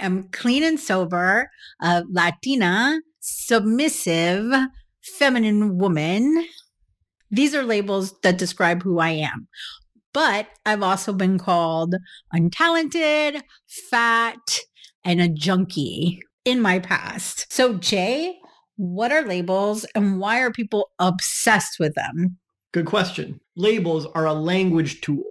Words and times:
am 0.00 0.28
clean 0.30 0.62
and 0.62 0.78
sober, 0.78 1.50
a 1.80 2.04
Latina, 2.08 3.00
submissive, 3.20 4.52
feminine 5.02 5.78
woman. 5.78 6.46
These 7.30 7.54
are 7.54 7.62
labels 7.62 8.14
that 8.22 8.38
describe 8.38 8.82
who 8.82 8.98
I 8.98 9.10
am. 9.10 9.48
But 10.12 10.48
I've 10.64 10.82
also 10.82 11.12
been 11.12 11.38
called 11.38 11.94
untalented, 12.34 13.42
fat, 13.90 14.60
and 15.04 15.20
a 15.20 15.28
junkie 15.28 16.20
in 16.44 16.62
my 16.62 16.78
past. 16.78 17.52
So, 17.52 17.74
Jay, 17.74 18.38
what 18.76 19.12
are 19.12 19.22
labels 19.22 19.84
and 19.94 20.18
why 20.18 20.40
are 20.40 20.50
people 20.50 20.90
obsessed 20.98 21.78
with 21.78 21.94
them? 21.94 22.38
Good 22.72 22.86
question. 22.86 23.40
Labels 23.56 24.06
are 24.14 24.26
a 24.26 24.32
language 24.32 25.00
tool. 25.00 25.24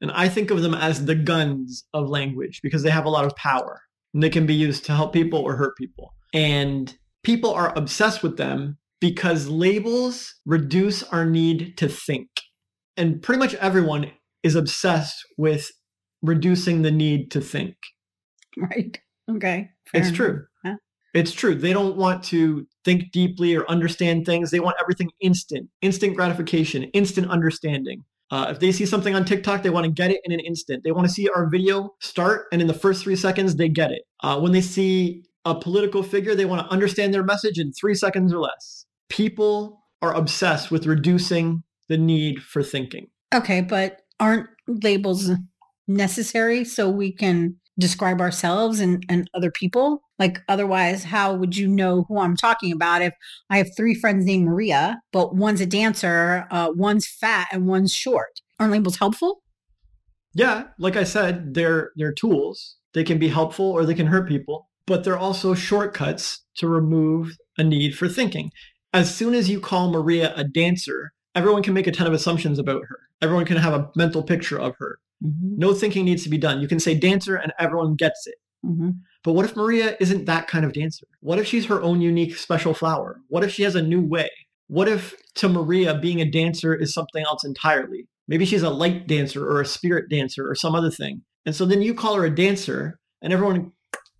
And 0.00 0.10
I 0.12 0.28
think 0.28 0.50
of 0.50 0.62
them 0.62 0.74
as 0.74 1.04
the 1.04 1.14
guns 1.14 1.84
of 1.92 2.08
language 2.08 2.60
because 2.62 2.82
they 2.82 2.90
have 2.90 3.04
a 3.04 3.10
lot 3.10 3.24
of 3.24 3.36
power. 3.36 3.82
They 4.14 4.30
can 4.30 4.46
be 4.46 4.54
used 4.54 4.84
to 4.86 4.92
help 4.94 5.12
people 5.12 5.38
or 5.40 5.56
hurt 5.56 5.76
people. 5.76 6.14
And 6.34 6.96
people 7.22 7.52
are 7.52 7.76
obsessed 7.76 8.22
with 8.22 8.36
them 8.36 8.78
because 9.00 9.48
labels 9.48 10.34
reduce 10.46 11.02
our 11.04 11.24
need 11.24 11.76
to 11.78 11.88
think. 11.88 12.28
And 12.96 13.22
pretty 13.22 13.38
much 13.38 13.54
everyone 13.54 14.10
is 14.42 14.54
obsessed 14.54 15.24
with 15.38 15.70
reducing 16.22 16.82
the 16.82 16.90
need 16.90 17.30
to 17.32 17.40
think. 17.40 17.76
Right. 18.56 18.98
Okay. 19.30 19.70
Fair 19.90 20.00
it's 20.00 20.08
enough. 20.08 20.16
true. 20.16 20.44
Yeah. 20.64 20.74
It's 21.14 21.32
true. 21.32 21.54
They 21.54 21.72
don't 21.72 21.96
want 21.96 22.22
to 22.24 22.66
think 22.84 23.12
deeply 23.12 23.54
or 23.54 23.68
understand 23.70 24.26
things. 24.26 24.50
They 24.50 24.60
want 24.60 24.76
everything 24.80 25.10
instant, 25.20 25.68
instant 25.82 26.16
gratification, 26.16 26.84
instant 26.84 27.30
understanding. 27.30 28.04
Uh, 28.30 28.46
if 28.50 28.60
they 28.60 28.70
see 28.70 28.86
something 28.86 29.14
on 29.14 29.24
TikTok, 29.24 29.62
they 29.62 29.70
want 29.70 29.84
to 29.84 29.90
get 29.90 30.10
it 30.10 30.20
in 30.24 30.32
an 30.32 30.40
instant. 30.40 30.84
They 30.84 30.92
want 30.92 31.06
to 31.08 31.12
see 31.12 31.28
our 31.28 31.48
video 31.48 31.94
start, 32.00 32.46
and 32.52 32.60
in 32.60 32.68
the 32.68 32.74
first 32.74 33.02
three 33.02 33.16
seconds, 33.16 33.56
they 33.56 33.68
get 33.68 33.90
it. 33.90 34.02
Uh, 34.22 34.38
when 34.40 34.52
they 34.52 34.60
see 34.60 35.24
a 35.44 35.54
political 35.54 36.02
figure, 36.02 36.34
they 36.34 36.44
want 36.44 36.66
to 36.66 36.72
understand 36.72 37.12
their 37.12 37.24
message 37.24 37.58
in 37.58 37.72
three 37.72 37.94
seconds 37.94 38.32
or 38.32 38.40
less. 38.40 38.86
People 39.08 39.82
are 40.02 40.14
obsessed 40.14 40.70
with 40.70 40.86
reducing 40.86 41.62
the 41.88 41.98
need 41.98 42.42
for 42.42 42.62
thinking. 42.62 43.08
Okay, 43.34 43.60
but 43.60 44.02
aren't 44.18 44.48
labels 44.66 45.30
necessary 45.88 46.64
so 46.64 46.88
we 46.88 47.12
can 47.12 47.56
describe 47.78 48.20
ourselves 48.20 48.80
and, 48.80 49.04
and 49.08 49.28
other 49.34 49.50
people? 49.50 50.02
Like, 50.20 50.42
otherwise, 50.48 51.04
how 51.04 51.34
would 51.34 51.56
you 51.56 51.66
know 51.66 52.04
who 52.06 52.18
I'm 52.18 52.36
talking 52.36 52.72
about 52.72 53.00
if 53.00 53.14
I 53.48 53.56
have 53.56 53.74
three 53.74 53.94
friends 53.94 54.26
named 54.26 54.44
Maria, 54.44 55.00
but 55.12 55.34
one's 55.34 55.62
a 55.62 55.66
dancer, 55.66 56.46
uh, 56.50 56.70
one's 56.74 57.08
fat, 57.08 57.48
and 57.50 57.66
one's 57.66 57.94
short? 57.94 58.42
Aren't 58.60 58.72
labels 58.72 58.98
helpful? 58.98 59.42
Yeah, 60.34 60.64
like 60.78 60.94
I 60.94 61.04
said, 61.04 61.54
they're 61.54 61.90
they're 61.96 62.12
tools. 62.12 62.76
They 62.92 63.02
can 63.02 63.18
be 63.18 63.28
helpful 63.28 63.64
or 63.64 63.86
they 63.86 63.94
can 63.94 64.08
hurt 64.08 64.28
people, 64.28 64.68
but 64.86 65.04
they're 65.04 65.18
also 65.18 65.54
shortcuts 65.54 66.40
to 66.56 66.68
remove 66.68 67.36
a 67.56 67.64
need 67.64 67.96
for 67.96 68.06
thinking. 68.06 68.52
As 68.92 69.12
soon 69.12 69.32
as 69.32 69.48
you 69.48 69.58
call 69.58 69.90
Maria 69.90 70.34
a 70.36 70.44
dancer, 70.44 71.12
everyone 71.34 71.62
can 71.62 71.72
make 71.72 71.86
a 71.86 71.92
ton 71.92 72.06
of 72.06 72.12
assumptions 72.12 72.58
about 72.58 72.82
her. 72.88 72.98
Everyone 73.22 73.46
can 73.46 73.56
have 73.56 73.72
a 73.72 73.90
mental 73.96 74.22
picture 74.22 74.60
of 74.60 74.76
her. 74.76 74.98
Mm-hmm. 75.24 75.58
No 75.58 75.72
thinking 75.72 76.04
needs 76.04 76.24
to 76.24 76.28
be 76.28 76.38
done. 76.38 76.60
You 76.60 76.68
can 76.68 76.80
say 76.80 76.94
dancer 76.94 77.36
and 77.36 77.52
everyone 77.58 77.94
gets 77.94 78.26
it. 78.26 78.36
Mm-hmm. 78.66 78.90
But 79.22 79.34
what 79.34 79.44
if 79.44 79.56
Maria 79.56 79.96
isn't 80.00 80.24
that 80.26 80.48
kind 80.48 80.64
of 80.64 80.72
dancer? 80.72 81.06
What 81.20 81.38
if 81.38 81.46
she's 81.46 81.66
her 81.66 81.82
own 81.82 82.00
unique 82.00 82.36
special 82.36 82.72
flower? 82.72 83.20
What 83.28 83.44
if 83.44 83.52
she 83.52 83.62
has 83.64 83.74
a 83.74 83.82
new 83.82 84.00
way? 84.00 84.30
What 84.68 84.88
if 84.88 85.14
to 85.36 85.48
Maria 85.48 85.94
being 85.94 86.20
a 86.20 86.30
dancer 86.30 86.74
is 86.74 86.94
something 86.94 87.24
else 87.24 87.44
entirely? 87.44 88.06
Maybe 88.28 88.46
she's 88.46 88.62
a 88.62 88.70
light 88.70 89.06
dancer 89.06 89.44
or 89.46 89.60
a 89.60 89.66
spirit 89.66 90.08
dancer 90.08 90.48
or 90.48 90.54
some 90.54 90.74
other 90.74 90.90
thing. 90.90 91.22
And 91.44 91.54
so 91.54 91.66
then 91.66 91.82
you 91.82 91.94
call 91.94 92.14
her 92.14 92.24
a 92.24 92.34
dancer 92.34 92.98
and 93.20 93.32
everyone 93.32 93.72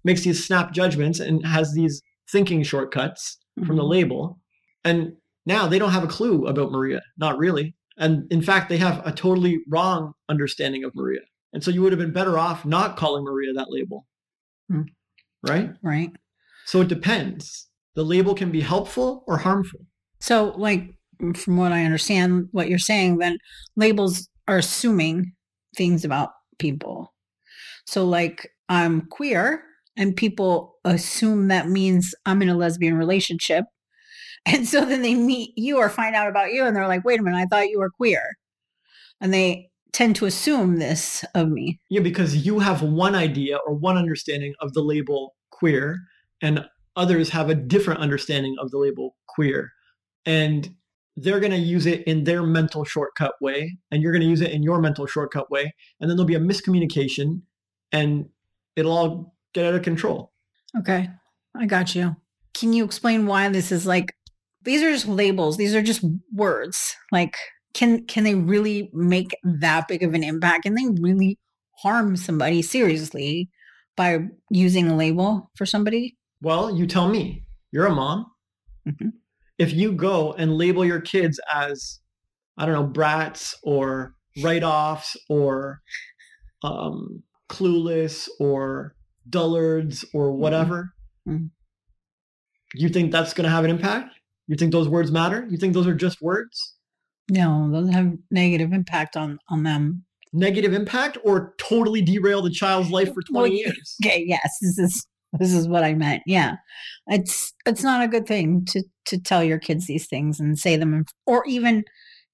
makes 0.04 0.22
these 0.22 0.44
snap 0.44 0.72
judgments 0.72 1.20
and 1.20 1.46
has 1.46 1.72
these 1.74 2.02
thinking 2.30 2.62
shortcuts 2.62 3.38
mm-hmm. 3.58 3.66
from 3.66 3.76
the 3.76 3.82
mm-hmm. 3.82 3.92
label. 3.92 4.40
And 4.84 5.12
now 5.46 5.66
they 5.66 5.78
don't 5.78 5.92
have 5.92 6.04
a 6.04 6.08
clue 6.08 6.46
about 6.46 6.72
Maria, 6.72 7.00
not 7.18 7.38
really. 7.38 7.74
And 7.96 8.30
in 8.32 8.42
fact, 8.42 8.68
they 8.68 8.78
have 8.78 9.06
a 9.06 9.12
totally 9.12 9.60
wrong 9.68 10.12
understanding 10.28 10.84
of 10.84 10.94
Maria. 10.94 11.20
And 11.52 11.62
so 11.62 11.70
you 11.70 11.82
would 11.82 11.92
have 11.92 11.98
been 11.98 12.12
better 12.12 12.38
off 12.38 12.64
not 12.64 12.96
calling 12.96 13.24
Maria 13.24 13.52
that 13.54 13.70
label. 13.70 14.06
Hmm. 14.70 14.82
Right? 15.46 15.70
Right. 15.82 16.10
So 16.66 16.80
it 16.80 16.88
depends. 16.88 17.68
The 17.94 18.04
label 18.04 18.34
can 18.34 18.50
be 18.50 18.60
helpful 18.60 19.24
or 19.26 19.38
harmful. 19.38 19.80
So, 20.20 20.54
like, 20.56 20.94
from 21.34 21.56
what 21.56 21.72
I 21.72 21.84
understand, 21.84 22.48
what 22.52 22.68
you're 22.68 22.78
saying, 22.78 23.18
then 23.18 23.38
labels 23.76 24.28
are 24.46 24.58
assuming 24.58 25.32
things 25.76 26.04
about 26.04 26.30
people. 26.58 27.12
So, 27.86 28.04
like, 28.06 28.50
I'm 28.68 29.06
queer, 29.08 29.64
and 29.96 30.14
people 30.14 30.76
assume 30.84 31.48
that 31.48 31.68
means 31.68 32.14
I'm 32.26 32.42
in 32.42 32.48
a 32.48 32.56
lesbian 32.56 32.94
relationship. 32.94 33.64
And 34.46 34.66
so 34.66 34.84
then 34.84 35.02
they 35.02 35.14
meet 35.14 35.52
you 35.56 35.78
or 35.78 35.88
find 35.88 36.14
out 36.14 36.28
about 36.28 36.52
you, 36.52 36.64
and 36.64 36.76
they're 36.76 36.88
like, 36.88 37.04
wait 37.04 37.20
a 37.20 37.22
minute, 37.22 37.38
I 37.38 37.46
thought 37.46 37.68
you 37.68 37.78
were 37.78 37.90
queer. 37.90 38.22
And 39.20 39.34
they 39.34 39.69
tend 39.92 40.16
to 40.16 40.26
assume 40.26 40.76
this 40.76 41.24
of 41.34 41.48
me. 41.48 41.80
Yeah, 41.88 42.00
because 42.00 42.36
you 42.36 42.58
have 42.58 42.82
one 42.82 43.14
idea 43.14 43.58
or 43.66 43.74
one 43.74 43.96
understanding 43.96 44.54
of 44.60 44.72
the 44.72 44.82
label 44.82 45.34
queer, 45.50 45.98
and 46.40 46.64
others 46.96 47.30
have 47.30 47.50
a 47.50 47.54
different 47.54 48.00
understanding 48.00 48.56
of 48.60 48.70
the 48.70 48.78
label 48.78 49.16
queer. 49.26 49.72
And 50.26 50.74
they're 51.16 51.40
going 51.40 51.52
to 51.52 51.58
use 51.58 51.86
it 51.86 52.04
in 52.04 52.24
their 52.24 52.42
mental 52.42 52.84
shortcut 52.84 53.34
way, 53.40 53.76
and 53.90 54.02
you're 54.02 54.12
going 54.12 54.22
to 54.22 54.28
use 54.28 54.40
it 54.40 54.52
in 54.52 54.62
your 54.62 54.80
mental 54.80 55.06
shortcut 55.06 55.50
way. 55.50 55.74
And 56.00 56.08
then 56.08 56.16
there'll 56.16 56.26
be 56.26 56.34
a 56.34 56.40
miscommunication, 56.40 57.42
and 57.92 58.28
it'll 58.76 58.96
all 58.96 59.34
get 59.52 59.66
out 59.66 59.74
of 59.74 59.82
control. 59.82 60.32
Okay, 60.78 61.10
I 61.56 61.66
got 61.66 61.94
you. 61.94 62.16
Can 62.54 62.72
you 62.72 62.84
explain 62.84 63.26
why 63.26 63.48
this 63.48 63.72
is 63.72 63.86
like, 63.86 64.14
these 64.62 64.82
are 64.82 64.92
just 64.92 65.08
labels, 65.08 65.56
these 65.56 65.74
are 65.74 65.82
just 65.82 66.04
words. 66.32 66.96
Like, 67.10 67.36
can 67.74 68.04
can 68.06 68.24
they 68.24 68.34
really 68.34 68.90
make 68.92 69.36
that 69.42 69.88
big 69.88 70.02
of 70.02 70.14
an 70.14 70.24
impact? 70.24 70.64
Can 70.64 70.74
they 70.74 70.86
really 71.00 71.38
harm 71.78 72.16
somebody 72.16 72.62
seriously 72.62 73.48
by 73.96 74.18
using 74.50 74.88
a 74.88 74.96
label 74.96 75.50
for 75.56 75.66
somebody? 75.66 76.16
Well, 76.42 76.76
you 76.76 76.86
tell 76.86 77.08
me. 77.08 77.44
You're 77.72 77.86
a 77.86 77.94
mom. 77.94 78.26
Mm-hmm. 78.88 79.10
If 79.58 79.72
you 79.72 79.92
go 79.92 80.32
and 80.32 80.56
label 80.56 80.84
your 80.84 81.00
kids 81.00 81.38
as, 81.52 82.00
I 82.56 82.66
don't 82.66 82.74
know, 82.74 82.86
brats 82.86 83.54
or 83.62 84.14
write-offs 84.42 85.16
or 85.28 85.82
um, 86.64 87.22
clueless 87.48 88.28
or 88.40 88.96
dullards 89.28 90.04
or 90.14 90.30
mm-hmm. 90.30 90.40
whatever, 90.40 90.94
mm-hmm. 91.28 91.46
you 92.74 92.88
think 92.88 93.12
that's 93.12 93.34
going 93.34 93.44
to 93.44 93.50
have 93.50 93.64
an 93.64 93.70
impact? 93.70 94.14
You 94.46 94.56
think 94.56 94.72
those 94.72 94.88
words 94.88 95.12
matter? 95.12 95.46
You 95.48 95.58
think 95.58 95.74
those 95.74 95.86
are 95.86 95.94
just 95.94 96.20
words? 96.20 96.74
No, 97.30 97.70
those 97.70 97.90
have 97.90 98.12
negative 98.30 98.72
impact 98.72 99.16
on 99.16 99.38
on 99.48 99.62
them. 99.62 100.04
Negative 100.32 100.72
impact 100.72 101.18
or 101.24 101.54
totally 101.58 102.02
derail 102.02 102.42
the 102.42 102.50
child's 102.50 102.90
life 102.90 103.12
for 103.12 103.22
20 103.22 103.32
well, 103.32 103.46
years. 103.46 103.96
Okay, 104.04 104.24
yes, 104.26 104.58
this 104.60 104.78
is 104.78 105.06
this 105.38 105.52
is 105.52 105.68
what 105.68 105.84
I 105.84 105.94
meant. 105.94 106.22
Yeah. 106.26 106.56
It's 107.06 107.52
it's 107.66 107.82
not 107.82 108.02
a 108.02 108.08
good 108.08 108.26
thing 108.26 108.64
to 108.70 108.82
to 109.06 109.18
tell 109.18 109.44
your 109.44 109.58
kids 109.58 109.86
these 109.86 110.06
things 110.06 110.40
and 110.40 110.58
say 110.58 110.76
them 110.76 111.04
or 111.26 111.44
even 111.46 111.84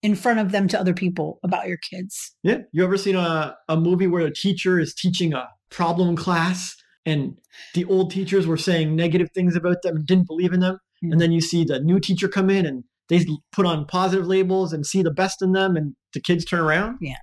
in 0.02 0.14
front 0.14 0.38
of 0.38 0.52
them 0.52 0.68
to 0.68 0.80
other 0.80 0.94
people 0.94 1.38
about 1.42 1.68
your 1.68 1.78
kids. 1.78 2.34
Yeah. 2.42 2.58
You 2.72 2.84
ever 2.84 2.96
seen 2.96 3.16
a, 3.16 3.56
a 3.68 3.76
movie 3.76 4.06
where 4.06 4.26
a 4.26 4.32
teacher 4.32 4.78
is 4.78 4.94
teaching 4.94 5.32
a 5.32 5.48
problem 5.70 6.16
class 6.16 6.76
and 7.04 7.36
the 7.74 7.84
old 7.86 8.10
teachers 8.10 8.46
were 8.46 8.56
saying 8.56 8.94
negative 8.94 9.30
things 9.34 9.56
about 9.56 9.82
them 9.82 9.96
and 9.96 10.06
didn't 10.06 10.26
believe 10.26 10.52
in 10.52 10.60
them? 10.60 10.74
Mm-hmm. 11.02 11.12
And 11.12 11.20
then 11.20 11.32
you 11.32 11.40
see 11.40 11.64
the 11.64 11.80
new 11.80 11.98
teacher 11.98 12.28
come 12.28 12.50
in 12.50 12.66
and 12.66 12.84
they 13.08 13.24
put 13.52 13.66
on 13.66 13.86
positive 13.86 14.26
labels 14.26 14.72
and 14.72 14.86
see 14.86 15.02
the 15.02 15.10
best 15.10 15.42
in 15.42 15.52
them 15.52 15.76
and 15.76 15.94
the 16.12 16.20
kids 16.20 16.44
turn 16.44 16.60
around. 16.60 16.98
Yeah. 17.00 17.16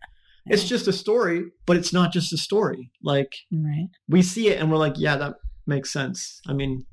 It's 0.45 0.65
just 0.65 0.87
a 0.87 0.93
story, 0.93 1.45
but 1.65 1.77
it's 1.77 1.93
not 1.93 2.11
just 2.11 2.33
a 2.33 2.37
story. 2.37 2.91
Like 3.01 3.31
right. 3.51 3.87
we 4.09 4.21
see 4.21 4.49
it 4.49 4.59
and 4.59 4.69
we're 4.69 4.77
like, 4.77 4.95
yeah, 4.97 5.15
that 5.15 5.35
makes 5.65 5.91
sense. 5.91 6.41
I 6.47 6.53
mean, 6.53 6.85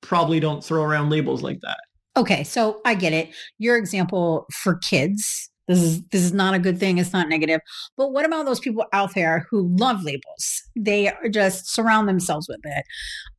probably 0.00 0.38
don't 0.38 0.62
throw 0.62 0.84
around 0.84 1.10
labels 1.10 1.42
like 1.42 1.60
that. 1.62 1.78
Okay, 2.16 2.44
so 2.44 2.80
I 2.84 2.94
get 2.94 3.12
it. 3.12 3.34
Your 3.58 3.76
example 3.76 4.46
for 4.52 4.76
kids 4.76 5.50
this 5.68 5.82
is 5.82 6.02
this 6.08 6.22
is 6.22 6.32
not 6.32 6.54
a 6.54 6.58
good 6.58 6.78
thing. 6.78 6.98
It's 6.98 7.12
not 7.12 7.28
negative. 7.28 7.60
But 7.96 8.12
what 8.12 8.24
about 8.24 8.46
those 8.46 8.60
people 8.60 8.84
out 8.92 9.14
there 9.14 9.46
who 9.50 9.68
love 9.76 10.04
labels? 10.04 10.62
They 10.76 11.12
just 11.30 11.68
surround 11.68 12.08
themselves 12.08 12.48
with 12.48 12.60
it. 12.64 12.84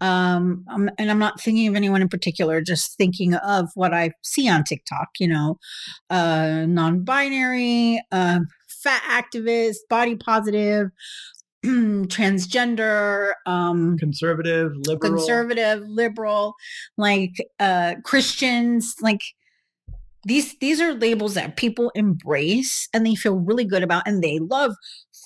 Um, 0.01 0.65
um, 0.69 0.89
and 0.97 1.09
I'm 1.09 1.19
not 1.19 1.39
thinking 1.39 1.67
of 1.67 1.75
anyone 1.75 2.01
in 2.01 2.09
particular. 2.09 2.61
Just 2.61 2.97
thinking 2.97 3.33
of 3.35 3.69
what 3.75 3.93
I 3.93 4.11
see 4.23 4.49
on 4.49 4.63
TikTok. 4.63 5.07
You 5.19 5.29
know, 5.29 5.59
uh, 6.09 6.65
non-binary, 6.67 8.01
uh, 8.11 8.39
fat 8.67 9.01
activist, 9.09 9.77
body 9.89 10.15
positive, 10.15 10.89
transgender 11.65 13.33
um 13.47 13.97
conservative 13.97 14.73
liberal 14.85 15.11
conservative 15.11 15.81
liberal 15.87 16.53
like 16.97 17.33
uh 17.59 17.95
christians 18.03 18.95
like 19.01 19.21
these 20.23 20.57
these 20.59 20.81
are 20.81 20.93
labels 20.93 21.35
that 21.35 21.57
people 21.57 21.91
embrace 21.95 22.89
and 22.93 23.05
they 23.05 23.15
feel 23.15 23.35
really 23.35 23.65
good 23.65 23.83
about 23.83 24.03
and 24.05 24.23
they 24.23 24.39
love 24.39 24.73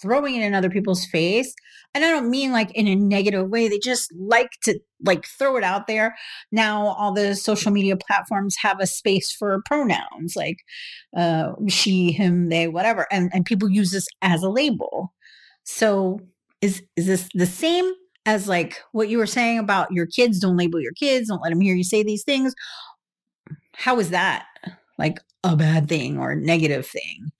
throwing 0.02 0.36
it 0.36 0.44
in 0.44 0.54
other 0.54 0.70
people's 0.70 1.06
face. 1.06 1.54
And 1.94 2.04
I 2.04 2.10
don't 2.10 2.30
mean 2.30 2.52
like 2.52 2.72
in 2.72 2.88
a 2.88 2.96
negative 2.96 3.50
way. 3.50 3.68
They 3.68 3.80
just 3.80 4.12
like 4.18 4.52
to 4.64 4.80
like 5.06 5.26
throw 5.26 5.58
it 5.58 5.64
out 5.64 5.88
there. 5.88 6.16
Now 6.52 6.88
all 6.88 7.14
the 7.14 7.36
social 7.36 7.72
media 7.72 7.98
platforms 7.98 8.56
have 8.62 8.80
a 8.80 8.88
space 8.88 9.32
for 9.32 9.62
pronouns 9.66 10.36
like 10.36 10.58
uh 11.16 11.54
she, 11.68 12.12
him, 12.12 12.50
they, 12.50 12.68
whatever. 12.68 13.08
And 13.12 13.32
and 13.34 13.46
people 13.46 13.70
use 13.70 13.92
this 13.92 14.08
as 14.22 14.44
a 14.44 14.50
label. 14.50 15.14
So 15.64 16.20
is 16.62 16.84
is 16.96 17.08
this 17.08 17.30
the 17.34 17.46
same 17.46 17.92
as 18.26 18.48
like 18.48 18.82
what 18.92 19.10
you 19.10 19.18
were 19.18 19.26
saying 19.26 19.58
about 19.58 19.92
your 19.92 20.06
kids 20.06 20.40
don't 20.40 20.58
label 20.58 20.80
your 20.80 20.94
kids, 20.94 21.30
don't 21.30 21.42
let 21.42 21.50
them 21.50 21.62
hear 21.62 21.76
you 21.76 21.84
say 21.84 22.04
these 22.04 22.24
things? 22.24 22.54
How 23.74 24.00
is 24.00 24.12
that 24.12 24.46
like 25.02 25.20
a 25.44 25.56
bad 25.56 25.90
thing 25.90 26.20
or 26.20 26.32
a 26.32 26.36
negative 26.36 26.86
thing? 26.86 27.32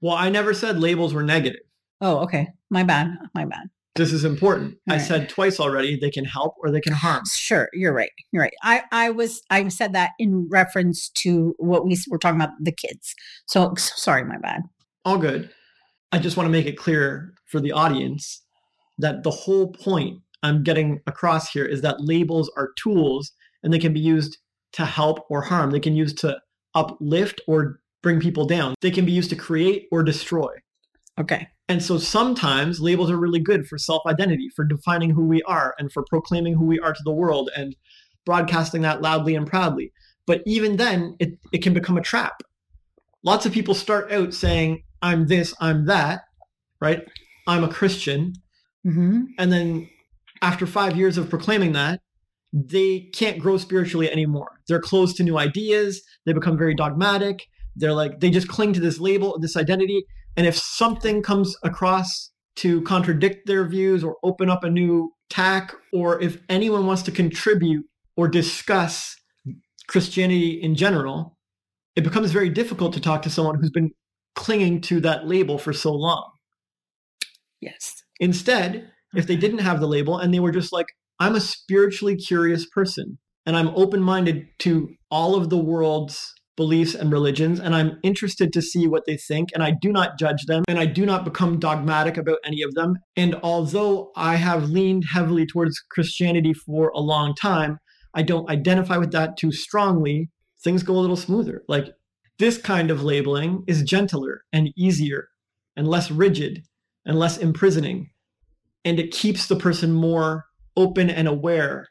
Well, 0.00 0.14
I 0.14 0.30
never 0.30 0.54
said 0.54 0.80
labels 0.80 1.12
were 1.12 1.22
negative. 1.22 1.60
Oh, 2.00 2.20
okay. 2.20 2.48
My 2.70 2.82
bad. 2.82 3.18
My 3.34 3.44
bad. 3.44 3.68
This 3.96 4.12
is 4.12 4.24
important. 4.24 4.78
All 4.88 4.94
I 4.94 4.96
right. 4.96 5.06
said 5.06 5.28
twice 5.28 5.60
already 5.60 5.98
they 5.98 6.10
can 6.10 6.24
help 6.24 6.54
or 6.62 6.70
they 6.70 6.80
can 6.80 6.94
harm. 6.94 7.24
Sure, 7.26 7.68
you're 7.74 7.92
right. 7.92 8.12
You're 8.32 8.42
right. 8.44 8.54
I 8.62 8.84
I 8.92 9.10
was 9.10 9.42
I 9.50 9.68
said 9.68 9.92
that 9.92 10.12
in 10.18 10.48
reference 10.48 11.10
to 11.10 11.54
what 11.58 11.84
we 11.84 11.98
were 12.08 12.16
talking 12.16 12.40
about 12.40 12.54
the 12.60 12.72
kids. 12.72 13.14
So 13.46 13.74
sorry, 13.76 14.24
my 14.24 14.38
bad. 14.38 14.62
All 15.04 15.18
good. 15.18 15.50
I 16.12 16.18
just 16.18 16.36
want 16.36 16.46
to 16.46 16.52
make 16.52 16.66
it 16.66 16.78
clear 16.78 17.34
for 17.46 17.60
the 17.60 17.72
audience 17.72 18.42
that 18.98 19.22
the 19.22 19.30
whole 19.30 19.72
point 19.72 20.20
I'm 20.42 20.62
getting 20.62 21.00
across 21.06 21.50
here 21.50 21.66
is 21.66 21.82
that 21.82 22.00
labels 22.00 22.50
are 22.56 22.70
tools 22.76 23.32
and 23.62 23.72
they 23.72 23.78
can 23.78 23.92
be 23.92 24.00
used 24.00 24.38
to 24.72 24.84
help 24.84 25.26
or 25.28 25.42
harm. 25.42 25.70
They 25.70 25.80
can 25.80 25.94
use 25.94 26.14
to 26.14 26.40
uplift 26.74 27.40
or 27.46 27.80
bring 28.02 28.20
people 28.20 28.46
down. 28.46 28.74
They 28.80 28.90
can 28.90 29.04
be 29.04 29.12
used 29.12 29.30
to 29.30 29.36
create 29.36 29.88
or 29.90 30.02
destroy. 30.02 30.48
Okay. 31.18 31.48
And 31.68 31.82
so 31.82 31.98
sometimes 31.98 32.80
labels 32.80 33.10
are 33.10 33.16
really 33.16 33.38
good 33.40 33.66
for 33.66 33.78
self 33.78 34.02
identity, 34.06 34.50
for 34.54 34.64
defining 34.64 35.10
who 35.10 35.24
we 35.26 35.42
are, 35.42 35.74
and 35.78 35.92
for 35.92 36.04
proclaiming 36.08 36.54
who 36.54 36.64
we 36.64 36.80
are 36.80 36.92
to 36.92 37.02
the 37.04 37.12
world 37.12 37.50
and 37.56 37.76
broadcasting 38.24 38.82
that 38.82 39.02
loudly 39.02 39.34
and 39.34 39.46
proudly. 39.46 39.92
But 40.26 40.42
even 40.46 40.76
then, 40.76 41.16
it, 41.18 41.38
it 41.52 41.62
can 41.62 41.74
become 41.74 41.96
a 41.96 42.02
trap. 42.02 42.42
Lots 43.22 43.46
of 43.46 43.52
people 43.52 43.74
start 43.74 44.10
out 44.10 44.34
saying, 44.34 44.82
I'm 45.02 45.26
this, 45.26 45.54
I'm 45.60 45.86
that, 45.86 46.22
right? 46.80 47.06
I'm 47.46 47.64
a 47.64 47.68
Christian. 47.68 48.34
hmm 48.84 49.22
And 49.38 49.52
then 49.52 49.88
after 50.42 50.66
five 50.66 50.96
years 50.96 51.18
of 51.18 51.28
proclaiming 51.28 51.72
that, 51.72 52.00
they 52.52 53.10
can't 53.14 53.38
grow 53.38 53.56
spiritually 53.56 54.10
anymore. 54.10 54.60
They're 54.66 54.80
closed 54.80 55.16
to 55.16 55.22
new 55.22 55.38
ideas. 55.38 56.02
They 56.26 56.32
become 56.32 56.58
very 56.58 56.74
dogmatic. 56.74 57.46
They're 57.76 57.92
like, 57.92 58.20
they 58.20 58.30
just 58.30 58.48
cling 58.48 58.72
to 58.74 58.80
this 58.80 58.98
label, 58.98 59.38
this 59.38 59.56
identity. 59.56 60.04
And 60.36 60.46
if 60.46 60.56
something 60.56 61.22
comes 61.22 61.56
across 61.62 62.30
to 62.56 62.82
contradict 62.82 63.46
their 63.46 63.66
views 63.66 64.02
or 64.02 64.16
open 64.22 64.50
up 64.50 64.64
a 64.64 64.70
new 64.70 65.12
tack, 65.28 65.74
or 65.92 66.20
if 66.20 66.38
anyone 66.48 66.86
wants 66.86 67.02
to 67.02 67.12
contribute 67.12 67.86
or 68.16 68.28
discuss 68.28 69.16
Christianity 69.86 70.60
in 70.60 70.74
general, 70.74 71.36
it 71.96 72.04
becomes 72.04 72.32
very 72.32 72.48
difficult 72.48 72.92
to 72.94 73.00
talk 73.00 73.22
to 73.22 73.30
someone 73.30 73.60
who's 73.60 73.70
been 73.70 73.90
clinging 74.34 74.80
to 74.82 75.00
that 75.00 75.26
label 75.26 75.58
for 75.58 75.72
so 75.72 75.92
long. 75.92 76.30
Yes. 77.60 78.02
Instead, 78.18 78.90
if 79.14 79.26
they 79.26 79.36
didn't 79.36 79.58
have 79.58 79.80
the 79.80 79.88
label 79.88 80.18
and 80.18 80.32
they 80.32 80.40
were 80.40 80.52
just 80.52 80.72
like, 80.72 80.86
I'm 81.20 81.36
a 81.36 81.40
spiritually 81.40 82.16
curious 82.16 82.66
person 82.66 83.18
and 83.46 83.56
I'm 83.56 83.68
open 83.68 84.00
minded 84.00 84.46
to 84.60 84.88
all 85.10 85.34
of 85.34 85.50
the 85.50 85.58
world's 85.58 86.32
beliefs 86.56 86.94
and 86.94 87.10
religions, 87.10 87.58
and 87.58 87.74
I'm 87.74 87.98
interested 88.02 88.52
to 88.52 88.60
see 88.60 88.86
what 88.86 89.04
they 89.06 89.16
think, 89.16 89.48
and 89.54 89.62
I 89.62 89.72
do 89.80 89.90
not 89.90 90.18
judge 90.18 90.44
them, 90.44 90.62
and 90.68 90.78
I 90.78 90.84
do 90.84 91.06
not 91.06 91.24
become 91.24 91.58
dogmatic 91.58 92.18
about 92.18 92.36
any 92.44 92.60
of 92.60 92.74
them. 92.74 92.96
And 93.16 93.34
although 93.42 94.10
I 94.14 94.36
have 94.36 94.68
leaned 94.68 95.04
heavily 95.10 95.46
towards 95.46 95.82
Christianity 95.90 96.52
for 96.52 96.90
a 96.94 97.00
long 97.00 97.34
time, 97.34 97.78
I 98.12 98.22
don't 98.22 98.50
identify 98.50 98.98
with 98.98 99.10
that 99.12 99.38
too 99.38 99.52
strongly. 99.52 100.28
Things 100.62 100.82
go 100.82 100.94
a 100.94 101.00
little 101.00 101.16
smoother. 101.16 101.62
Like 101.66 101.86
this 102.38 102.58
kind 102.58 102.90
of 102.90 103.02
labeling 103.02 103.64
is 103.66 103.82
gentler 103.82 104.42
and 104.52 104.70
easier 104.76 105.28
and 105.76 105.88
less 105.88 106.10
rigid 106.10 106.62
and 107.06 107.18
less 107.18 107.38
imprisoning 107.38 108.10
and 108.84 108.98
it 108.98 109.12
keeps 109.12 109.46
the 109.46 109.56
person 109.56 109.92
more 109.92 110.46
open 110.80 111.10
and 111.10 111.28
aware 111.28 111.88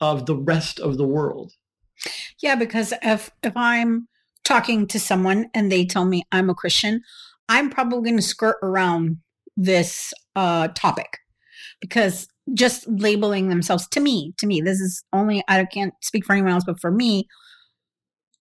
of 0.00 0.26
the 0.26 0.36
rest 0.36 0.80
of 0.80 0.96
the 0.96 1.06
world. 1.06 1.52
Yeah, 2.42 2.54
because 2.54 2.92
if 3.02 3.30
if 3.42 3.56
I'm 3.56 4.08
talking 4.44 4.86
to 4.88 4.98
someone 4.98 5.50
and 5.54 5.70
they 5.70 5.84
tell 5.84 6.06
me 6.06 6.24
I'm 6.32 6.48
a 6.48 6.54
Christian, 6.54 7.02
I'm 7.48 7.68
probably 7.68 8.10
going 8.10 8.16
to 8.16 8.22
skirt 8.22 8.56
around 8.62 9.18
this 9.56 10.14
uh 10.36 10.68
topic 10.68 11.18
because 11.80 12.28
just 12.54 12.88
labeling 12.88 13.48
themselves 13.48 13.86
to 13.88 14.00
me, 14.00 14.32
to 14.38 14.46
me, 14.46 14.60
this 14.60 14.80
is 14.80 15.04
only 15.12 15.42
I 15.48 15.64
can't 15.66 15.94
speak 16.00 16.24
for 16.24 16.32
anyone 16.32 16.52
else, 16.52 16.64
but 16.64 16.80
for 16.80 16.90
me, 16.90 17.28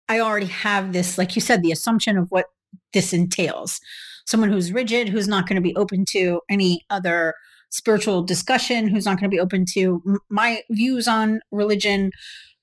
I 0.08 0.20
already 0.20 0.46
have 0.46 0.92
this, 0.92 1.18
like 1.18 1.34
you 1.34 1.42
said, 1.42 1.62
the 1.62 1.72
assumption 1.72 2.16
of 2.16 2.30
what 2.30 2.46
this 2.92 3.12
entails. 3.12 3.80
Someone 4.26 4.50
who's 4.50 4.72
rigid, 4.72 5.08
who's 5.08 5.28
not 5.28 5.48
going 5.48 5.56
to 5.56 5.62
be 5.62 5.74
open 5.76 6.04
to 6.10 6.40
any 6.48 6.84
other 6.90 7.34
spiritual 7.70 8.22
discussion, 8.22 8.88
who's 8.88 9.04
not 9.04 9.18
going 9.18 9.30
to 9.30 9.34
be 9.34 9.40
open 9.40 9.64
to 9.74 10.02
my 10.30 10.62
views 10.70 11.08
on 11.08 11.40
religion, 11.50 12.10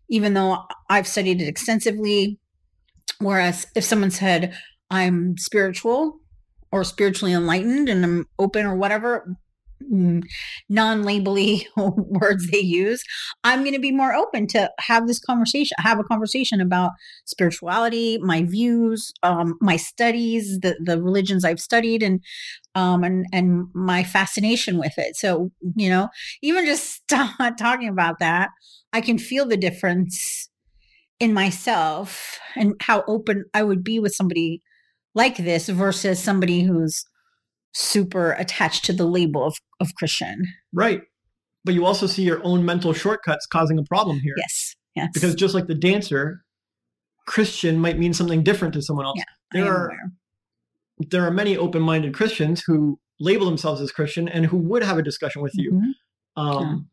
even 0.10 0.34
though 0.34 0.64
I've 0.90 1.08
studied 1.08 1.42
it 1.42 1.48
extensively. 1.48 2.40
Whereas 3.20 3.68
if 3.76 3.84
someone 3.84 4.12
said, 4.12 4.56
I'm 4.90 5.38
spiritual 5.38 6.20
or 6.72 6.84
spiritually 6.84 7.34
enlightened 7.34 7.90
and 7.90 8.04
I'm 8.04 8.26
open 8.40 8.66
or 8.66 8.76
whatever, 8.76 9.38
non 9.90 11.04
labely 11.04 11.68
words 11.78 12.50
they 12.50 12.60
use, 12.60 13.04
I'm 13.44 13.62
going 13.62 13.74
to 13.74 13.80
be 13.80 13.92
more 13.92 14.14
open 14.14 14.48
to 14.48 14.72
have 14.80 15.08
this 15.08 15.20
conversation, 15.20 15.76
have 15.80 16.00
a 16.00 16.04
conversation 16.04 16.62
about 16.62 16.92
spirituality, 17.26 18.18
my 18.20 18.44
views, 18.44 19.14
um, 19.24 19.58
my 19.62 19.78
studies, 19.78 20.60
the, 20.60 20.78
the 20.84 21.02
religions 21.02 21.46
I've 21.46 21.60
studied, 21.60 22.04
and 22.04 22.22
um, 22.76 23.04
and 23.04 23.26
and 23.32 23.68
my 23.74 24.04
fascination 24.04 24.78
with 24.78 24.94
it. 24.98 25.16
So 25.16 25.52
you 25.76 25.90
know, 25.90 26.10
even 26.42 26.66
just 26.66 27.02
talking 27.58 27.90
about 27.90 28.20
that, 28.20 28.50
I 28.92 29.02
can 29.02 29.18
feel 29.18 29.46
the 29.46 29.58
difference 29.58 30.50
in 31.20 31.34
myself 31.34 32.40
and 32.56 32.74
how 32.82 33.04
open 33.08 33.46
I 33.54 33.64
would 33.64 33.84
be 33.84 34.00
with 34.00 34.14
somebody 34.14 34.62
like 35.16 35.38
this 35.38 35.70
versus 35.70 36.20
somebody 36.20 36.64
who's 36.64 37.06
super 37.74 38.34
attached 38.34 38.86
to 38.86 38.94
the 38.94 39.06
label 39.06 39.46
of, 39.46 39.56
of 39.80 39.96
Christian. 39.96 40.46
Right. 40.74 41.02
But 41.66 41.76
you 41.76 41.86
also 41.86 42.08
see 42.08 42.24
your 42.24 42.44
own 42.44 42.66
mental 42.66 42.94
shortcuts 42.94 43.46
causing 43.46 43.80
a 43.80 43.84
problem 43.84 44.20
here. 44.20 44.34
Yes. 44.38 44.76
Yes. 44.96 45.10
Because 45.14 45.34
just 45.34 45.56
like 45.56 45.68
the 45.68 45.76
dancer, 45.76 46.44
Christian 47.26 47.80
might 47.80 47.98
mean 47.98 48.14
something 48.14 48.44
different 48.44 48.74
to 48.74 48.82
someone 48.82 49.06
else. 49.06 49.18
Yeah, 49.18 49.24
there 49.62 49.72
are 49.72 49.88
aware. 49.88 50.12
There 50.98 51.26
are 51.26 51.32
many 51.32 51.58
open-minded 51.58 52.14
Christians 52.14 52.64
who 52.66 53.00
label 53.20 53.46
themselves 53.46 53.82
as 53.82 53.92
Christian 53.92 54.28
and 54.28 54.46
who 54.46 54.58
would 54.58 54.84
have 54.84 54.98
a 54.98 55.04
discussion 55.04 55.42
with 55.42 55.54
you. 55.56 55.72
Mhm. 55.72 55.94
Um, 56.36 56.90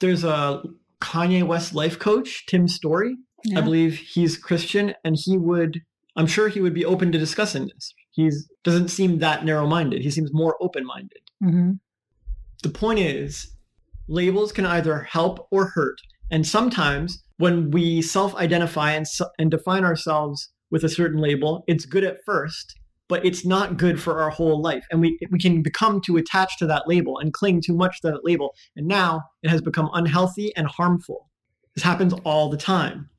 There's 0.00 0.24
a 0.24 0.62
Kanye 1.00 1.46
West 1.46 1.74
life 1.74 1.98
coach, 1.98 2.44
Tim 2.46 2.66
Storey. 2.68 3.16
I 3.56 3.60
believe 3.60 3.96
he's 3.98 4.36
Christian, 4.36 4.94
and 5.04 5.16
he 5.18 5.36
would. 5.38 5.82
I'm 6.16 6.26
sure 6.26 6.48
he 6.48 6.60
would 6.60 6.74
be 6.74 6.84
open 6.84 7.12
to 7.12 7.18
discussing 7.18 7.68
this. 7.68 7.92
He's 8.10 8.48
doesn't 8.62 8.88
seem 8.88 9.18
that 9.18 9.44
narrow-minded. 9.44 10.02
He 10.02 10.10
seems 10.10 10.32
more 10.32 10.56
open-minded. 10.60 11.20
Mhm. 11.42 11.78
The 12.62 12.70
point 12.70 12.98
is, 13.00 13.54
labels 14.08 14.50
can 14.52 14.64
either 14.66 15.00
help 15.00 15.46
or 15.50 15.66
hurt, 15.68 16.00
and 16.30 16.46
sometimes 16.46 17.22
when 17.36 17.70
we 17.70 18.00
self-identify 18.00 18.92
and 18.92 19.06
and 19.38 19.50
define 19.50 19.84
ourselves 19.84 20.50
with 20.70 20.84
a 20.84 20.88
certain 20.88 21.20
label, 21.20 21.64
it's 21.66 21.84
good 21.84 22.04
at 22.04 22.18
first, 22.24 22.74
but 23.08 23.24
it's 23.24 23.44
not 23.44 23.76
good 23.76 24.00
for 24.00 24.20
our 24.20 24.30
whole 24.30 24.60
life, 24.60 24.84
and 24.90 25.00
we 25.00 25.18
we 25.30 25.38
can 25.38 25.62
become 25.62 26.00
too 26.00 26.16
attached 26.16 26.58
to 26.60 26.66
that 26.66 26.88
label 26.88 27.18
and 27.18 27.32
cling 27.32 27.60
too 27.60 27.74
much 27.74 28.00
to 28.00 28.10
that 28.10 28.24
label, 28.24 28.54
and 28.76 28.86
now 28.86 29.22
it 29.42 29.50
has 29.50 29.60
become 29.60 29.90
unhealthy 29.94 30.54
and 30.56 30.66
harmful. 30.66 31.28
This 31.74 31.84
happens 31.84 32.14
all 32.24 32.48
the 32.48 32.56
time. 32.56 33.10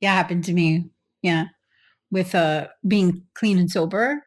Yeah, 0.00 0.14
happened 0.14 0.44
to 0.44 0.52
me. 0.52 0.90
Yeah. 1.22 1.46
With 2.10 2.34
uh 2.34 2.68
being 2.86 3.22
clean 3.34 3.58
and 3.58 3.70
sober. 3.70 4.24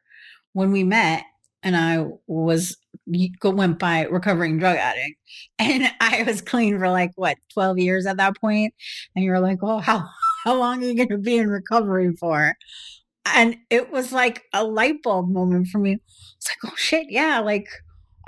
When 0.53 0.71
we 0.71 0.83
met 0.83 1.23
and 1.63 1.75
I 1.75 2.05
was 2.27 2.77
went 3.43 3.79
by 3.79 4.03
recovering 4.03 4.59
drug 4.59 4.77
addict 4.77 5.15
and 5.59 5.91
I 5.99 6.23
was 6.23 6.41
clean 6.41 6.77
for 6.77 6.89
like 6.89 7.11
what 7.15 7.37
12 7.53 7.79
years 7.79 8.05
at 8.05 8.17
that 8.17 8.37
point 8.39 8.73
and 9.15 9.25
you're 9.25 9.39
like, 9.39 9.59
"Oh, 9.61 9.79
how 9.79 10.07
how 10.43 10.55
long 10.55 10.83
are 10.83 10.87
you 10.87 10.95
going 10.95 11.09
to 11.09 11.17
be 11.17 11.37
in 11.37 11.49
recovery 11.49 12.13
for?" 12.19 12.55
And 13.25 13.57
it 13.69 13.91
was 13.91 14.11
like 14.11 14.43
a 14.53 14.63
light 14.63 15.01
bulb 15.03 15.29
moment 15.29 15.67
for 15.67 15.79
me. 15.79 15.99
It's 16.37 16.49
like, 16.49 16.71
"Oh 16.71 16.75
shit, 16.75 17.07
yeah, 17.09 17.39
like 17.39 17.67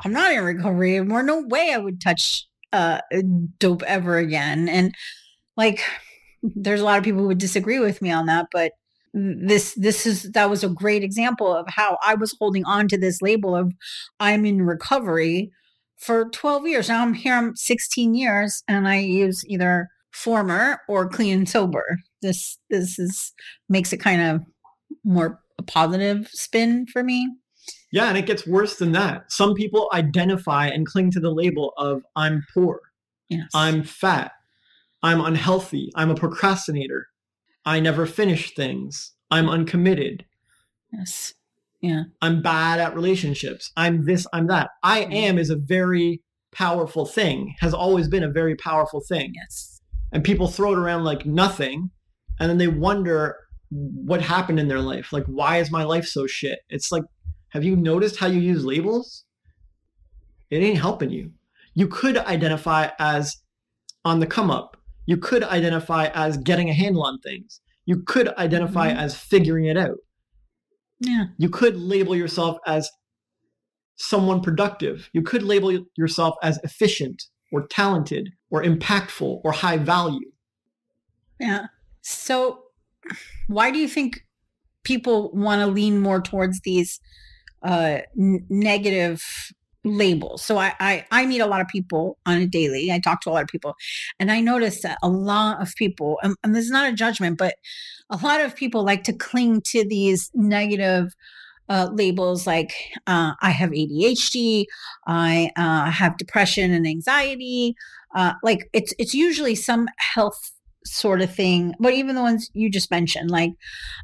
I'm 0.04 0.12
not 0.14 0.34
in 0.34 0.44
recovery 0.44 0.98
anymore. 0.98 1.24
No 1.24 1.42
way 1.42 1.72
I 1.74 1.78
would 1.78 2.02
touch 2.02 2.48
uh 2.74 3.02
dope 3.60 3.84
ever 3.84 4.18
again." 4.18 4.70
And 4.70 4.94
like 5.58 5.82
there's 6.44 6.82
a 6.82 6.86
lot 6.86 6.98
of 6.98 7.04
people 7.04 7.22
who 7.22 7.28
would 7.28 7.38
disagree 7.40 7.80
with 7.80 8.02
me 8.02 8.12
on 8.12 8.26
that, 8.28 8.48
but 8.52 8.74
this 9.14 9.74
this 9.76 10.06
is 10.06 10.24
that 10.34 10.50
was 10.50 10.64
a 10.64 10.70
great 10.70 11.04
example 11.04 11.54
of 11.54 11.66
how 11.70 11.98
I 12.06 12.16
was 12.16 12.36
holding 12.40 12.66
on 12.66 12.88
to 12.90 12.98
this 12.98 13.22
label 13.22 13.56
of 13.56 13.74
I'm 14.20 14.46
in 14.46 14.62
recovery 14.64 15.52
for 15.98 16.30
12 16.30 16.68
years. 16.68 16.90
Now 16.90 17.04
I'm 17.04 17.14
here 17.14 17.36
I'm 17.36 17.56
16 17.56 18.16
years 18.16 18.64
and 18.68 18.88
I 18.88 18.98
use 19.00 19.44
either 19.48 19.90
former 20.12 20.80
or 20.90 21.08
clean 21.10 21.40
and 21.40 21.50
sober. 21.50 22.00
This 22.22 22.58
this 22.70 23.00
is 23.00 23.34
makes 23.70 23.94
it 23.94 23.98
kind 23.98 24.22
of 24.22 24.42
more 25.06 25.40
a 25.58 25.64
positive 25.64 26.28
spin 26.30 26.86
for 26.88 27.04
me. 27.04 27.30
Yeah, 27.92 28.10
and 28.10 28.18
it 28.18 28.26
gets 28.26 28.46
worse 28.46 28.76
than 28.76 28.92
that. 28.92 29.32
Some 29.32 29.54
people 29.54 29.90
identify 29.94 30.68
and 30.68 30.86
cling 30.86 31.12
to 31.12 31.20
the 31.20 31.32
label 31.32 31.74
of 31.78 32.04
I'm 32.16 32.46
poor. 32.54 32.82
Yes. 33.30 33.50
I'm 33.54 33.84
fat. 33.84 34.32
I'm 35.02 35.22
unhealthy. 35.22 35.92
I'm 35.96 36.10
a 36.10 36.16
procrastinator. 36.16 37.08
I 37.66 37.80
never 37.80 38.06
finish 38.06 38.54
things. 38.54 39.14
I'm 39.32 39.50
uncommitted. 39.50 40.26
yes. 40.92 41.34
Yeah. 41.82 42.04
I'm 42.22 42.42
bad 42.42 42.80
at 42.80 42.96
relationships. 42.96 43.72
I'm 43.78 44.06
this, 44.06 44.26
I'm 44.34 44.48
that. 44.48 44.72
I 44.82 45.02
am 45.02 45.38
is 45.38 45.52
a 45.52 45.56
very 45.56 46.24
powerful 46.52 47.06
thing, 47.06 47.54
has 47.60 47.76
always 47.76 48.08
been 48.08 48.24
a 48.24 48.32
very 48.32 48.56
powerful 48.56 49.02
thing. 49.02 49.34
Yes. 49.36 49.82
And 50.12 50.24
people 50.24 50.48
throw 50.48 50.74
it 50.74 50.80
around 50.80 51.04
like 51.04 51.26
nothing. 51.28 51.92
And 52.40 52.50
then 52.50 52.58
they 52.58 52.68
wonder 52.68 53.36
what 53.70 54.22
happened 54.22 54.60
in 54.60 54.68
their 54.68 54.80
life. 54.82 55.12
Like, 55.12 55.26
why 55.26 55.58
is 55.58 55.72
my 55.72 55.84
life 55.84 56.06
so 56.06 56.28
shit? 56.28 56.60
It's 56.70 56.92
like, 56.92 57.04
have 57.50 57.64
you 57.64 57.76
noticed 57.76 58.18
how 58.18 58.28
you 58.28 58.40
use 58.40 58.64
labels? 58.66 59.26
It 60.50 60.58
ain't 60.58 60.80
helping 60.80 61.10
you. 61.10 61.32
You 61.74 61.88
could 61.88 62.18
identify 62.18 62.90
as 63.00 63.38
on 64.04 64.20
the 64.20 64.28
come 64.28 64.52
up. 64.52 64.78
You 65.06 65.18
could 65.18 65.44
identify 65.44 66.08
as 66.14 66.38
getting 66.38 66.70
a 66.70 66.74
handle 66.74 67.04
on 67.04 67.20
things. 67.20 67.62
You 67.86 68.02
could 68.04 68.30
identify 68.38 68.92
Mhm. 68.92 68.98
as 68.98 69.16
figuring 69.16 69.66
it 69.66 69.78
out 69.78 69.98
Yeah. 71.00 71.26
you 71.38 71.50
could 71.50 71.76
label 71.78 72.16
yourself 72.16 72.58
as 72.66 72.90
someone 73.98 74.42
productive. 74.42 75.10
You 75.14 75.22
could 75.22 75.44
label 75.44 75.86
yourself 75.98 76.36
as 76.44 76.60
efficient 76.64 77.24
or 77.52 77.68
talented 77.68 78.30
or 78.50 78.64
impactful 78.64 79.42
or 79.44 79.52
high 79.52 79.78
value. 79.78 80.32
Yeah. 81.40 81.68
So 82.02 82.65
why 83.48 83.72
do 83.72 83.80
you 83.80 83.88
think 83.88 84.22
people 84.84 85.32
want 85.34 85.62
to 85.62 85.68
lean 85.68 86.00
more 86.02 86.22
towards 86.22 86.62
these 86.62 87.00
uh 87.64 88.00
n- 88.20 88.46
negative 88.50 89.24
labels? 89.84 90.44
So 90.44 90.58
I, 90.58 90.74
I 90.80 91.06
I 91.12 91.26
meet 91.26 91.42
a 91.42 91.46
lot 91.48 91.62
of 91.62 91.68
people 91.68 92.18
on 92.26 92.38
a 92.42 92.48
daily. 92.48 92.92
I 92.92 93.00
talk 93.00 93.22
to 93.22 93.30
a 93.30 93.34
lot 93.34 93.44
of 93.44 93.50
people 93.50 93.76
and 94.20 94.32
I 94.32 94.42
notice 94.42 94.82
that 94.84 94.98
a 95.04 95.10
lot 95.10 95.62
of 95.62 95.76
people 95.76 96.20
and, 96.24 96.36
and 96.44 96.56
this 96.56 96.66
is 96.66 96.72
not 96.72 96.92
a 96.92 96.96
judgment, 96.96 97.38
but 97.38 97.56
a 98.10 98.18
lot 98.18 98.42
of 98.42 98.56
people 98.56 98.84
like 98.84 99.04
to 99.06 99.14
cling 99.14 99.62
to 99.68 99.88
these 99.88 100.32
negative 100.34 101.14
uh, 101.70 101.90
labels 101.94 102.46
like 102.48 102.74
uh, 103.08 103.34
I 103.42 103.50
have 103.52 103.74
ADHD, 103.74 104.68
I 105.08 105.52
uh, 105.56 105.90
have 105.92 106.18
depression 106.18 106.72
and 106.72 106.88
anxiety. 106.88 107.76
Uh, 108.16 108.34
like 108.44 108.70
it's 108.74 108.94
it's 109.00 109.14
usually 109.14 109.56
some 109.56 109.88
health 109.98 110.52
sort 110.86 111.22
of 111.22 111.34
thing, 111.34 111.74
but 111.80 111.94
even 111.94 112.16
the 112.16 112.22
ones 112.22 112.50
you 112.54 112.70
just 112.70 112.92
mentioned, 112.92 113.32
like 113.32 113.52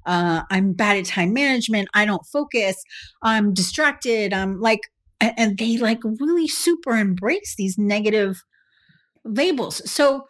uh, 0.06 0.44
I'm 0.50 0.74
bad 0.74 0.98
at 0.98 1.06
time 1.06 1.34
management, 1.34 1.90
I 1.94 2.06
don't 2.06 2.26
focus, 2.26 2.82
I'm 3.22 3.54
distracted, 3.54 4.34
I'm 4.34 4.60
like, 4.60 4.82
and 5.20 5.58
they 5.58 5.78
like 5.78 6.04
really 6.04 6.48
super 6.48 6.96
embrace 6.96 7.56
these 7.56 7.78
negative 7.78 8.44
labels. 9.24 9.90
So 9.90 10.28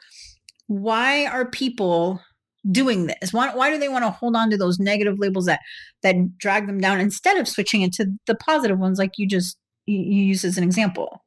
why 0.67 1.25
are 1.25 1.46
people 1.46 2.22
doing 2.70 3.08
this? 3.08 3.34
Why, 3.34 3.53
why 3.55 3.72
do 3.72 3.77
they 3.77 3.89
want 3.89 4.03
to 4.03 4.12
hold 4.12 4.36
on 4.36 4.50
to 4.50 4.58
those 4.58 4.79
negative 4.79 5.17
labels 5.17 5.46
that 5.46 5.62
that 6.03 6.38
drag 6.38 6.67
them 6.67 6.79
down 6.79 7.00
instead 7.00 7.38
of 7.38 7.48
switching 7.48 7.81
into 7.81 8.13
the 8.27 8.36
positive 8.36 8.77
ones 8.77 9.00
like 9.00 9.17
you 9.17 9.27
just 9.27 9.58
you, 9.86 9.98
you 9.98 10.24
use 10.24 10.43
as 10.43 10.58
an 10.58 10.63
example? 10.63 11.24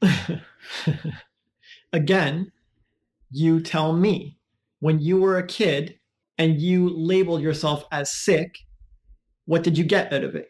Again, 1.92 2.52
you 3.32 3.60
tell 3.60 3.92
me 3.92 4.38
when 4.80 5.00
you 5.00 5.18
were 5.20 5.38
a 5.38 5.46
kid 5.46 5.98
and 6.38 6.60
you 6.60 6.88
labeled 6.90 7.40
yourself 7.42 7.84
as 7.92 8.12
sick, 8.14 8.54
what 9.46 9.62
did 9.62 9.76
you 9.78 9.84
get 9.84 10.12
out 10.12 10.24
of 10.24 10.34
it? 10.34 10.48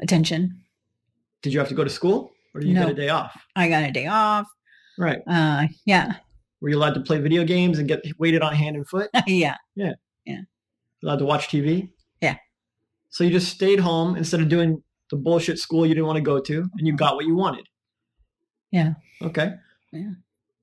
Attention. 0.00 0.60
Did 1.42 1.52
you 1.52 1.58
have 1.60 1.68
to 1.68 1.74
go 1.74 1.84
to 1.84 1.90
school 1.90 2.32
or 2.54 2.60
did 2.60 2.68
you 2.68 2.74
No. 2.74 2.82
get 2.82 2.90
a 2.92 2.94
day 2.94 3.08
off? 3.08 3.40
I 3.56 3.68
got 3.68 3.84
a 3.84 3.92
day 3.92 4.06
off. 4.06 4.46
Right. 4.98 5.20
Uh 5.26 5.66
yeah. 5.86 6.14
Were 6.60 6.68
you 6.70 6.76
allowed 6.76 6.94
to 6.94 7.00
play 7.00 7.18
video 7.20 7.44
games 7.44 7.78
and 7.78 7.86
get 7.86 8.02
waited 8.18 8.42
on 8.42 8.54
hand 8.54 8.74
and 8.76 8.86
foot? 8.88 9.10
yeah. 9.26 9.56
Yeah. 9.76 9.92
Yeah. 10.26 10.40
Allowed 11.04 11.20
to 11.20 11.24
watch 11.24 11.48
TV? 11.48 11.90
Yeah. 12.20 12.36
So 13.10 13.22
you 13.24 13.30
just 13.30 13.48
stayed 13.52 13.78
home 13.80 14.16
instead 14.16 14.40
of 14.40 14.48
doing 14.48 14.82
the 15.10 15.16
bullshit 15.16 15.58
school 15.58 15.86
you 15.86 15.94
didn't 15.94 16.06
want 16.06 16.16
to 16.16 16.22
go 16.22 16.40
to 16.40 16.68
and 16.76 16.86
you 16.86 16.94
got 16.96 17.14
what 17.14 17.24
you 17.26 17.36
wanted. 17.36 17.66
Yeah. 18.72 18.94
Okay. 19.22 19.52
Yeah. 19.92 20.10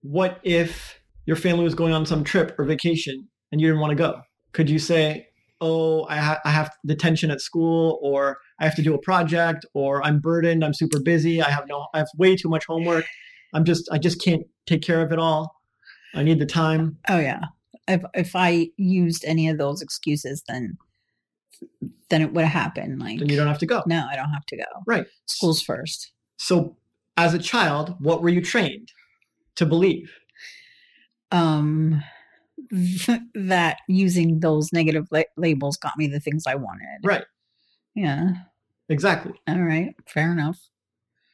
What 0.01 0.39
if 0.43 0.99
your 1.25 1.35
family 1.35 1.63
was 1.63 1.75
going 1.75 1.93
on 1.93 2.05
some 2.05 2.23
trip 2.23 2.55
or 2.57 2.65
vacation 2.65 3.27
and 3.51 3.61
you 3.61 3.67
didn't 3.67 3.81
want 3.81 3.91
to 3.91 3.95
go? 3.95 4.21
Could 4.53 4.69
you 4.69 4.79
say, 4.79 5.27
oh, 5.61 6.05
I, 6.05 6.17
ha- 6.17 6.39
I 6.45 6.51
have 6.51 6.71
detention 6.85 7.31
at 7.31 7.41
school 7.41 7.99
or 8.01 8.37
I 8.59 8.65
have 8.65 8.75
to 8.75 8.81
do 8.81 8.93
a 8.93 8.99
project 8.99 9.65
or 9.73 10.03
I'm 10.05 10.19
burdened, 10.19 10.63
I'm 10.63 10.73
super 10.73 10.99
busy, 10.99 11.41
I 11.41 11.49
have 11.49 11.65
no, 11.67 11.87
I 11.93 11.99
have 11.99 12.07
way 12.17 12.35
too 12.35 12.49
much 12.49 12.65
homework. 12.65 13.05
I'm 13.53 13.63
just, 13.63 13.89
I 13.91 13.97
just 13.97 14.21
can't 14.21 14.43
take 14.65 14.81
care 14.81 15.01
of 15.01 15.11
it 15.11 15.19
all. 15.19 15.55
I 16.13 16.23
need 16.23 16.39
the 16.39 16.45
time. 16.45 16.97
Oh 17.09 17.19
yeah. 17.19 17.41
If 17.87 18.01
if 18.13 18.35
I 18.35 18.69
used 18.77 19.23
any 19.25 19.49
of 19.49 19.57
those 19.57 19.81
excuses 19.81 20.43
then 20.47 20.77
then 22.09 22.21
it 22.21 22.33
would 22.33 22.45
have 22.45 22.53
happened. 22.53 22.99
Like 22.99 23.19
Then 23.19 23.29
you 23.29 23.35
don't 23.35 23.47
have 23.47 23.59
to 23.59 23.65
go. 23.65 23.83
no, 23.85 24.05
I 24.09 24.15
don't 24.15 24.29
have 24.31 24.45
to 24.47 24.57
go. 24.57 24.63
Right. 24.85 25.05
School's 25.25 25.61
first. 25.61 26.11
So 26.37 26.77
as 27.17 27.33
a 27.33 27.39
child, 27.39 27.95
what 27.99 28.21
were 28.21 28.29
you 28.29 28.41
trained 28.41 28.91
to 29.55 29.65
believe? 29.65 30.11
Um 31.31 32.03
that 33.35 33.77
using 33.87 34.39
those 34.39 34.71
negative 34.71 35.07
la- 35.11 35.23
labels 35.37 35.77
got 35.77 35.97
me 35.97 36.07
the 36.07 36.19
things 36.19 36.45
I 36.47 36.55
wanted. 36.55 36.99
Right. 37.03 37.25
Yeah. 37.95 38.31
Exactly. 38.89 39.33
All 39.47 39.61
right. 39.61 39.95
Fair 40.07 40.31
enough. 40.31 40.59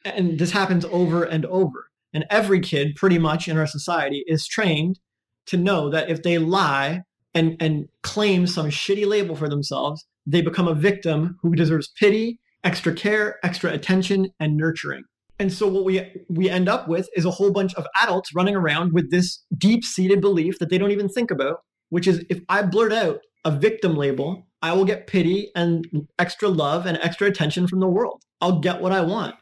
And 0.04 0.38
this 0.38 0.52
happens 0.52 0.84
over 0.86 1.22
and 1.24 1.44
over. 1.46 1.90
And 2.12 2.24
every 2.28 2.60
kid, 2.60 2.96
pretty 2.96 3.18
much 3.18 3.48
in 3.48 3.56
our 3.56 3.66
society, 3.66 4.24
is 4.26 4.46
trained 4.46 4.98
to 5.46 5.56
know 5.56 5.90
that 5.90 6.10
if 6.10 6.22
they 6.22 6.38
lie 6.38 7.02
and, 7.34 7.56
and 7.60 7.88
claim 8.02 8.46
some 8.46 8.66
shitty 8.66 9.06
label 9.06 9.34
for 9.34 9.48
themselves, 9.48 10.04
they 10.26 10.42
become 10.42 10.68
a 10.68 10.74
victim 10.74 11.38
who 11.40 11.54
deserves 11.54 11.88
pity, 11.98 12.38
extra 12.64 12.92
care, 12.92 13.38
extra 13.44 13.72
attention, 13.72 14.30
and 14.38 14.56
nurturing. 14.56 15.04
And 15.38 15.52
so 15.52 15.66
what 15.66 15.84
we 15.84 16.24
we 16.28 16.48
end 16.48 16.68
up 16.68 16.88
with 16.88 17.08
is 17.16 17.24
a 17.24 17.30
whole 17.30 17.50
bunch 17.50 17.74
of 17.74 17.86
adults 18.00 18.34
running 18.34 18.54
around 18.54 18.92
with 18.92 19.10
this 19.10 19.44
deep-seated 19.56 20.20
belief 20.20 20.58
that 20.58 20.70
they 20.70 20.78
don't 20.78 20.92
even 20.92 21.08
think 21.08 21.30
about, 21.30 21.62
which 21.88 22.06
is 22.06 22.24
if 22.28 22.40
I 22.48 22.62
blurt 22.62 22.92
out 22.92 23.20
a 23.44 23.50
victim 23.50 23.96
label, 23.96 24.46
I 24.60 24.72
will 24.72 24.84
get 24.84 25.08
pity 25.08 25.50
and 25.56 26.06
extra 26.18 26.48
love 26.48 26.86
and 26.86 26.96
extra 26.98 27.26
attention 27.26 27.66
from 27.66 27.80
the 27.80 27.88
world. 27.88 28.22
I'll 28.40 28.60
get 28.60 28.80
what 28.80 28.92
I 28.92 29.00
want. 29.00 29.34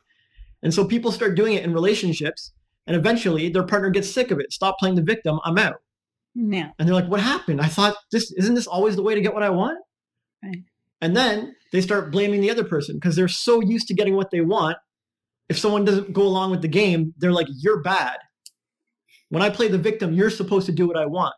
And 0.63 0.73
so 0.73 0.85
people 0.87 1.13
start 1.13 1.37
doing 1.37 1.55
it 1.55 1.65
in 1.65 1.75
relationships, 1.75 2.53
and 2.87 2.97
eventually 2.97 3.51
their 3.51 3.65
partner 3.65 3.91
gets 3.91 4.11
sick 4.11 4.31
of 4.31 4.39
it. 4.41 4.53
Stop 4.53 4.79
playing 4.79 4.95
the 4.95 5.03
victim. 5.03 5.39
I'm 5.45 5.59
out. 5.59 5.83
Yeah. 6.35 6.71
And 6.79 6.89
they're 6.89 6.95
like, 6.95 7.09
"What 7.09 7.21
happened? 7.21 7.61
I 7.61 7.67
thought 7.67 7.97
this 8.13 8.33
isn't 8.33 8.55
this 8.55 8.67
always 8.67 8.97
the 8.97 9.03
way 9.03 9.15
to 9.15 9.21
get 9.21 9.35
what 9.35 9.43
I 9.43 9.51
want?" 9.51 9.79
Right. 10.43 10.63
And 11.03 11.17
then 11.17 11.57
they 11.73 11.81
start 11.81 12.11
blaming 12.11 12.41
the 12.41 12.51
other 12.51 12.65
person 12.65 12.97
because 12.97 13.17
they're 13.17 13.29
so 13.29 13.61
used 13.61 13.89
to 13.89 13.95
getting 13.95 14.17
what 14.17 14.31
they 14.31 14.41
want. 14.41 14.77
If 15.51 15.59
someone 15.59 15.85
doesn't 15.85 16.13
go 16.15 16.23
along 16.23 16.53
with 16.53 16.63
the 16.63 16.69
game, 16.69 17.13
they're 17.19 17.33
like, 17.33 17.49
"You're 17.59 17.83
bad." 17.83 18.19
When 19.29 19.43
I 19.43 19.51
play 19.51 19.69
the 19.69 19.79
victim, 19.79 20.15
you're 20.15 20.31
supposed 20.31 20.67
to 20.67 20.73
do 20.73 20.87
what 20.87 20.97
I 20.97 21.07
want. 21.07 21.35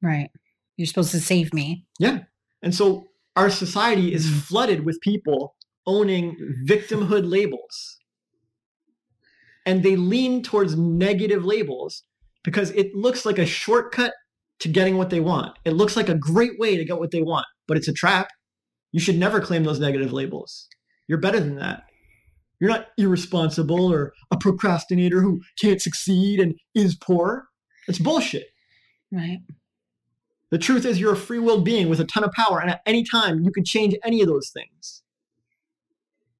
Right. 0.00 0.30
You're 0.76 0.86
supposed 0.86 1.10
to 1.10 1.20
save 1.20 1.52
me. 1.52 1.84
Yeah. 1.98 2.24
And 2.62 2.74
so 2.74 3.08
our 3.34 3.50
society 3.50 4.14
is 4.14 4.26
Mhm. 4.26 4.40
flooded 4.42 4.84
with 4.84 5.00
people 5.00 5.56
owning 5.86 6.36
victimhood 6.64 7.28
labels. 7.28 7.98
And 9.64 9.82
they 9.82 9.96
lean 9.96 10.42
towards 10.42 10.76
negative 10.76 11.44
labels 11.44 12.04
because 12.44 12.70
it 12.70 12.94
looks 12.94 13.26
like 13.26 13.38
a 13.38 13.46
shortcut 13.46 14.14
to 14.60 14.68
getting 14.68 14.96
what 14.96 15.10
they 15.10 15.20
want. 15.20 15.56
It 15.64 15.72
looks 15.72 15.96
like 15.96 16.08
a 16.08 16.14
great 16.14 16.58
way 16.58 16.76
to 16.76 16.84
get 16.84 16.98
what 16.98 17.10
they 17.10 17.22
want, 17.22 17.46
but 17.66 17.76
it's 17.76 17.88
a 17.88 17.92
trap. 17.92 18.28
You 18.92 19.00
should 19.00 19.18
never 19.18 19.40
claim 19.40 19.64
those 19.64 19.80
negative 19.80 20.12
labels. 20.12 20.68
You're 21.08 21.18
better 21.18 21.40
than 21.40 21.56
that. 21.56 21.85
You're 22.60 22.70
not 22.70 22.88
irresponsible 22.96 23.92
or 23.92 24.12
a 24.30 24.36
procrastinator 24.36 25.20
who 25.20 25.42
can't 25.60 25.82
succeed 25.82 26.40
and 26.40 26.54
is 26.74 26.94
poor. 26.94 27.48
It's 27.88 27.98
bullshit. 27.98 28.46
Right. 29.12 29.40
The 30.50 30.58
truth 30.58 30.84
is, 30.84 31.00
you're 31.00 31.12
a 31.12 31.16
free 31.16 31.38
willed 31.38 31.64
being 31.64 31.88
with 31.88 32.00
a 32.00 32.04
ton 32.04 32.24
of 32.24 32.32
power, 32.32 32.60
and 32.60 32.70
at 32.70 32.80
any 32.86 33.04
time, 33.04 33.40
you 33.40 33.50
can 33.50 33.64
change 33.64 33.94
any 34.04 34.22
of 34.22 34.28
those 34.28 34.50
things. 34.50 35.02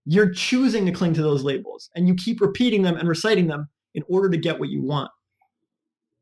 You're 0.05 0.33
choosing 0.33 0.87
to 0.87 0.93
cling 0.93 1.15
to 1.15 1.23
those 1.23 1.43
labels, 1.43 1.91
and 1.95 2.07
you 2.07 2.15
keep 2.15 2.41
repeating 2.41 2.83
them 2.83 2.97
and 2.97 3.09
reciting 3.09 3.49
them 3.49 3.69
in 3.95 4.05
order 4.09 4.31
to 4.31 4.37
get 4.37 4.61
what 4.61 4.69
you 4.69 4.81
want. 4.81 5.11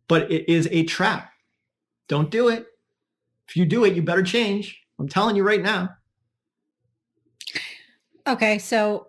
But 0.08 0.32
it 0.32 0.50
is 0.50 0.66
a 0.70 0.84
trap. 0.84 1.30
Don't 2.08 2.30
do 2.30 2.48
it. 2.48 2.66
If 3.48 3.56
you 3.56 3.66
do 3.66 3.84
it, 3.84 3.94
you 3.94 4.02
better 4.02 4.22
change. 4.22 4.80
I'm 4.98 5.08
telling 5.08 5.36
you 5.36 5.42
right 5.42 5.62
now. 5.62 5.90
Okay, 8.26 8.58
so 8.58 9.08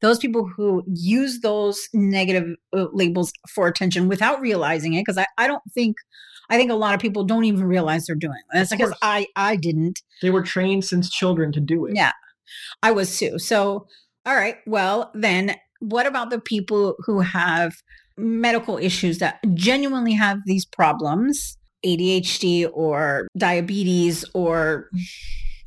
those 0.00 0.18
people 0.18 0.48
who 0.56 0.82
use 0.86 1.40
those 1.40 1.88
negative 1.92 2.56
uh, 2.76 2.86
labels 2.92 3.32
for 3.48 3.66
attention 3.66 4.08
without 4.08 4.40
realizing 4.40 4.94
it, 4.94 5.02
because 5.02 5.18
I, 5.18 5.26
I 5.38 5.46
don't 5.46 5.62
think 5.74 5.96
I 6.48 6.56
think 6.56 6.70
a 6.70 6.74
lot 6.74 6.94
of 6.94 7.00
people 7.00 7.24
don't 7.24 7.44
even 7.44 7.64
realize 7.64 8.06
they're 8.06 8.16
doing. 8.16 8.38
It. 8.38 8.58
That's 8.58 8.72
Of 8.72 8.78
because 8.78 8.90
course. 8.90 8.98
I 9.02 9.26
I 9.36 9.56
didn't. 9.56 10.00
They 10.20 10.30
were 10.30 10.42
trained 10.42 10.84
since 10.84 11.08
children 11.08 11.52
to 11.52 11.60
do 11.60 11.86
it. 11.86 11.94
Yeah, 11.94 12.12
I 12.82 12.90
was 12.90 13.18
too. 13.18 13.38
So, 13.38 13.86
all 14.26 14.34
right. 14.36 14.56
Well, 14.66 15.10
then, 15.14 15.56
what 15.80 16.06
about 16.06 16.30
the 16.30 16.40
people 16.40 16.96
who 17.06 17.20
have 17.20 17.74
medical 18.16 18.78
issues 18.78 19.18
that 19.18 19.38
genuinely 19.54 20.12
have 20.12 20.38
these 20.44 20.66
problems, 20.66 21.56
ADHD 21.86 22.68
or 22.72 23.28
diabetes 23.38 24.24
or, 24.34 24.90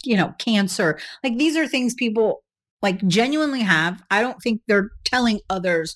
you 0.04 0.18
know, 0.18 0.34
cancer? 0.38 1.00
Like 1.24 1.38
these 1.38 1.56
are 1.56 1.68
things 1.68 1.94
people 1.94 2.44
like 2.84 3.06
genuinely 3.08 3.62
have. 3.62 4.04
I 4.12 4.22
don't 4.22 4.40
think 4.44 4.62
they're 4.68 4.92
telling 5.06 5.40
others 5.50 5.96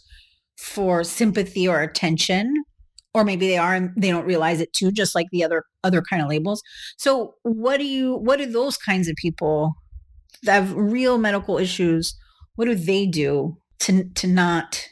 for 0.57 1.03
sympathy 1.03 1.67
or 1.67 1.81
attention. 1.81 2.51
Or 3.13 3.23
maybe 3.23 3.47
they 3.47 3.57
are 3.57 3.73
and 3.73 3.91
they 3.97 4.09
don't 4.09 4.25
realize 4.25 4.61
it 4.61 4.73
too, 4.73 4.91
just 4.91 5.13
like 5.13 5.27
the 5.31 5.43
other 5.43 5.63
other 5.83 6.01
kind 6.01 6.21
of 6.21 6.29
labels. 6.29 6.61
So 6.97 7.35
what 7.43 7.77
do 7.77 7.85
you 7.85 8.15
what 8.15 8.37
do 8.37 8.45
those 8.45 8.77
kinds 8.77 9.07
of 9.07 9.15
people 9.15 9.73
that 10.43 10.53
have 10.53 10.73
real 10.73 11.17
medical 11.17 11.57
issues, 11.57 12.15
what 12.55 12.65
do 12.65 12.75
they 12.75 13.05
do 13.05 13.57
to 13.79 14.03
to 14.15 14.27
not 14.27 14.87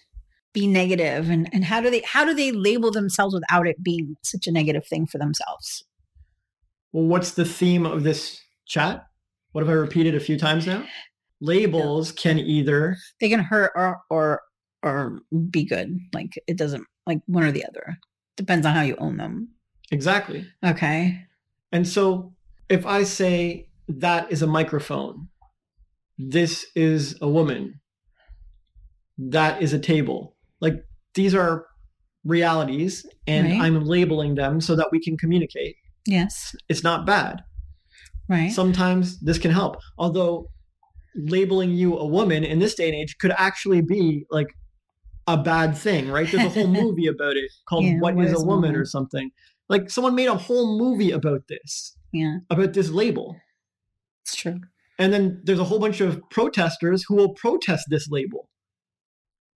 be 0.54 0.68
negative 0.68 1.30
and 1.30 1.50
and 1.54 1.66
how 1.66 1.82
do 1.82 1.90
they 1.90 2.02
how 2.02 2.26
do 2.26 2.34
they 2.34 2.52
label 2.52 2.90
themselves 2.90 3.34
without 3.36 3.68
it 3.68 3.84
being 3.84 4.16
such 4.24 4.48
a 4.48 4.52
negative 4.52 4.88
thing 4.88 5.06
for 5.06 5.18
themselves? 5.18 5.84
Well, 6.94 7.06
what's 7.06 7.32
the 7.32 7.46
theme 7.46 7.86
of 7.86 8.04
this 8.04 8.42
chat? 8.66 9.06
What 9.52 9.62
have 9.62 9.70
I 9.70 9.74
repeated 9.74 10.16
a 10.16 10.20
few 10.20 10.38
times 10.38 10.66
now? 10.66 10.86
Labels 11.42 12.12
can 12.12 12.40
either 12.40 12.98
They 13.20 13.30
can 13.30 13.40
hurt 13.42 13.72
or 13.76 14.02
or 14.10 14.42
or 14.84 15.20
be 15.50 15.66
good. 15.66 15.98
Like 16.14 16.34
it 16.48 16.58
doesn't 16.58 16.86
like 17.08 17.20
one 17.28 17.44
or 17.44 17.52
the 17.52 17.66
other. 17.66 17.98
Depends 18.38 18.66
on 18.66 18.74
how 18.74 18.82
you 18.82 18.96
own 18.98 19.18
them. 19.18 19.50
exactly. 19.92 20.46
Okay. 20.64 21.22
And 21.72 21.88
so 21.88 22.34
if 22.70 22.86
I 22.86 23.04
say 23.04 23.68
that 23.88 24.32
is 24.32 24.42
a 24.42 24.48
microphone, 24.48 25.28
this 26.18 26.66
is 26.76 27.18
a 27.22 27.28
woman, 27.28 27.80
that 29.18 29.62
is 29.62 29.74
a 29.74 29.80
table, 29.80 30.36
like 30.62 30.84
these 31.14 31.34
are 31.36 31.66
realities 32.24 33.06
and 33.28 33.48
Right. 33.48 33.62
I'm 33.62 33.84
labeling 33.86 34.36
them 34.36 34.60
so 34.62 34.76
that 34.76 34.90
we 34.92 35.00
can 35.00 35.18
communicate. 35.18 35.76
Yes. 36.08 36.56
It's 36.70 36.84
not 36.84 37.06
bad. 37.06 37.42
Right. 38.28 38.52
Sometimes 38.52 39.20
this 39.20 39.38
can 39.38 39.52
help. 39.52 39.78
Although 39.98 40.50
labeling 41.16 41.72
you 41.72 41.98
a 41.98 42.06
woman 42.06 42.44
in 42.44 42.60
this 42.60 42.76
day 42.76 42.88
and 42.88 42.96
age 42.96 43.18
could 43.20 43.32
actually 43.38 43.82
be 43.82 44.26
like 44.30 44.48
a 45.28 45.38
bad 45.38 45.78
thing, 45.78 46.10
right? 46.10 46.30
There's 46.32 46.46
a 46.46 46.50
whole 46.50 46.68
movie 46.84 47.08
about 47.08 47.36
it 47.36 47.50
called 47.68 47.86
Yeah, 47.86 48.00
What 48.00 48.16
What 48.16 48.26
is 48.26 48.34
is 48.34 48.42
a 48.42 48.46
Woman 48.46 48.70
Woman? 48.70 48.76
or 48.76 48.86
something. 48.86 49.32
Like 49.70 49.90
someone 49.90 50.14
made 50.16 50.28
a 50.28 50.36
whole 50.36 50.78
movie 50.78 51.12
about 51.12 51.48
this, 51.50 51.96
yeah, 52.12 52.38
about 52.50 52.74
this 52.74 52.90
label. 52.90 53.36
it's 54.24 54.36
true. 54.36 54.60
And 55.00 55.12
then 55.12 55.42
there's 55.44 55.60
a 55.60 55.64
whole 55.64 55.80
bunch 55.80 56.00
of 56.02 56.22
protesters 56.30 57.04
who 57.08 57.16
will 57.16 57.34
protest 57.34 57.86
this 57.90 58.08
label. 58.10 58.50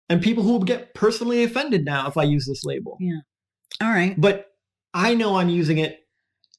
And 0.10 0.22
people 0.22 0.44
who 0.44 0.54
will 0.54 0.64
get 0.64 0.94
personally 0.96 1.44
offended 1.44 1.86
now 1.86 2.08
if 2.08 2.18
I 2.18 2.24
use 2.24 2.46
this 2.48 2.64
label. 2.66 2.98
Yeah. 3.00 3.20
All 3.82 3.90
right. 3.90 4.20
But 4.20 4.48
I 4.94 5.14
know 5.14 5.38
I'm 5.38 5.50
using 5.50 5.78
it 5.78 6.00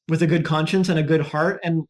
with 0.09 0.23
a 0.23 0.27
good 0.27 0.45
conscience 0.45 0.89
and 0.89 0.99
a 0.99 1.03
good 1.03 1.21
heart. 1.21 1.61
And 1.65 1.83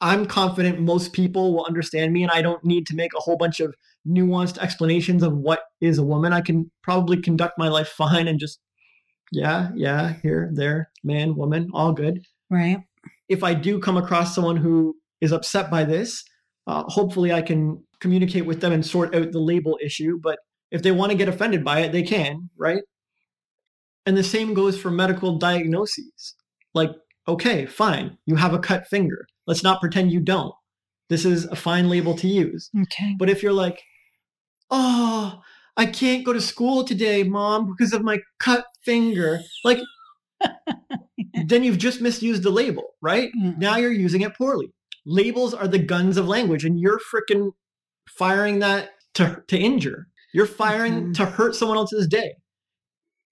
I'm 0.00 0.26
confident 0.26 0.80
most 0.80 1.12
people 1.12 1.54
will 1.54 1.64
understand 1.64 2.12
me. 2.12 2.22
And 2.22 2.32
I 2.32 2.42
don't 2.42 2.64
need 2.64 2.86
to 2.88 2.94
make 2.96 3.12
a 3.16 3.20
whole 3.20 3.36
bunch 3.36 3.60
of 3.60 3.74
nuanced 4.06 4.58
explanations 4.58 5.22
of 5.22 5.32
what 5.36 5.60
is 5.80 5.98
a 5.98 6.04
woman. 6.04 6.32
I 6.32 6.40
can 6.40 6.70
probably 6.82 7.20
conduct 7.20 7.58
my 7.58 7.68
life 7.68 7.88
fine 7.96 8.28
and 8.28 8.38
just, 8.38 8.60
yeah, 9.32 9.70
yeah, 9.74 10.14
here, 10.22 10.50
there, 10.52 10.90
man, 11.02 11.34
woman, 11.34 11.70
all 11.72 11.92
good 11.92 12.20
Right. 12.50 12.78
if 13.28 13.42
I 13.42 13.54
do 13.54 13.80
come 13.80 13.96
across 13.96 14.34
someone 14.34 14.56
who 14.56 14.96
is 15.20 15.32
upset 15.32 15.70
by 15.70 15.84
this, 15.84 16.22
uh, 16.68 16.84
hopefully 16.86 17.32
I 17.32 17.42
can 17.42 17.82
communicate 18.00 18.46
with 18.46 18.60
them 18.60 18.72
and 18.72 18.84
sort 18.86 19.14
out 19.14 19.32
the 19.32 19.40
label 19.40 19.78
issue. 19.82 20.18
But 20.22 20.38
if 20.70 20.82
they 20.82 20.92
want 20.92 21.10
to 21.12 21.18
get 21.18 21.28
offended 21.28 21.64
by 21.64 21.80
it, 21.80 21.92
they 21.92 22.02
can, 22.02 22.50
right? 22.56 22.82
And 24.04 24.16
the 24.16 24.22
same 24.22 24.54
goes 24.54 24.78
for 24.78 24.90
medical 24.90 25.38
diagnoses. 25.38 26.34
Like, 26.74 26.90
okay, 27.26 27.66
fine, 27.66 28.18
you 28.26 28.36
have 28.36 28.54
a 28.54 28.58
cut 28.58 28.86
finger. 28.86 29.26
Let's 29.46 29.62
not 29.62 29.80
pretend 29.80 30.12
you 30.12 30.20
don't. 30.20 30.54
This 31.08 31.24
is 31.24 31.44
a 31.46 31.56
fine 31.56 31.88
label 31.88 32.16
to 32.16 32.26
use. 32.26 32.68
Okay. 32.82 33.14
But 33.18 33.30
if 33.30 33.42
you're 33.42 33.52
like, 33.52 33.80
oh, 34.70 35.40
I 35.76 35.86
can't 35.86 36.24
go 36.24 36.32
to 36.32 36.40
school 36.40 36.84
today, 36.84 37.22
mom, 37.22 37.66
because 37.76 37.92
of 37.92 38.02
my 38.02 38.18
cut 38.40 38.64
finger, 38.84 39.40
like, 39.64 39.78
then 41.46 41.62
you've 41.62 41.78
just 41.78 42.00
misused 42.00 42.42
the 42.42 42.50
label, 42.50 42.94
right? 43.00 43.30
Mm. 43.40 43.58
Now 43.58 43.76
you're 43.76 43.92
using 43.92 44.22
it 44.22 44.36
poorly. 44.36 44.72
Labels 45.04 45.54
are 45.54 45.68
the 45.68 45.78
guns 45.78 46.16
of 46.16 46.26
language, 46.26 46.64
and 46.64 46.80
you're 46.80 46.98
freaking 46.98 47.52
firing 48.08 48.58
that 48.60 48.90
to 49.14 49.42
to 49.48 49.56
injure. 49.58 50.08
You're 50.34 50.46
firing 50.46 50.92
Mhm. 51.08 51.14
to 51.16 51.26
hurt 51.26 51.54
someone 51.54 51.76
else's 51.76 52.08
day. 52.08 52.34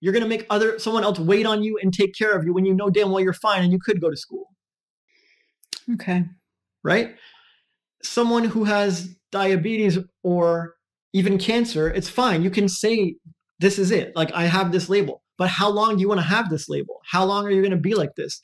You're 0.01 0.13
gonna 0.13 0.29
make 0.29 0.47
other 0.51 0.79
someone 0.79 1.03
else 1.03 1.19
wait 1.19 1.47
on 1.47 1.63
you 1.65 1.79
and 1.83 1.93
take 1.93 2.15
care 2.15 2.33
of 2.39 2.45
you 2.45 2.53
when 2.55 2.65
you 2.65 2.75
know 2.75 2.91
damn 2.91 3.11
well 3.11 3.21
you're 3.21 3.33
fine 3.33 3.63
and 3.65 3.73
you 3.73 3.79
could 3.81 4.01
go 4.01 4.11
to 4.11 4.17
school, 4.17 4.54
Okay. 5.93 6.25
right? 6.83 7.17
Someone 8.03 8.45
who 8.45 8.65
has 8.65 9.15
diabetes 9.33 9.99
or 10.23 10.75
even 11.13 11.39
cancer, 11.39 11.89
it's 11.89 12.09
fine. 12.09 12.43
You 12.43 12.51
can 12.51 12.69
say 12.69 13.17
this 13.59 13.79
is 13.79 13.91
it. 13.91 14.15
Like 14.15 14.33
I 14.33 14.45
have 14.45 14.73
this 14.73 14.89
label. 14.89 15.23
But 15.37 15.49
how 15.49 15.69
long 15.69 15.97
do 15.97 16.01
you 16.01 16.09
want 16.09 16.21
to 16.21 16.27
have 16.27 16.49
this 16.49 16.69
label? 16.69 17.01
How 17.11 17.25
long 17.25 17.47
are 17.47 17.51
you 17.51 17.61
going 17.61 17.73
to 17.73 17.77
be 17.77 17.95
like 17.95 18.15
this? 18.17 18.41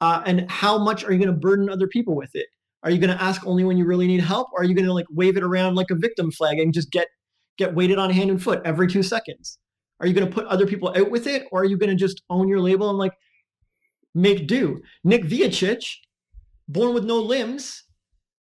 Uh, 0.00 0.22
and 0.24 0.50
how 0.50 0.78
much 0.78 1.04
are 1.04 1.12
you 1.12 1.18
going 1.18 1.32
to 1.34 1.38
burden 1.38 1.68
other 1.68 1.86
people 1.86 2.16
with 2.16 2.30
it? 2.34 2.46
Are 2.82 2.90
you 2.90 2.98
going 2.98 3.16
to 3.16 3.22
ask 3.22 3.46
only 3.46 3.64
when 3.64 3.76
you 3.78 3.86
really 3.86 4.06
need 4.06 4.20
help, 4.20 4.48
or 4.52 4.60
are 4.60 4.64
you 4.64 4.74
going 4.74 4.86
to 4.86 4.92
like 4.92 5.06
wave 5.10 5.36
it 5.36 5.42
around 5.42 5.74
like 5.74 5.90
a 5.90 5.94
victim 5.94 6.30
flag 6.30 6.58
and 6.58 6.72
just 6.74 6.90
get 6.90 7.08
get 7.56 7.74
waited 7.74 7.98
on 7.98 8.10
hand 8.10 8.30
and 8.30 8.42
foot 8.42 8.60
every 8.64 8.86
two 8.86 9.02
seconds? 9.02 9.58
Are 10.00 10.06
you 10.06 10.12
going 10.12 10.26
to 10.26 10.32
put 10.32 10.46
other 10.46 10.66
people 10.66 10.92
out 10.94 11.10
with 11.10 11.26
it, 11.26 11.46
or 11.50 11.62
are 11.62 11.64
you 11.64 11.78
going 11.78 11.90
to 11.90 11.96
just 11.96 12.22
own 12.28 12.48
your 12.48 12.60
label 12.60 12.90
and 12.90 12.98
like 12.98 13.12
make 14.14 14.46
do? 14.46 14.82
Nick 15.02 15.24
Vujicic, 15.24 15.84
born 16.68 16.94
with 16.94 17.04
no 17.04 17.18
limbs, 17.20 17.82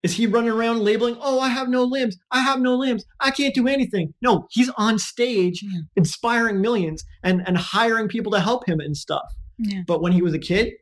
is 0.04 0.13
he 0.15 0.28
running 0.28 0.52
around 0.52 0.80
labeling? 0.84 1.17
Oh, 1.21 1.39
I 1.39 1.49
have 1.49 1.69
no 1.69 1.84
limbs. 1.84 2.17
I 2.32 2.39
have 2.39 2.60
no 2.60 2.76
limbs. 2.76 3.06
I 3.21 3.32
can't 3.32 3.54
do 3.56 3.67
anything. 3.67 4.13
No, 4.21 4.47
he's 4.52 4.69
on 4.78 4.99
stage 4.99 5.62
Yeah. 5.63 5.80
inspiring 5.95 6.60
millions 6.62 7.04
and 7.23 7.41
and 7.47 7.58
hiring 7.58 8.08
people 8.10 8.32
to 8.34 8.39
help 8.39 8.67
him 8.67 8.80
and 8.80 8.95
stuff. 8.97 9.23
Yeah. 9.58 9.82
But 9.88 10.02
when 10.02 10.12
he 10.12 10.21
was 10.21 10.34
a 10.34 10.39
kid, 10.39 10.73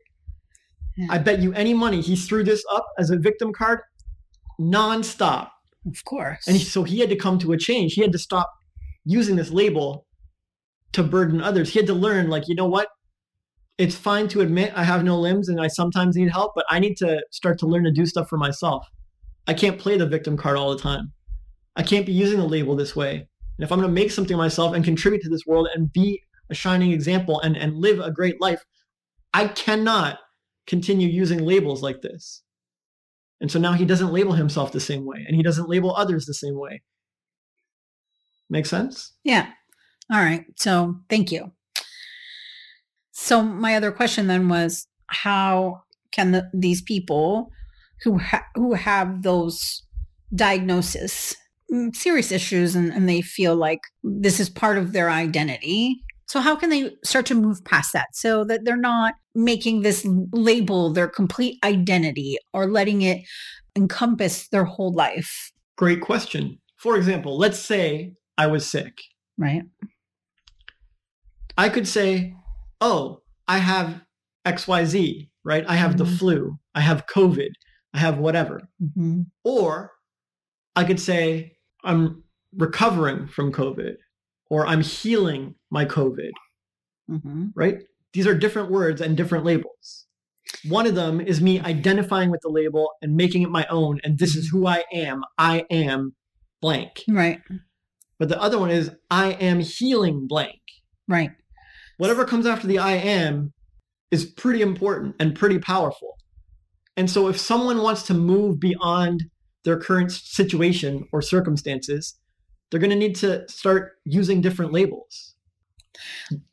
Yeah. 0.96 1.06
I 1.10 1.18
bet 1.18 1.40
you 1.40 1.52
any 1.54 1.72
money 1.74 2.00
he 2.00 2.16
threw 2.16 2.42
this 2.44 2.64
up 2.70 2.84
as 2.98 3.10
a 3.10 3.16
victim 3.16 3.52
card 3.52 3.80
nonstop. 4.60 5.48
Of 5.86 6.04
course. 6.04 6.46
And 6.46 6.56
he, 6.56 6.64
so 6.64 6.82
he 6.84 6.98
had 7.00 7.08
to 7.10 7.16
come 7.16 7.38
to 7.40 7.52
a 7.52 7.56
change. 7.56 7.94
He 7.94 8.02
had 8.02 8.12
to 8.12 8.18
stop 8.18 8.52
using 9.04 9.36
this 9.36 9.50
label 9.50 10.06
to 10.92 11.02
burden 11.02 11.40
others. 11.42 11.70
He 11.72 11.78
had 11.78 11.86
to 11.88 11.94
learn, 11.94 12.28
like, 12.28 12.48
you 12.48 12.54
know 12.54 12.68
what? 12.68 12.88
It's 13.78 13.96
fine 13.96 14.28
to 14.28 14.40
admit 14.40 14.72
I 14.76 14.84
have 14.84 15.02
no 15.02 15.18
limbs 15.18 15.48
and 15.48 15.60
I 15.60 15.68
sometimes 15.68 16.16
need 16.16 16.30
help, 16.30 16.52
but 16.54 16.66
I 16.68 16.78
need 16.78 16.96
to 16.98 17.22
start 17.30 17.58
to 17.60 17.66
learn 17.66 17.84
to 17.84 17.90
do 17.90 18.06
stuff 18.06 18.28
for 18.28 18.36
myself. 18.36 18.86
I 19.46 19.54
can't 19.54 19.78
play 19.78 19.96
the 19.96 20.06
victim 20.06 20.36
card 20.36 20.56
all 20.56 20.70
the 20.70 20.80
time. 20.80 21.12
I 21.74 21.82
can't 21.82 22.06
be 22.06 22.12
using 22.12 22.38
the 22.38 22.46
label 22.46 22.76
this 22.76 22.94
way. 22.94 23.14
And 23.14 23.64
if 23.64 23.72
I'm 23.72 23.78
going 23.78 23.88
to 23.88 24.00
make 24.00 24.10
something 24.10 24.36
myself 24.36 24.74
and 24.74 24.84
contribute 24.84 25.22
to 25.22 25.28
this 25.28 25.46
world 25.46 25.68
and 25.74 25.92
be 25.92 26.22
a 26.50 26.54
shining 26.54 26.92
example 26.92 27.40
and, 27.40 27.56
and 27.56 27.76
live 27.76 27.98
a 27.98 28.10
great 28.10 28.40
life, 28.40 28.62
I 29.32 29.48
cannot 29.48 30.18
continue 30.66 31.08
using 31.08 31.44
labels 31.44 31.82
like 31.82 32.02
this. 32.02 32.42
And 33.40 33.50
so 33.50 33.58
now 33.58 33.72
he 33.72 33.84
doesn't 33.84 34.12
label 34.12 34.32
himself 34.32 34.70
the 34.70 34.80
same 34.80 35.04
way 35.04 35.24
and 35.26 35.34
he 35.34 35.42
doesn't 35.42 35.68
label 35.68 35.94
others 35.96 36.26
the 36.26 36.34
same 36.34 36.58
way. 36.58 36.82
Make 38.48 38.66
sense? 38.66 39.14
Yeah. 39.24 39.48
All 40.12 40.20
right. 40.20 40.44
So 40.56 41.00
thank 41.08 41.32
you. 41.32 41.52
So 43.22 43.40
my 43.40 43.76
other 43.76 43.92
question 43.92 44.26
then 44.26 44.48
was 44.48 44.88
how 45.06 45.84
can 46.10 46.32
the, 46.32 46.50
these 46.52 46.82
people 46.82 47.52
who 48.02 48.18
ha- 48.18 48.48
who 48.56 48.74
have 48.74 49.22
those 49.22 49.84
diagnoses, 50.34 51.36
mm, 51.72 51.94
serious 51.94 52.32
issues, 52.32 52.74
and, 52.74 52.92
and 52.92 53.08
they 53.08 53.22
feel 53.22 53.54
like 53.54 53.78
this 54.02 54.40
is 54.40 54.50
part 54.50 54.76
of 54.76 54.92
their 54.92 55.08
identity. 55.08 56.02
So 56.26 56.40
how 56.40 56.56
can 56.56 56.68
they 56.70 56.96
start 57.04 57.24
to 57.26 57.36
move 57.36 57.64
past 57.64 57.92
that 57.92 58.08
so 58.12 58.42
that 58.42 58.64
they're 58.64 58.76
not 58.76 59.14
making 59.36 59.82
this 59.82 60.04
label 60.32 60.92
their 60.92 61.06
complete 61.06 61.60
identity 61.62 62.38
or 62.52 62.68
letting 62.68 63.02
it 63.02 63.22
encompass 63.76 64.48
their 64.48 64.64
whole 64.64 64.92
life? 64.92 65.52
Great 65.76 66.00
question. 66.00 66.58
For 66.76 66.96
example, 66.96 67.38
let's 67.38 67.60
say 67.60 68.14
I 68.36 68.48
was 68.48 68.68
sick. 68.68 68.98
Right. 69.38 69.62
I 71.56 71.68
could 71.68 71.86
say, 71.86 72.34
oh, 72.82 73.22
I 73.48 73.58
have 73.58 74.02
XYZ. 74.44 75.28
right? 75.44 75.64
I 75.66 75.74
have 75.74 75.96
the 75.98 76.04
Mhm. 76.04 76.18
flu, 76.18 76.58
I 76.72 76.80
have 76.82 77.06
COVID, 77.06 77.50
I 77.94 77.98
have 77.98 78.18
whatever. 78.18 78.68
Mhm. 78.80 79.26
Or 79.42 79.90
I 80.76 80.84
could 80.84 81.00
say, 81.00 81.56
I'm 81.82 82.22
recovering 82.56 83.26
from 83.26 83.50
COVID, 83.52 83.96
or 84.48 84.64
I'm 84.66 84.82
healing 84.82 85.56
my 85.68 85.84
COVID, 85.84 86.30
Mhm. 87.10 87.50
right? 87.56 87.78
These 88.12 88.26
are 88.28 88.38
different 88.38 88.70
words 88.70 89.00
and 89.00 89.16
different 89.16 89.44
labels. 89.44 90.06
One 90.68 90.86
of 90.86 90.94
them 90.94 91.20
is 91.20 91.40
me 91.40 91.58
identifying 91.58 92.30
with 92.30 92.42
the 92.42 92.48
label 92.50 92.92
and 93.02 93.16
making 93.16 93.42
it 93.42 93.50
my 93.50 93.66
own, 93.68 93.98
and 94.04 94.18
this 94.20 94.36
is 94.36 94.48
who 94.50 94.66
I 94.68 94.84
am. 94.92 95.24
I 95.38 95.64
am 95.70 96.14
blank. 96.60 97.02
Right. 97.08 97.40
But 98.20 98.28
the 98.28 98.40
other 98.40 98.58
one 98.60 98.70
is 98.70 98.92
I 99.10 99.32
am 99.32 99.58
healing 99.58 100.28
blank. 100.28 100.60
Right. 101.08 101.32
Whatever 102.02 102.24
comes 102.24 102.46
after 102.46 102.66
the 102.66 102.80
I 102.80 102.94
am 102.94 103.52
is 104.10 104.24
pretty 104.24 104.60
important 104.60 105.14
and 105.20 105.36
pretty 105.36 105.60
powerful. 105.60 106.18
And 106.96 107.08
so 107.08 107.28
if 107.28 107.38
someone 107.38 107.80
wants 107.80 108.02
to 108.08 108.12
move 108.12 108.58
beyond 108.58 109.26
their 109.62 109.78
current 109.78 110.10
situation 110.10 111.06
or 111.12 111.22
circumstances, 111.22 112.18
they're 112.68 112.80
going 112.80 112.90
to 112.90 112.96
need 112.96 113.14
to 113.16 113.48
start 113.48 113.92
using 114.04 114.40
different 114.40 114.72
labels. 114.72 115.36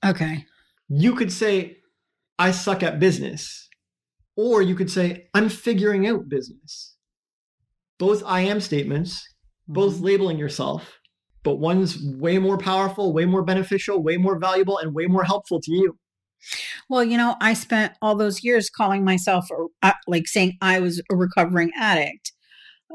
Okay. 0.06 0.46
You 0.88 1.16
could 1.16 1.32
say, 1.32 1.78
I 2.38 2.52
suck 2.52 2.84
at 2.84 3.00
business. 3.00 3.70
Or 4.38 4.62
you 4.62 4.76
could 4.76 4.92
say, 4.92 5.30
I'm 5.34 5.50
figuring 5.50 6.06
out 6.06 6.30
business. 6.30 6.96
Both 7.98 8.22
I 8.24 8.42
am 8.42 8.62
statements, 8.62 9.28
both 9.68 9.96
Mhm. 9.96 10.04
labeling 10.04 10.38
yourself, 10.38 10.99
but 11.44 11.56
one's 11.56 12.02
way 12.02 12.38
more 12.38 12.58
powerful, 12.58 13.14
way 13.14 13.26
more 13.26 13.44
beneficial, 13.44 14.02
way 14.02 14.18
more 14.18 14.38
valuable, 14.40 14.78
and 14.78 14.94
way 14.94 15.06
more 15.06 15.24
helpful 15.24 15.60
to 15.62 15.72
you. 15.72 15.98
Well, 16.90 17.04
you 17.04 17.18
know, 17.18 17.36
I 17.42 17.54
spent 17.54 17.94
all 18.02 18.16
those 18.16 18.44
years 18.44 18.70
calling 18.70 19.04
myself 19.04 19.48
uh, 19.82 19.92
like 20.08 20.28
saying 20.28 20.58
I 20.62 20.80
was 20.80 21.02
a 21.12 21.16
recovering 21.16 21.72
addict. 21.78 22.32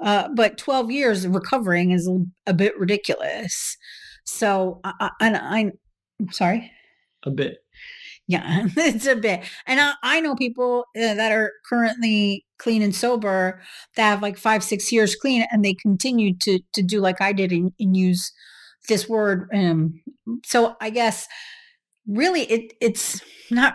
Uh, 0.03 0.29
but 0.35 0.59
12 0.59 0.91
years 0.91 1.25
of 1.25 1.35
recovering 1.35 1.93
is 1.93 2.11
a, 2.47 2.55
bit 2.55 2.77
ridiculous. 2.77 3.77
So, 4.25 4.81
I, 4.83 4.93
I, 5.01 5.11
and 5.21 5.37
I, 5.37 5.73
I'm 6.21 6.33
sorry. 6.33 6.71
A 7.25 7.31
bit. 7.31 7.59
Yeah, 8.27 8.67
it's 8.77 9.07
a 9.07 9.17
bit. 9.17 9.43
And 9.67 9.81
I, 9.81 9.93
I 10.03 10.21
know 10.21 10.35
people 10.35 10.87
uh, 10.97 11.15
that 11.15 11.33
are 11.33 11.53
currently 11.69 12.45
clean 12.59 12.83
and 12.83 12.95
sober 12.95 13.61
that 13.97 14.03
have 14.11 14.23
like 14.23 14.39
five, 14.39 14.65
six 14.65 14.91
years 14.91 15.15
clean 15.15 15.45
and 15.51 15.65
they 15.65 15.75
continue 15.75 16.35
to 16.39 16.61
to 16.73 16.83
do 16.83 17.01
like 17.01 17.21
I 17.21 17.33
did 17.33 17.53
and, 17.53 17.73
and 17.79 17.97
use 17.97 18.33
this 18.89 19.09
word. 19.09 19.49
Um, 19.55 20.01
so 20.45 20.77
I 20.81 20.91
guess 20.91 21.27
really 22.07 22.43
it 22.43 22.73
it's 22.81 23.21
not 23.51 23.75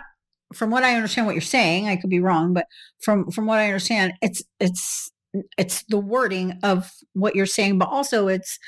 from 0.52 0.70
what 0.70 0.82
I 0.82 0.96
understand 0.96 1.26
what 1.26 1.34
you're 1.34 1.42
saying, 1.42 1.88
I 1.88 1.96
could 1.96 2.10
be 2.10 2.20
wrong, 2.20 2.52
but 2.52 2.66
from 3.00 3.30
from 3.30 3.46
what 3.46 3.58
I 3.60 3.66
understand, 3.66 4.14
it's 4.20 4.42
it's 4.58 5.12
it's 5.56 5.84
the 5.84 5.98
wording 5.98 6.58
of 6.64 6.90
what 7.12 7.36
you're 7.36 7.46
saying, 7.46 7.78
but 7.78 7.88
also 7.88 8.26
it's 8.28 8.58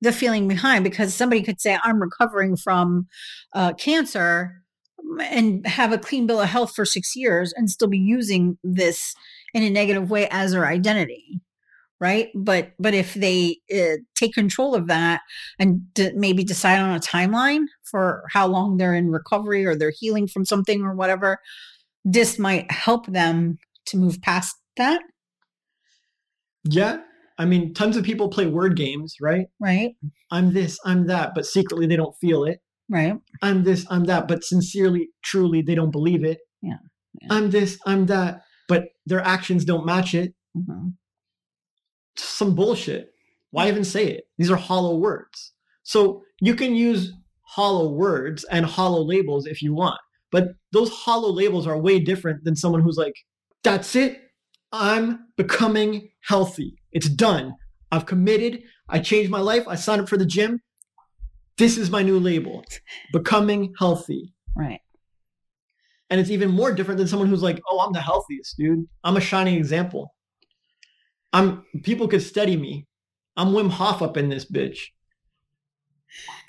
the 0.00 0.12
feeling 0.12 0.48
behind 0.48 0.82
because 0.82 1.14
somebody 1.14 1.42
could 1.42 1.60
say 1.60 1.78
I'm 1.84 2.00
recovering 2.00 2.56
from 2.56 3.06
uh, 3.54 3.74
cancer 3.74 4.62
and 5.22 5.66
have 5.66 5.92
a 5.92 5.98
clean 5.98 6.26
bill 6.26 6.40
of 6.40 6.48
health 6.48 6.74
for 6.74 6.84
six 6.84 7.14
years 7.16 7.52
and 7.56 7.70
still 7.70 7.88
be 7.88 7.98
using 7.98 8.58
this 8.62 9.14
in 9.54 9.62
a 9.62 9.70
negative 9.70 10.10
way 10.10 10.28
as 10.30 10.52
their 10.52 10.66
identity 10.66 11.40
right 12.00 12.28
but 12.34 12.72
but 12.78 12.94
if 12.94 13.14
they 13.14 13.58
uh, 13.74 13.96
take 14.14 14.32
control 14.32 14.74
of 14.74 14.86
that 14.86 15.20
and 15.58 15.92
d- 15.94 16.12
maybe 16.14 16.44
decide 16.44 16.78
on 16.78 16.94
a 16.94 17.00
timeline 17.00 17.64
for 17.82 18.24
how 18.30 18.46
long 18.46 18.76
they're 18.76 18.94
in 18.94 19.10
recovery 19.10 19.66
or 19.66 19.74
they're 19.74 19.92
healing 19.96 20.26
from 20.26 20.44
something 20.44 20.82
or 20.82 20.94
whatever 20.94 21.38
this 22.04 22.38
might 22.38 22.70
help 22.70 23.06
them 23.06 23.58
to 23.86 23.96
move 23.96 24.20
past 24.22 24.56
that 24.76 25.02
Yeah. 26.64 26.98
I 27.38 27.46
mean, 27.46 27.72
tons 27.72 27.96
of 27.96 28.04
people 28.04 28.28
play 28.28 28.46
word 28.46 28.76
games, 28.76 29.16
right? 29.20 29.46
right 29.60 29.94
I'm 30.30 30.52
this, 30.52 30.78
I'm 30.84 31.06
that, 31.06 31.34
but 31.34 31.46
secretly 31.46 31.86
they 31.86 31.96
don't 31.96 32.14
feel 32.20 32.44
it. 32.44 32.60
Right 32.90 33.14
I'm 33.40 33.64
this, 33.64 33.86
I'm 33.88 34.04
that, 34.04 34.28
but 34.28 34.44
sincerely, 34.44 35.08
truly, 35.22 35.62
they 35.62 35.74
don't 35.74 35.90
believe 35.90 36.24
it. 36.24 36.38
Yeah. 36.60 36.76
Yeah. 37.22 37.28
I'm 37.30 37.50
this, 37.50 37.78
I'm 37.86 38.06
that, 38.06 38.42
but 38.68 38.88
their 39.06 39.20
actions 39.20 39.64
don't 39.64 39.86
match 39.86 40.14
it. 40.14 40.34
Mhm. 40.56 40.94
Some 42.16 42.54
bullshit. 42.54 43.12
Why 43.50 43.68
even 43.68 43.84
say 43.84 44.06
it? 44.06 44.24
These 44.38 44.50
are 44.50 44.56
hollow 44.56 44.96
words. 44.96 45.52
So 45.82 46.22
you 46.40 46.54
can 46.54 46.74
use 46.74 47.12
hollow 47.42 47.90
words 47.90 48.44
and 48.44 48.64
hollow 48.66 49.02
labels 49.02 49.46
if 49.46 49.62
you 49.62 49.74
want, 49.74 49.98
but 50.30 50.48
those 50.72 50.90
hollow 50.90 51.32
labels 51.32 51.66
are 51.66 51.78
way 51.78 51.98
different 51.98 52.44
than 52.44 52.54
someone 52.54 52.82
who's 52.82 52.96
like, 52.96 53.14
that's 53.64 53.96
it. 53.96 54.20
I'm 54.72 55.26
becoming 55.36 56.10
healthy. 56.22 56.76
It's 56.92 57.08
done. 57.08 57.54
I've 57.90 58.06
committed. 58.06 58.62
I 58.88 59.00
changed 59.00 59.30
my 59.30 59.40
life. 59.40 59.64
I 59.66 59.74
signed 59.74 60.00
up 60.00 60.08
for 60.08 60.16
the 60.16 60.26
gym. 60.26 60.60
This 61.60 61.76
is 61.76 61.90
my 61.90 62.02
new 62.02 62.18
label 62.18 62.64
becoming 63.12 63.74
healthy. 63.78 64.32
right 64.56 64.80
And 66.08 66.18
it's 66.18 66.30
even 66.30 66.50
more 66.50 66.72
different 66.72 66.96
than 66.96 67.06
someone 67.06 67.28
who's 67.28 67.42
like, 67.42 67.60
oh, 67.68 67.80
I'm 67.80 67.92
the 67.92 68.00
healthiest, 68.00 68.56
dude. 68.56 68.88
I'm 69.04 69.18
a 69.18 69.20
shining 69.20 69.56
example. 69.56 70.14
I'm 71.34 71.66
people 71.82 72.08
could 72.08 72.22
study 72.22 72.56
me. 72.56 72.86
I'm 73.36 73.48
Wim 73.48 73.68
Hof 73.70 74.00
up 74.00 74.16
in 74.16 74.30
this 74.30 74.50
bitch. 74.50 74.78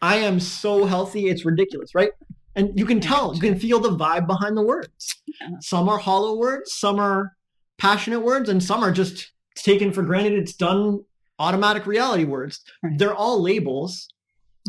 I 0.02 0.16
am 0.16 0.40
so 0.40 0.86
healthy, 0.86 1.28
it's 1.28 1.44
ridiculous, 1.44 1.94
right? 1.94 2.12
And 2.56 2.80
you 2.80 2.86
can 2.86 3.02
tell, 3.02 3.36
you 3.36 3.42
can 3.42 3.60
feel 3.60 3.80
the 3.80 3.96
vibe 3.96 4.28
behind 4.28 4.56
the 4.56 4.64
words. 4.64 5.22
Some 5.60 5.90
are 5.90 5.98
hollow 5.98 6.38
words, 6.38 6.74
some 6.74 7.00
are 7.00 7.34
passionate 7.78 8.22
words, 8.22 8.48
and 8.48 8.64
some 8.64 8.82
are 8.82 8.94
just 8.94 9.34
taken 9.56 9.92
for 9.92 10.04
granted. 10.04 10.40
It's 10.40 10.54
done 10.54 11.04
automatic 11.38 11.86
reality 11.86 12.24
words. 12.24 12.62
Right. 12.82 12.98
They're 12.98 13.14
all 13.14 13.42
labels, 13.42 14.08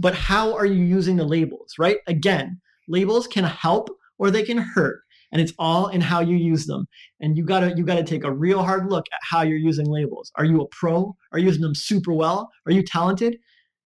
but 0.01 0.15
how 0.15 0.55
are 0.55 0.67
you 0.67 0.83
using 0.85 1.17
the 1.17 1.25
labels, 1.25 1.75
right? 1.79 1.99
Again, 2.07 2.61
labels 2.89 3.27
can 3.27 3.45
help 3.45 3.89
or 4.19 4.31
they 4.31 4.43
can 4.43 4.59
hurt 4.59 5.01
and 5.33 5.41
it's 5.41 5.53
all 5.59 5.89
in 5.89 6.01
how 6.01 6.21
you 6.21 6.37
use 6.37 6.67
them. 6.67 6.87
And 7.21 7.37
you 7.37 7.45
gotta 7.45 7.75
you 7.77 7.85
gotta 7.85 8.05
take 8.05 8.25
a 8.25 8.33
real 8.33 8.63
hard 8.63 8.91
look 8.91 9.07
at 9.13 9.19
how 9.23 9.43
you're 9.43 9.57
using 9.57 9.87
labels. 9.87 10.31
Are 10.37 10.45
you 10.45 10.61
a 10.61 10.69
pro? 10.69 11.17
Are 11.33 11.39
you 11.39 11.47
using 11.47 11.63
them 11.63 11.75
super 11.75 12.13
well? 12.13 12.51
Are 12.67 12.73
you 12.73 12.83
talented? 12.83 13.37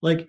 Like 0.02 0.28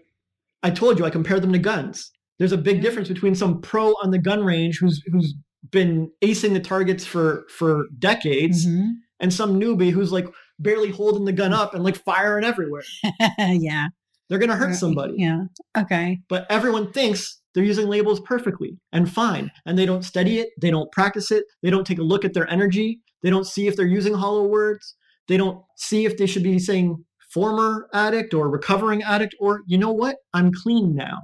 i 0.63 0.69
told 0.69 0.99
you 0.99 1.05
i 1.05 1.09
compared 1.09 1.41
them 1.43 1.53
to 1.53 1.59
guns. 1.59 2.11
There's 2.39 2.51
a 2.53 2.57
big 2.57 2.81
difference 2.81 3.07
between 3.07 3.35
some 3.35 3.61
pro 3.61 3.89
on 4.03 4.11
the 4.11 4.19
gun 4.19 4.43
range 4.43 4.79
who's 4.79 5.01
who's 5.11 5.35
been 5.69 6.09
acing 6.23 6.53
the 6.53 6.59
targets 6.59 7.05
for 7.05 7.45
for 7.49 7.85
decades 7.99 8.65
Mhm. 8.65 8.93
and 9.19 9.33
some 9.33 9.59
newbie 9.59 9.91
who's 9.91 10.11
like 10.11 10.27
barely 10.59 10.89
holding 10.91 11.25
the 11.25 11.31
gun 11.33 11.53
up 11.53 11.73
and 11.73 11.83
like 11.83 11.97
firing 12.03 12.43
everywhere. 12.45 12.83
Yeah 13.39 13.87
they're 14.31 14.39
gonna 14.39 14.55
hurt 14.55 14.73
somebody. 14.75 15.15
Yeah. 15.17 15.43
Okay. 15.77 16.21
But 16.29 16.47
everyone 16.49 16.91
thinks 16.91 17.41
they're 17.53 17.63
using 17.63 17.87
labels 17.87 18.21
perfectly 18.21 18.79
and 18.91 19.11
fine 19.11 19.51
and 19.65 19.77
they 19.77 19.85
don't 19.85 20.05
study 20.05 20.39
it 20.39 20.51
they 20.61 20.71
don't 20.71 20.89
practice 20.93 21.31
it 21.31 21.43
they 21.61 21.69
don't 21.69 21.85
take 21.85 21.99
a 21.99 22.03
look 22.03 22.23
at 22.23 22.33
their 22.33 22.49
energy 22.49 23.01
they 23.23 23.29
don't 23.29 23.45
see 23.45 23.67
if 23.67 23.75
they're 23.75 23.85
using 23.85 24.13
hollow 24.13 24.47
words 24.47 24.95
they 25.27 25.35
don't 25.35 25.61
see 25.75 26.05
if 26.05 26.17
they 26.17 26.25
should 26.25 26.43
be 26.43 26.59
saying 26.59 27.03
former 27.31 27.87
addict 27.93 28.33
or 28.33 28.49
recovering 28.49 29.01
addict 29.03 29.35
or 29.39 29.61
you 29.65 29.77
know 29.77 29.91
what? 29.91 30.17
I'm 30.33 30.51
clean 30.51 30.95
now. 30.95 31.17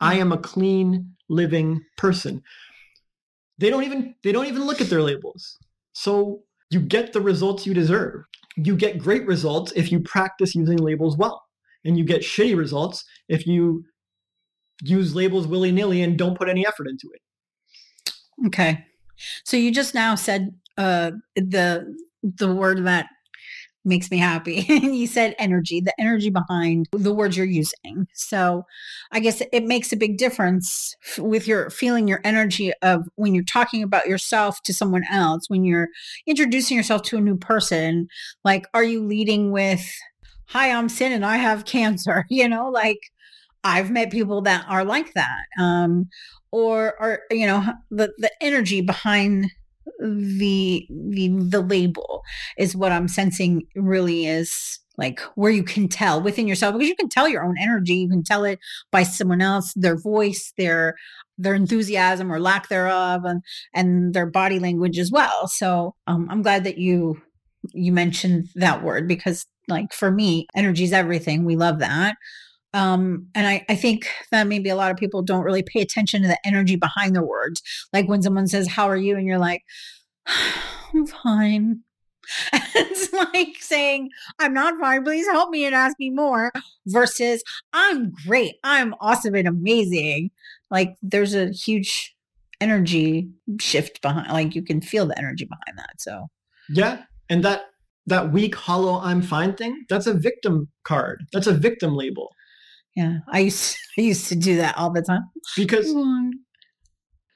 I 0.00 0.16
mm. 0.16 0.20
am 0.20 0.32
a 0.32 0.38
clean 0.38 1.14
living 1.28 1.82
person. 1.96 2.42
They 3.58 3.70
don't 3.70 3.84
even 3.84 4.14
they 4.24 4.32
don't 4.32 4.46
even 4.46 4.64
look 4.64 4.80
at 4.80 4.88
their 4.88 5.02
labels. 5.02 5.58
So 5.92 6.42
you 6.70 6.80
get 6.80 7.12
the 7.12 7.20
results 7.20 7.66
you 7.66 7.74
deserve. 7.74 8.24
You 8.56 8.76
get 8.76 8.98
great 8.98 9.26
results 9.26 9.72
if 9.76 9.92
you 9.92 10.00
practice 10.00 10.54
using 10.54 10.78
labels 10.78 11.16
well 11.16 11.42
and 11.84 11.98
you 11.98 12.04
get 12.04 12.22
shitty 12.22 12.56
results 12.56 13.04
if 13.28 13.46
you 13.46 13.84
use 14.82 15.14
labels 15.14 15.46
willy-nilly 15.46 16.02
and 16.02 16.18
don't 16.18 16.36
put 16.36 16.48
any 16.48 16.66
effort 16.66 16.88
into 16.88 17.08
it 17.12 17.20
Okay. 18.46 18.84
So 19.44 19.56
you 19.56 19.72
just 19.72 19.94
now 19.94 20.14
said 20.14 20.54
uh 20.78 21.12
the 21.36 21.94
the 22.22 22.54
word 22.54 22.84
that 22.86 23.06
makes 23.84 24.10
me 24.12 24.16
happy. 24.16 24.64
you 24.68 25.08
said 25.08 25.34
energy, 25.40 25.80
the 25.80 25.92
energy 26.00 26.30
behind 26.30 26.88
the 26.92 27.12
words 27.12 27.36
you're 27.36 27.44
using. 27.44 28.06
So 28.14 28.64
I 29.10 29.18
guess 29.18 29.42
it 29.52 29.64
makes 29.64 29.92
a 29.92 29.96
big 29.96 30.18
difference 30.18 30.94
with 31.18 31.48
your 31.48 31.68
feeling 31.68 32.06
your 32.06 32.20
energy 32.22 32.72
of 32.82 33.08
when 33.16 33.34
you're 33.34 33.42
talking 33.42 33.82
about 33.82 34.06
yourself 34.06 34.62
to 34.62 34.72
someone 34.72 35.02
else, 35.10 35.46
when 35.48 35.64
you're 35.64 35.88
introducing 36.28 36.76
yourself 36.76 37.02
to 37.02 37.16
a 37.16 37.20
new 37.20 37.36
person, 37.36 38.06
like 38.44 38.66
are 38.72 38.84
you 38.84 39.04
leading 39.04 39.50
with 39.50 39.84
hi, 40.52 40.70
I'm 40.70 40.88
Cyn 40.88 41.12
and 41.12 41.24
I 41.24 41.38
have 41.38 41.64
cancer, 41.64 42.26
you 42.30 42.48
know, 42.48 42.68
like 42.68 43.10
I've 43.64 43.90
met 43.90 44.10
people 44.10 44.42
that 44.42 44.66
are 44.68 44.84
like 44.84 45.14
that. 45.14 45.46
Um 45.58 46.08
or 46.52 46.94
or 47.00 47.20
you 47.30 47.46
know 47.46 47.64
the 47.90 48.12
the 48.18 48.30
energy 48.40 48.80
behind 48.82 49.50
the 49.98 50.86
the 50.90 51.28
the 51.38 51.60
label 51.60 52.22
is 52.56 52.76
what 52.76 52.92
i'm 52.92 53.08
sensing 53.08 53.62
really 53.74 54.26
is 54.26 54.78
like 54.98 55.20
where 55.34 55.50
you 55.50 55.64
can 55.64 55.88
tell 55.88 56.20
within 56.22 56.46
yourself 56.46 56.74
because 56.74 56.88
you 56.88 56.94
can 56.94 57.08
tell 57.08 57.28
your 57.28 57.42
own 57.42 57.56
energy 57.60 57.94
you 57.94 58.08
can 58.08 58.22
tell 58.22 58.44
it 58.44 58.58
by 58.92 59.02
someone 59.02 59.40
else 59.40 59.72
their 59.74 59.96
voice 59.96 60.52
their 60.56 60.94
their 61.38 61.54
enthusiasm 61.54 62.30
or 62.30 62.38
lack 62.38 62.68
thereof 62.68 63.24
and 63.24 63.42
and 63.74 64.14
their 64.14 64.26
body 64.26 64.60
language 64.60 64.98
as 64.98 65.10
well 65.10 65.48
so 65.48 65.94
um, 66.06 66.28
i'm 66.30 66.42
glad 66.42 66.62
that 66.62 66.78
you 66.78 67.20
you 67.72 67.92
mentioned 67.92 68.48
that 68.54 68.82
word 68.84 69.08
because 69.08 69.46
like 69.68 69.92
for 69.92 70.10
me 70.10 70.46
energy 70.56 70.84
is 70.84 70.92
everything 70.92 71.44
we 71.44 71.56
love 71.56 71.78
that 71.78 72.16
um, 72.74 73.26
and 73.34 73.46
I, 73.46 73.64
I 73.68 73.74
think 73.74 74.08
that 74.30 74.46
maybe 74.46 74.70
a 74.70 74.76
lot 74.76 74.90
of 74.90 74.96
people 74.96 75.22
don't 75.22 75.44
really 75.44 75.62
pay 75.62 75.80
attention 75.80 76.22
to 76.22 76.28
the 76.28 76.38
energy 76.46 76.76
behind 76.76 77.14
the 77.14 77.22
words. 77.22 77.62
Like 77.92 78.08
when 78.08 78.22
someone 78.22 78.46
says, 78.46 78.66
How 78.66 78.88
are 78.88 78.96
you? 78.96 79.16
And 79.16 79.26
you're 79.26 79.38
like, 79.38 79.62
I'm 80.94 81.06
fine. 81.06 81.80
it's 82.52 83.12
like 83.12 83.56
saying, 83.58 84.10
I'm 84.38 84.54
not 84.54 84.78
fine, 84.78 85.04
please 85.04 85.26
help 85.26 85.50
me 85.50 85.64
and 85.64 85.74
ask 85.74 85.98
me 85.98 86.10
more, 86.10 86.52
versus 86.86 87.42
I'm 87.72 88.12
great, 88.26 88.54
I'm 88.64 88.94
awesome 89.00 89.34
and 89.34 89.48
amazing. 89.48 90.30
Like 90.70 90.94
there's 91.02 91.34
a 91.34 91.50
huge 91.50 92.14
energy 92.60 93.28
shift 93.60 94.00
behind 94.02 94.32
like 94.32 94.54
you 94.54 94.62
can 94.62 94.80
feel 94.80 95.06
the 95.06 95.18
energy 95.18 95.44
behind 95.44 95.78
that. 95.78 96.00
So 96.00 96.28
Yeah. 96.68 97.02
And 97.28 97.44
that 97.44 97.64
that 98.06 98.32
weak, 98.32 98.54
hollow, 98.54 99.00
I'm 99.00 99.22
fine 99.22 99.54
thing, 99.54 99.84
that's 99.88 100.06
a 100.06 100.14
victim 100.14 100.68
card. 100.84 101.24
That's 101.32 101.46
a 101.46 101.52
victim 101.52 101.94
label. 101.94 102.30
Yeah. 102.96 103.18
I 103.30 103.40
used 103.40 103.76
I 103.98 104.02
used 104.02 104.28
to 104.28 104.36
do 104.36 104.56
that 104.56 104.76
all 104.76 104.92
the 104.92 105.02
time. 105.02 105.22
Because 105.56 105.94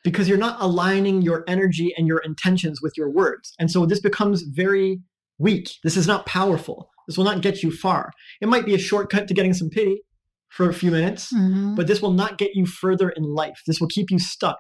because 0.05 0.29
you're 0.29 0.39
not 0.39 0.57
aligning 0.61 1.23
your 1.23 1.45
energy 1.49 1.93
and 1.97 2.07
your 2.07 2.19
intentions 2.19 2.81
with 2.81 2.95
your 2.97 3.11
words. 3.11 3.53
And 3.59 3.71
so 3.71 3.87
this 3.87 4.01
becomes 4.01 4.43
very 4.43 5.01
weak. 5.39 5.69
This 5.83 5.97
is 5.97 6.07
not 6.07 6.27
powerful. 6.27 6.91
This 7.09 7.17
will 7.17 7.25
not 7.25 7.43
get 7.43 7.63
you 7.63 7.71
far. 7.73 8.13
It 8.41 8.49
might 8.49 8.67
be 8.67 8.75
a 8.75 8.79
shortcut 8.79 9.27
to 9.29 9.35
getting 9.35 9.53
some 9.53 9.69
pity 9.69 10.03
for 10.49 10.69
a 10.69 10.75
few 10.75 10.91
minutes, 10.91 11.33
mm-hmm. 11.33 11.75
but 11.75 11.87
this 11.87 12.01
will 12.01 12.13
not 12.13 12.39
get 12.39 12.55
you 12.55 12.67
further 12.67 13.11
in 13.11 13.25
life. 13.25 13.61
This 13.67 13.81
will 13.81 13.89
keep 13.89 14.11
you 14.11 14.19
stuck. 14.19 14.59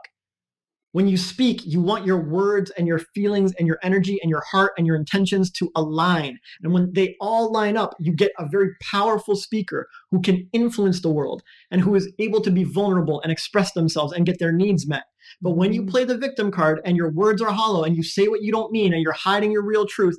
When 0.96 1.09
you 1.09 1.18
speak, 1.18 1.66
you 1.66 1.82
want 1.82 2.06
your 2.06 2.16
words 2.16 2.70
and 2.70 2.87
your 2.87 3.00
feelings 3.00 3.52
and 3.59 3.66
your 3.68 3.78
energy 3.82 4.18
and 4.22 4.30
your 4.30 4.42
heart 4.50 4.72
and 4.78 4.87
your 4.87 4.96
intentions 4.96 5.50
to 5.50 5.70
align. 5.76 6.38
And 6.62 6.72
when 6.72 6.90
they 6.94 7.16
all 7.20 7.52
line 7.52 7.76
up, 7.76 7.94
you 8.00 8.14
get 8.14 8.32
a 8.38 8.48
very 8.48 8.70
powerful 8.80 9.37
speaker 9.37 9.90
who 10.11 10.22
can 10.22 10.48
influence 10.54 11.02
the 11.02 11.11
world 11.11 11.42
and 11.70 11.82
who 11.82 11.94
is 11.96 12.11
able 12.18 12.40
to 12.40 12.50
be 12.50 12.64
vulnerable 12.64 13.20
and 13.20 13.30
express 13.30 13.72
themselves 13.72 14.14
and 14.14 14.24
get 14.24 14.38
their 14.38 14.52
needs 14.52 14.88
met. 14.88 15.04
But 15.42 15.59
when 15.59 15.74
you 15.74 15.82
mm-hmm. 15.82 15.90
play 15.90 16.04
the 16.04 16.16
victim 16.16 16.50
card 16.50 16.80
and 16.87 16.96
your 16.96 17.11
words 17.11 17.42
are 17.42 17.52
hollow 17.52 17.85
and 17.85 17.94
you 17.94 18.02
say 18.02 18.28
what 18.28 18.40
you 18.40 18.50
don't 18.50 18.72
mean 18.72 18.94
and 18.94 19.02
you're 19.02 19.12
hiding 19.12 19.52
your 19.52 19.66
real 19.66 19.85
truth, 19.85 20.16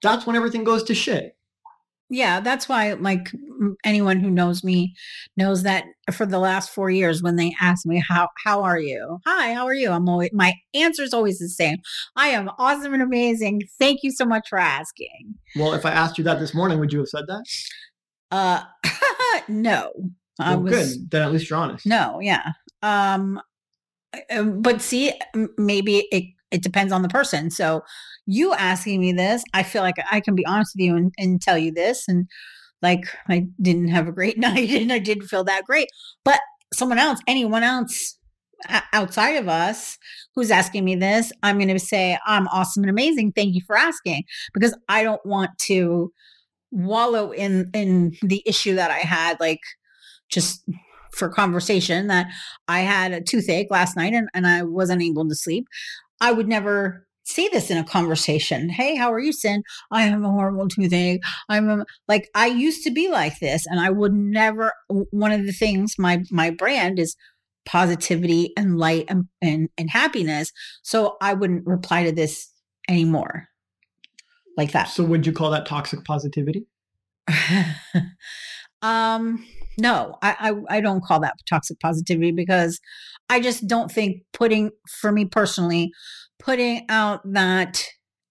that's 0.00 0.26
when 0.26 0.36
everything 0.36 0.64
goes 0.64 0.84
to 0.84 0.94
shit. 0.94 1.36
Yeah, 2.10 2.40
that's 2.40 2.68
why 2.68 2.92
like 2.92 3.30
anyone 3.84 4.20
who 4.20 4.30
knows 4.30 4.62
me 4.62 4.94
knows 5.36 5.62
that 5.62 5.84
for 6.12 6.26
the 6.26 6.38
last 6.38 6.70
4 6.70 6.90
years 6.90 7.22
when 7.22 7.36
they 7.36 7.54
ask 7.60 7.86
me 7.86 8.02
how 8.06 8.28
how 8.44 8.62
are 8.62 8.78
you? 8.78 9.18
Hi, 9.26 9.54
how 9.54 9.66
are 9.66 9.74
you? 9.74 9.90
I'm 9.90 10.08
always 10.08 10.30
my 10.32 10.52
answer 10.74 11.02
is 11.02 11.14
always 11.14 11.38
the 11.38 11.48
same. 11.48 11.78
I 12.16 12.28
am 12.28 12.50
awesome 12.58 12.92
and 12.92 13.02
amazing. 13.02 13.62
Thank 13.78 14.00
you 14.02 14.10
so 14.10 14.24
much 14.24 14.48
for 14.48 14.58
asking. 14.58 15.34
Well, 15.56 15.72
if 15.72 15.86
I 15.86 15.92
asked 15.92 16.18
you 16.18 16.24
that 16.24 16.38
this 16.38 16.54
morning, 16.54 16.78
would 16.78 16.92
you 16.92 16.98
have 17.00 17.08
said 17.08 17.24
that? 17.26 17.44
Uh 18.30 18.62
no. 19.48 19.92
Well, 20.38 20.60
was, 20.60 20.72
good. 20.72 21.10
Then 21.10 21.22
at 21.22 21.32
least 21.32 21.48
you're 21.48 21.58
honest. 21.58 21.86
No, 21.86 22.20
yeah. 22.20 22.52
Um 22.82 23.40
um, 24.30 24.62
but 24.62 24.80
see, 24.80 25.12
maybe 25.56 26.06
it 26.12 26.24
it 26.50 26.62
depends 26.62 26.92
on 26.92 27.02
the 27.02 27.08
person. 27.08 27.50
So 27.50 27.82
you 28.26 28.54
asking 28.54 29.00
me 29.00 29.12
this, 29.12 29.42
I 29.52 29.62
feel 29.62 29.82
like 29.82 29.96
I 30.10 30.20
can 30.20 30.34
be 30.34 30.46
honest 30.46 30.74
with 30.74 30.84
you 30.84 30.96
and, 30.96 31.12
and 31.18 31.40
tell 31.40 31.58
you 31.58 31.72
this. 31.72 32.04
And 32.08 32.26
like 32.82 33.04
I 33.28 33.46
didn't 33.60 33.88
have 33.88 34.08
a 34.08 34.12
great 34.12 34.38
night 34.48 34.70
and 34.70 34.92
I 34.92 34.98
didn't 34.98 35.28
feel 35.28 35.44
that 35.44 35.64
great. 35.64 35.88
But 36.24 36.40
someone 36.72 36.98
else, 36.98 37.20
anyone 37.26 37.62
else 37.62 38.18
outside 38.92 39.36
of 39.36 39.48
us 39.48 39.98
who's 40.34 40.50
asking 40.50 40.84
me 40.84 40.96
this, 40.96 41.32
I'm 41.42 41.58
going 41.58 41.68
to 41.68 41.78
say, 41.78 42.18
I'm 42.26 42.48
awesome 42.48 42.82
and 42.82 42.90
amazing. 42.90 43.32
Thank 43.32 43.54
you 43.54 43.60
for 43.66 43.76
asking 43.76 44.24
because 44.52 44.76
I 44.88 45.02
don't 45.02 45.24
want 45.24 45.50
to 45.60 46.12
wallow 46.70 47.30
in 47.30 47.70
in 47.72 48.16
the 48.22 48.42
issue 48.46 48.74
that 48.74 48.90
I 48.90 48.98
had 48.98 49.38
like 49.38 49.60
just 50.28 50.68
for 51.12 51.28
conversation 51.28 52.08
that 52.08 52.26
I 52.66 52.80
had 52.80 53.12
a 53.12 53.20
toothache 53.20 53.68
last 53.70 53.96
night 53.96 54.12
and, 54.12 54.28
and 54.34 54.46
I 54.46 54.62
wasn't 54.64 55.02
able 55.02 55.28
to 55.28 55.34
sleep, 55.34 55.66
I 56.20 56.32
would 56.32 56.48
never 56.48 57.03
say 57.24 57.48
this 57.48 57.70
in 57.70 57.78
a 57.78 57.84
conversation. 57.84 58.68
Hey, 58.68 58.96
how 58.96 59.12
are 59.12 59.18
you, 59.18 59.32
Cyn? 59.32 59.62
I 59.90 60.02
have 60.02 60.22
a 60.22 60.28
horrible 60.28 60.68
toothache. 60.68 61.22
I'm 61.48 61.68
a, 61.68 61.84
like 62.08 62.28
I 62.34 62.46
used 62.46 62.84
to 62.84 62.90
be 62.90 63.10
like 63.10 63.40
this, 63.40 63.66
and 63.66 63.80
I 63.80 63.90
would 63.90 64.12
never. 64.12 64.72
One 64.88 65.32
of 65.32 65.44
the 65.44 65.52
things 65.52 65.94
my 65.98 66.22
my 66.30 66.50
brand 66.50 66.98
is 66.98 67.16
positivity 67.66 68.52
and 68.56 68.78
light 68.78 69.06
and, 69.08 69.24
and, 69.40 69.68
and 69.78 69.90
happiness. 69.90 70.52
So 70.82 71.16
I 71.20 71.34
wouldn't 71.34 71.66
reply 71.66 72.04
to 72.04 72.12
this 72.12 72.50
anymore 72.88 73.48
like 74.56 74.72
that. 74.72 74.88
So 74.88 75.04
would 75.04 75.26
you 75.26 75.32
call 75.32 75.50
that 75.50 75.66
toxic 75.66 76.04
positivity? 76.04 76.66
um 78.82 79.44
no, 79.76 80.16
I, 80.22 80.52
I, 80.70 80.76
I 80.76 80.80
don't 80.80 81.02
call 81.02 81.18
that 81.20 81.34
toxic 81.48 81.80
positivity 81.80 82.30
because 82.30 82.80
I 83.28 83.40
just 83.40 83.66
don't 83.66 83.90
think 83.90 84.22
putting 84.32 84.70
for 85.00 85.10
me 85.10 85.24
personally, 85.24 85.90
putting 86.44 86.84
out 86.88 87.20
that 87.32 87.82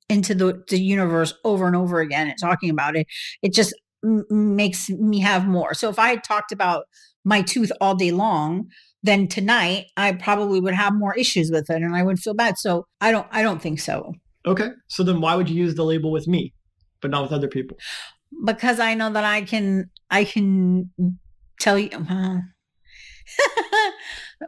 into 0.09 0.35
the, 0.35 0.63
the 0.69 0.79
universe 0.79 1.33
over 1.43 1.65
and 1.65 1.75
over 1.75 1.99
again 1.99 2.29
and 2.29 2.37
talking 2.39 2.69
about 2.69 2.95
it, 2.95 3.07
it 3.41 3.53
just 3.53 3.73
m- 4.03 4.25
makes 4.29 4.89
me 4.89 5.19
have 5.19 5.47
more. 5.47 5.73
So 5.73 5.89
if 5.89 5.97
I 5.97 6.09
had 6.09 6.23
talked 6.23 6.51
about 6.51 6.85
my 7.25 7.41
tooth 7.41 7.71
all 7.81 7.95
day 7.95 8.11
long, 8.11 8.67
then 9.01 9.27
tonight 9.27 9.87
I 9.97 10.13
probably 10.13 10.59
would 10.59 10.73
have 10.75 10.93
more 10.93 11.15
issues 11.15 11.49
with 11.51 11.69
it 11.69 11.81
and 11.81 11.95
I 11.95 12.03
would 12.03 12.19
feel 12.19 12.33
bad. 12.33 12.57
So 12.57 12.85
I 13.01 13.11
don't 13.11 13.27
I 13.31 13.41
don't 13.41 13.61
think 13.61 13.79
so. 13.79 14.13
Okay. 14.45 14.69
So 14.89 15.03
then 15.03 15.19
why 15.19 15.35
would 15.35 15.49
you 15.49 15.55
use 15.55 15.75
the 15.75 15.83
label 15.83 16.11
with 16.11 16.27
me, 16.27 16.53
but 17.01 17.11
not 17.11 17.23
with 17.23 17.31
other 17.31 17.47
people? 17.47 17.77
Because 18.45 18.79
I 18.79 18.93
know 18.93 19.11
that 19.11 19.23
I 19.23 19.41
can 19.41 19.89
I 20.11 20.23
can 20.25 20.91
tell 21.59 21.79
you. 21.79 21.89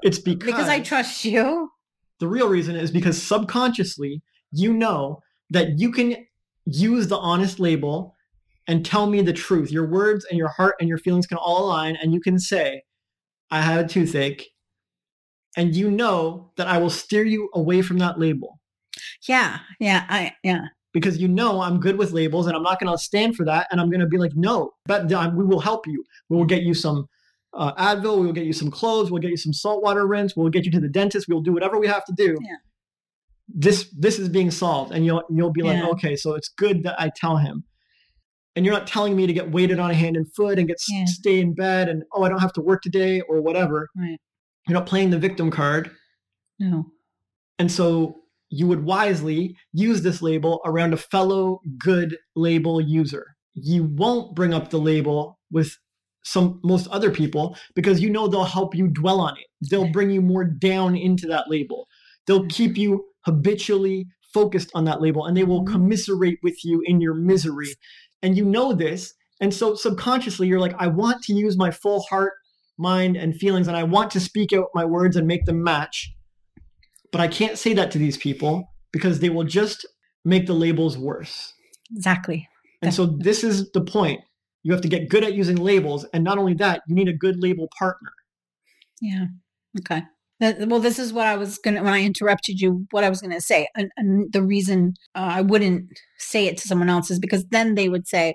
It's 0.04 0.20
because 0.20 0.46
because 0.46 0.68
I 0.68 0.82
trust 0.82 1.24
you. 1.24 1.70
The 2.20 2.28
real 2.28 2.48
reason 2.48 2.76
is 2.76 2.92
because 2.92 3.22
subconsciously 3.22 4.22
you 4.52 4.74
know 4.74 5.22
that 5.50 5.80
you 5.80 5.92
can 5.92 6.26
use 6.66 7.08
the 7.08 7.18
honest 7.18 7.60
label 7.60 8.16
and 8.68 8.86
tell 8.86 9.08
me 9.08 9.22
the 9.22 9.34
truth. 9.34 9.72
Your 9.72 9.88
words 9.88 10.26
and 10.30 10.38
your 10.38 10.48
heart 10.48 10.76
and 10.80 10.90
your 10.90 10.98
feelings 10.98 11.28
can 11.28 11.38
all 11.38 11.66
align, 11.66 11.96
and 12.02 12.14
you 12.14 12.20
can 12.20 12.40
say, 12.40 12.84
"I 13.52 13.62
had 13.62 13.86
a 13.86 13.88
toothache," 13.88 14.48
and 15.56 15.76
you 15.76 15.92
know 15.92 16.52
that 16.58 16.68
I 16.68 16.78
will 16.78 16.90
steer 16.90 17.24
you 17.24 17.50
away 17.54 17.82
from 17.82 18.00
that 18.00 18.20
label. 18.20 18.60
Yeah, 19.28 19.60
yeah, 19.80 20.06
I 20.10 20.34
yeah 20.44 20.68
because 20.96 21.18
you 21.18 21.28
know 21.28 21.60
I'm 21.60 21.82
good 21.82 21.98
with 21.98 22.14
labels 22.14 22.48
and 22.48 22.56
I'm 22.56 22.64
not 22.64 22.80
going 22.80 22.90
to 22.90 22.98
stand 22.98 23.36
for 23.36 23.44
that. 23.44 23.68
And 23.70 23.82
I'm 23.82 23.90
going 23.90 24.00
to 24.00 24.08
be 24.08 24.18
like, 24.18 24.32
no, 24.34 24.72
but 24.86 25.12
uh, 25.12 25.30
we 25.36 25.44
will 25.44 25.60
help 25.60 25.86
you. 25.86 26.02
We 26.30 26.38
will 26.38 26.46
get 26.46 26.64
you 26.64 26.74
some 26.74 27.10
uh, 27.56 27.74
Advil. 27.76 28.20
We 28.20 28.26
will 28.26 28.34
get 28.34 28.46
you 28.46 28.54
some 28.54 28.70
clothes. 28.70 29.12
We'll 29.12 29.22
get 29.22 29.32
you 29.32 29.38
some 29.38 29.54
saltwater 29.54 30.06
rinse. 30.06 30.36
We'll 30.36 30.50
get 30.50 30.66
you 30.66 30.72
to 30.72 30.80
the 30.80 30.90
dentist. 30.90 31.28
We'll 31.28 31.42
do 31.42 31.54
whatever 31.54 31.80
we 31.80 31.88
have 31.88 32.06
to 32.06 32.14
do. 32.14 32.38
Yeah. 32.42 32.56
This 33.48 33.94
this 33.98 34.18
is 34.18 34.30
being 34.30 34.52
solved, 34.52 34.92
and 34.92 35.06
you'll 35.06 35.24
you'll 35.30 35.52
be 35.52 35.62
like, 35.62 35.78
yeah. 35.78 35.90
okay, 35.90 36.16
so 36.16 36.34
it's 36.34 36.50
good 36.50 36.84
that 36.84 37.00
I 37.00 37.12
tell 37.16 37.38
him. 37.38 37.64
And 38.56 38.66
you're 38.66 38.74
not 38.74 38.88
telling 38.88 39.16
me 39.16 39.28
to 39.28 39.34
get 39.34 39.52
waited 39.52 39.80
on 39.80 39.92
a 39.92 39.94
hand 39.94 40.16
and 40.16 40.34
foot 40.34 40.58
and 40.58 40.68
get 40.68 40.78
yeah. 40.90 41.06
stay 41.06 41.42
in 41.42 41.54
bed 41.54 41.90
and 41.90 42.04
oh 42.14 42.24
I 42.24 42.30
don't 42.30 42.40
have 42.40 42.54
to 42.54 42.62
work 42.62 42.82
today 42.82 43.22
or 43.22 43.42
whatever. 43.42 43.90
Right. 43.96 44.18
You're 44.68 44.80
not 44.80 44.88
playing 44.88 45.10
the 45.10 45.20
victim 45.20 45.52
card. 45.52 45.92
No. 46.60 46.86
And 47.60 47.72
so 47.72 48.22
you 48.50 48.68
would 48.68 48.86
wisely 48.86 49.58
use 49.74 50.02
this 50.02 50.22
label 50.22 50.62
around 50.66 50.94
a 50.94 50.98
fellow 50.98 51.60
good 51.78 52.18
label 52.36 52.80
user. 52.80 53.36
You 53.54 53.84
won't 53.84 54.36
bring 54.36 54.54
up 54.54 54.70
the 54.70 54.80
label 54.80 55.40
with 55.52 55.78
some 56.26 56.60
most 56.64 56.88
other 56.88 57.12
people 57.12 57.56
because 57.76 58.02
you 58.02 58.10
know 58.10 58.28
they'll 58.28 58.44
help 58.44 58.76
you 58.76 58.88
dwell 58.88 59.22
on 59.22 59.38
it. 59.38 59.46
They'll 59.70 59.92
bring 59.92 60.10
you 60.10 60.22
more 60.22 60.44
down 60.44 60.96
into 60.96 61.28
that 61.28 61.50
label. 61.50 61.88
They'll 62.26 62.48
keep 62.48 62.78
you 62.78 63.06
habitually 63.22 64.08
focused 64.34 64.72
on 64.74 64.86
that 64.86 65.02
label 65.02 65.26
and 65.26 65.38
they 65.38 65.44
will 65.44 65.64
mm-hmm. 65.64 65.74
commiserate 65.74 66.40
with 66.44 66.66
you 66.66 66.82
in 66.86 67.00
your 67.00 67.14
misery. 67.14 67.74
And 68.22 68.36
you 68.36 68.44
know 68.44 68.74
this. 68.74 69.14
And 69.40 69.54
so 69.54 69.76
subconsciously 69.76 70.48
you're 70.48 70.60
like, 70.60 70.76
I 70.80 70.88
want 70.88 71.22
to 71.24 71.34
use 71.34 71.58
my 71.58 71.70
full 71.70 72.02
heart, 72.02 72.34
mind, 72.78 73.18
and 73.18 73.36
feelings, 73.36 73.68
and 73.68 73.78
I 73.78 73.84
want 73.84 74.12
to 74.12 74.20
speak 74.20 74.52
out 74.52 74.70
my 74.74 74.86
words 74.86 75.16
and 75.16 75.28
make 75.28 75.46
them 75.46 75.64
match. 75.64 76.12
But 77.12 77.22
I 77.22 77.28
can't 77.28 77.58
say 77.58 77.74
that 77.74 77.92
to 77.92 77.98
these 77.98 78.18
people 78.18 78.74
because 78.92 79.20
they 79.20 79.30
will 79.30 79.44
just 79.44 79.86
make 80.24 80.48
the 80.48 80.54
labels 80.54 80.98
worse. 80.98 81.54
Exactly. 81.96 82.48
And 82.82 82.94
so 82.94 83.06
this 83.06 83.44
is 83.44 83.72
the 83.72 83.82
point. 83.82 84.22
You 84.66 84.72
have 84.72 84.82
to 84.82 84.88
get 84.88 85.10
good 85.10 85.24
at 85.24 85.36
using 85.36 85.58
labels. 85.58 86.08
And 86.12 86.24
not 86.24 86.40
only 86.40 86.56
that, 86.56 86.82
you 86.88 86.96
need 86.96 87.08
a 87.08 87.14
good 87.14 87.40
label 87.40 87.70
partner. 87.78 88.12
Yeah. 89.00 89.26
Okay. 89.80 90.02
well, 90.42 90.80
this 90.80 90.98
is 90.98 91.14
what 91.14 91.28
I 91.28 91.36
was 91.36 91.60
going 91.60 91.76
to, 91.76 91.84
when 91.84 91.94
I 91.94 92.02
interrupted 92.02 92.60
you, 92.60 92.88
what 92.90 93.04
I 93.04 93.10
was 93.10 93.22
going 93.22 93.34
to 93.34 93.42
say. 93.42 93.68
And, 93.76 93.92
and, 93.96 94.34
the 94.34 94.42
reason 94.42 94.96
uh, 95.14 95.34
I 95.34 95.42
wouldn't 95.42 95.86
say 96.18 96.48
it 96.48 96.58
to 96.58 96.68
someone 96.68 96.90
else 96.90 97.12
is 97.12 97.20
because 97.20 97.46
then 97.52 97.76
they 97.76 97.90
would 97.90 98.08
say, 98.08 98.34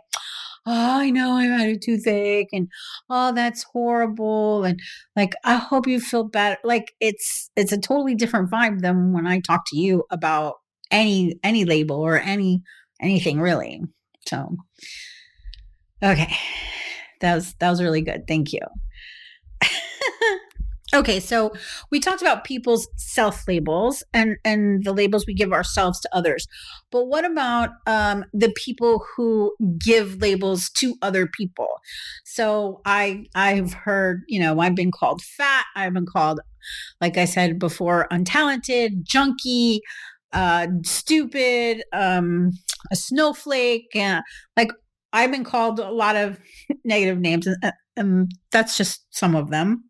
oh, 0.67 1.01
I 1.01 1.11
know 1.11 1.33
I 1.33 1.47
had 1.47 1.69
a 1.69 1.77
toothache 1.77 2.51
and 2.53 2.69
oh, 3.09 3.33
that's 3.35 3.65
horrible. 3.65 4.63
And 4.63 4.79
like, 5.17 5.35
I 5.45 5.57
hope 5.57 5.89
you 5.89 5.99
feel 5.99 6.23
better. 6.23 6.59
Like 6.63 6.93
it's, 7.01 7.51
it's 7.57 7.73
a 7.73 7.81
totally 7.81 8.15
different 8.15 8.53
vibe 8.53 8.83
than 8.83 9.13
when 9.13 9.27
I 9.27 9.41
talk 9.41 9.63
to 9.71 9.77
you 9.77 10.05
about 10.13 10.59
any, 10.93 11.41
any 11.43 11.65
label 11.65 11.97
or 11.97 12.21
any, 12.21 12.63
anything 13.01 13.41
really. 13.41 13.81
So, 14.29 14.55
okay. 16.03 16.35
That 17.21 17.35
was, 17.35 17.55
that 17.61 17.71
was 17.71 17.83
really 17.83 18.03
good. 18.03 18.27
Thank 18.27 18.53
you. 18.53 18.61
Okay, 20.93 21.21
so 21.21 21.53
we 21.93 22.01
talked 22.01 22.21
about 22.21 22.43
people's 22.43 22.89
self 22.97 23.47
labels 23.47 24.03
and 24.13 24.37
and 24.45 24.83
the 24.85 24.93
labels 24.93 25.25
we 25.25 25.35
give 25.35 25.53
ourselves 25.53 26.01
to 26.01 26.09
others. 26.13 26.49
But 26.91 27.05
what 27.07 27.25
about 27.25 27.71
um, 27.87 28.25
the 28.33 28.53
people 28.57 29.05
who 29.17 29.55
give 29.79 30.21
labels 30.21 30.69
to 30.71 30.97
other 31.01 31.29
people? 31.29 31.69
So 32.25 32.81
I 32.85 33.27
I've 33.37 33.73
heard, 33.73 34.23
you 34.27 34.41
know, 34.41 34.59
I've 34.59 34.75
been 34.75 34.91
called 34.91 35.23
fat, 35.23 35.65
I've 35.77 35.95
been 35.95 36.07
called 36.07 36.41
like 37.01 37.17
I 37.17 37.25
said 37.25 37.59
before 37.59 38.07
untalented, 38.13 39.05
junky, 39.05 39.81
uh 40.33 40.69
stupid, 40.85 41.83
um 41.93 42.53
a 42.91 42.97
snowflake, 42.97 43.87
uh, 43.97 44.23
like 44.57 44.71
I've 45.13 45.31
been 45.31 45.45
called 45.45 45.81
a 45.81 45.91
lot 45.91 46.17
of 46.17 46.39
negative 46.85 47.19
names 47.19 47.47
and, 47.47 47.57
and 47.97 48.33
that's 48.53 48.77
just 48.77 49.07
some 49.11 49.35
of 49.35 49.51
them. 49.51 49.85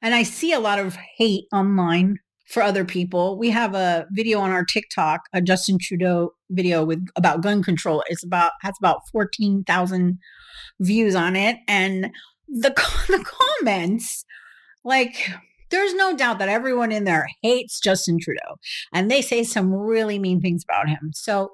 And 0.00 0.14
I 0.14 0.24
see 0.24 0.52
a 0.52 0.60
lot 0.60 0.78
of 0.78 0.96
hate 1.16 1.44
online 1.52 2.18
for 2.48 2.62
other 2.62 2.84
people. 2.84 3.38
We 3.38 3.50
have 3.50 3.74
a 3.74 4.06
video 4.10 4.38
on 4.40 4.50
our 4.50 4.64
TikTok, 4.64 5.22
a 5.32 5.40
Justin 5.40 5.78
Trudeau 5.80 6.32
video 6.50 6.84
with 6.84 7.06
about 7.16 7.40
gun 7.42 7.62
control. 7.62 8.02
It's 8.08 8.24
about 8.24 8.52
has 8.60 8.74
about 8.78 9.00
14,000 9.10 10.18
views 10.80 11.14
on 11.14 11.36
it 11.36 11.56
and 11.68 12.10
the 12.48 12.70
the 13.08 13.24
comments 13.24 14.24
like 14.84 15.30
there's 15.70 15.94
no 15.94 16.14
doubt 16.14 16.38
that 16.38 16.50
everyone 16.50 16.92
in 16.92 17.04
there 17.04 17.26
hates 17.42 17.80
Justin 17.80 18.18
Trudeau 18.20 18.58
and 18.92 19.10
they 19.10 19.22
say 19.22 19.42
some 19.42 19.72
really 19.72 20.18
mean 20.18 20.40
things 20.40 20.62
about 20.62 20.88
him. 20.88 21.10
So 21.14 21.52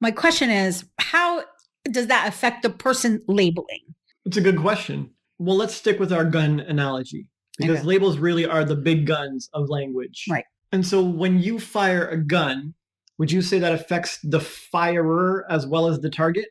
my 0.00 0.12
question 0.12 0.50
is 0.50 0.84
how 0.98 1.42
does 1.90 2.06
that 2.08 2.28
affect 2.28 2.62
the 2.62 2.70
person 2.70 3.22
labeling? 3.28 3.94
It's 4.24 4.36
a 4.36 4.40
good 4.40 4.58
question. 4.58 5.10
Well, 5.38 5.56
let's 5.56 5.74
stick 5.74 5.98
with 5.98 6.12
our 6.12 6.24
gun 6.24 6.60
analogy 6.60 7.26
because 7.58 7.78
okay. 7.78 7.86
labels 7.86 8.18
really 8.18 8.46
are 8.46 8.64
the 8.64 8.76
big 8.76 9.06
guns 9.06 9.50
of 9.52 9.68
language. 9.68 10.24
Right. 10.28 10.44
And 10.72 10.86
so 10.86 11.02
when 11.02 11.38
you 11.40 11.58
fire 11.58 12.08
a 12.08 12.16
gun, 12.16 12.74
would 13.18 13.30
you 13.30 13.42
say 13.42 13.58
that 13.58 13.72
affects 13.72 14.18
the 14.22 14.40
firer 14.40 15.46
as 15.48 15.66
well 15.66 15.86
as 15.86 16.00
the 16.00 16.10
target? 16.10 16.46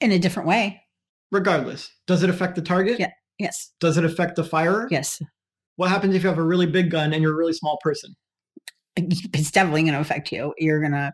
In 0.00 0.12
a 0.12 0.18
different 0.18 0.48
way. 0.48 0.82
Regardless. 1.30 1.90
Does 2.06 2.22
it 2.22 2.30
affect 2.30 2.56
the 2.56 2.62
target? 2.62 2.98
Yeah. 2.98 3.12
Yes. 3.38 3.72
Does 3.80 3.96
it 3.96 4.04
affect 4.04 4.36
the 4.36 4.44
firer? 4.44 4.88
Yes. 4.90 5.22
What 5.76 5.90
happens 5.90 6.14
if 6.14 6.22
you 6.22 6.28
have 6.28 6.38
a 6.38 6.42
really 6.42 6.66
big 6.66 6.90
gun 6.90 7.12
and 7.12 7.22
you're 7.22 7.34
a 7.34 7.36
really 7.36 7.52
small 7.52 7.78
person? 7.82 8.16
it's 9.34 9.50
definitely 9.50 9.82
going 9.82 9.94
to 9.94 10.00
affect 10.00 10.32
you. 10.32 10.54
You're 10.58 10.80
going 10.80 10.92
to 10.92 11.12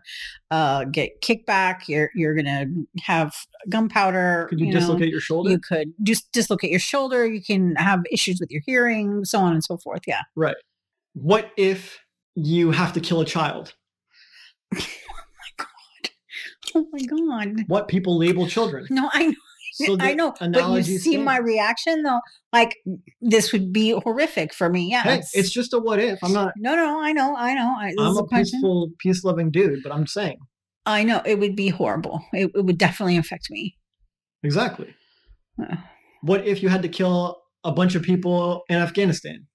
uh, 0.51 0.85
get 0.85 1.21
kickback. 1.21 1.87
You're 1.87 2.09
you're 2.15 2.33
going 2.33 2.45
to 2.45 3.01
have 3.03 3.35
gunpowder. 3.69 4.47
Could 4.49 4.59
you, 4.59 4.67
you 4.67 4.73
dislocate 4.73 5.07
know, 5.07 5.11
your 5.11 5.19
shoulder? 5.19 5.49
You 5.49 5.59
could 5.59 5.93
just 6.03 6.31
dislocate 6.31 6.71
your 6.71 6.79
shoulder. 6.79 7.25
You 7.25 7.41
can 7.41 7.75
have 7.75 8.03
issues 8.11 8.39
with 8.39 8.51
your 8.51 8.61
hearing, 8.65 9.25
so 9.25 9.39
on 9.39 9.53
and 9.53 9.63
so 9.63 9.77
forth. 9.77 10.01
Yeah. 10.07 10.21
Right. 10.35 10.55
What 11.13 11.51
if 11.57 11.99
you 12.35 12.71
have 12.71 12.93
to 12.93 12.99
kill 12.99 13.21
a 13.21 13.25
child? 13.25 13.73
oh 14.75 14.79
my 14.79 15.49
god! 15.57 16.09
Oh 16.75 16.87
my 16.91 17.45
god! 17.45 17.63
What 17.67 17.87
people 17.87 18.17
label 18.17 18.47
children? 18.47 18.87
No, 18.89 19.09
I 19.13 19.27
know. 19.27 19.35
So 19.75 19.97
I 19.99 20.13
know, 20.13 20.33
but 20.39 20.87
you 20.87 20.97
see 20.99 21.17
my 21.17 21.37
reaction 21.37 22.03
though. 22.03 22.21
Like 22.53 22.77
this 23.19 23.51
would 23.51 23.73
be 23.73 23.91
horrific 23.91 24.53
for 24.53 24.69
me. 24.69 24.89
Yeah, 24.89 25.03
hey, 25.03 25.21
it's 25.33 25.51
just 25.51 25.73
a 25.73 25.79
what 25.79 25.99
if. 25.99 26.17
I'm 26.23 26.31
not. 26.31 26.53
No, 26.55 26.77
no, 26.77 27.01
I 27.01 27.11
know, 27.11 27.35
I 27.35 27.53
know. 27.53 27.75
I, 27.77 27.89
am 27.89 28.15
a, 28.15 28.19
a 28.19 28.27
peaceful, 28.27 28.91
peace 28.99 29.25
loving 29.25 29.51
dude, 29.51 29.83
but 29.83 29.91
I'm 29.91 30.07
saying. 30.07 30.37
I 30.85 31.03
know 31.03 31.21
it 31.25 31.39
would 31.39 31.57
be 31.57 31.67
horrible. 31.67 32.21
It, 32.31 32.51
it 32.55 32.63
would 32.63 32.77
definitely 32.77 33.17
affect 33.17 33.49
me. 33.49 33.75
Exactly. 34.43 34.95
Uh, 35.61 35.75
what 36.21 36.47
if 36.47 36.63
you 36.63 36.69
had 36.69 36.83
to 36.83 36.89
kill 36.89 37.41
a 37.65 37.73
bunch 37.73 37.95
of 37.95 38.01
people 38.03 38.63
in 38.69 38.77
Afghanistan? 38.77 39.47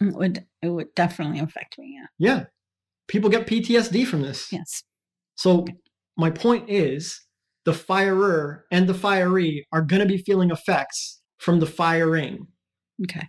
It 0.00 0.14
would. 0.14 0.46
It 0.62 0.70
would 0.70 0.94
definitely 0.94 1.40
affect 1.40 1.78
me. 1.78 1.98
Yeah. 1.98 2.06
Yeah. 2.18 2.44
People 3.08 3.28
get 3.28 3.46
PTSD 3.46 4.06
from 4.06 4.22
this. 4.22 4.50
Yes. 4.50 4.84
So 5.34 5.66
my 6.16 6.30
point 6.30 6.70
is 6.70 7.20
the 7.64 7.72
firer 7.72 8.64
and 8.70 8.88
the 8.88 8.94
firee 8.94 9.62
are 9.72 9.82
going 9.82 10.00
to 10.00 10.06
be 10.06 10.18
feeling 10.18 10.50
effects 10.50 11.20
from 11.38 11.60
the 11.60 11.66
firing. 11.66 12.46
Okay. 13.04 13.28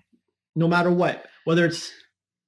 No 0.56 0.68
matter 0.68 0.92
what, 0.92 1.26
whether 1.46 1.66
it's 1.66 1.92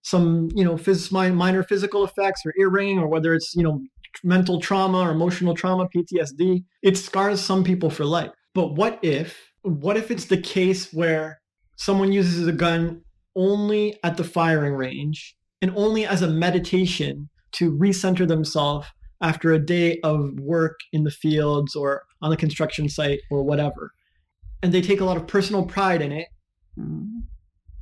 some, 0.04 0.50
you 0.56 0.64
know, 0.64 0.76
phys- 0.76 1.12
minor 1.12 1.64
physical 1.64 2.04
effects 2.04 2.42
or 2.46 2.54
ear 2.60 2.70
ringing, 2.70 3.00
or 3.00 3.08
whether 3.08 3.34
it's, 3.34 3.54
you 3.56 3.64
know, 3.64 3.82
mental 4.24 4.60
trauma 4.60 5.00
or 5.00 5.12
emotional 5.12 5.54
trauma, 5.54 5.88
PTSD, 5.96 6.64
it 6.82 6.98
scars 6.98 7.42
some 7.42 7.64
people 7.64 7.90
for 7.90 8.06
life. 8.06 8.32
But 8.54 8.76
what 8.76 9.00
if, 9.04 9.52
what 9.62 9.98
if 9.98 10.10
it's 10.10 10.26
the 10.26 10.42
case 10.42 10.94
where 10.94 11.40
someone 11.76 12.12
uses 12.12 12.48
a 12.48 12.54
gun 12.54 13.02
only 13.36 13.98
at 14.04 14.18
the 14.18 14.24
firing 14.24 14.74
range 14.74 15.36
and 15.62 15.72
only 15.76 16.06
as 16.06 16.22
a 16.22 16.28
meditation 16.28 17.30
to 17.52 17.72
recenter 17.72 18.28
themselves 18.28 18.88
after 19.22 19.52
a 19.52 19.60
day 19.60 20.00
of 20.04 20.40
work 20.40 20.80
in 20.94 21.04
the 21.04 21.12
fields 21.12 21.76
or 21.76 22.04
on 22.22 22.30
the 22.30 22.38
construction 22.38 22.90
site 22.90 23.20
or 23.32 23.44
whatever. 23.44 23.92
And 24.62 24.74
they 24.74 24.82
take 24.82 25.02
a 25.02 25.06
lot 25.06 25.18
of 25.18 25.28
personal 25.28 25.66
pride 25.66 26.02
in 26.02 26.12
it. 26.12 26.28
Mm-hmm. 26.80 27.20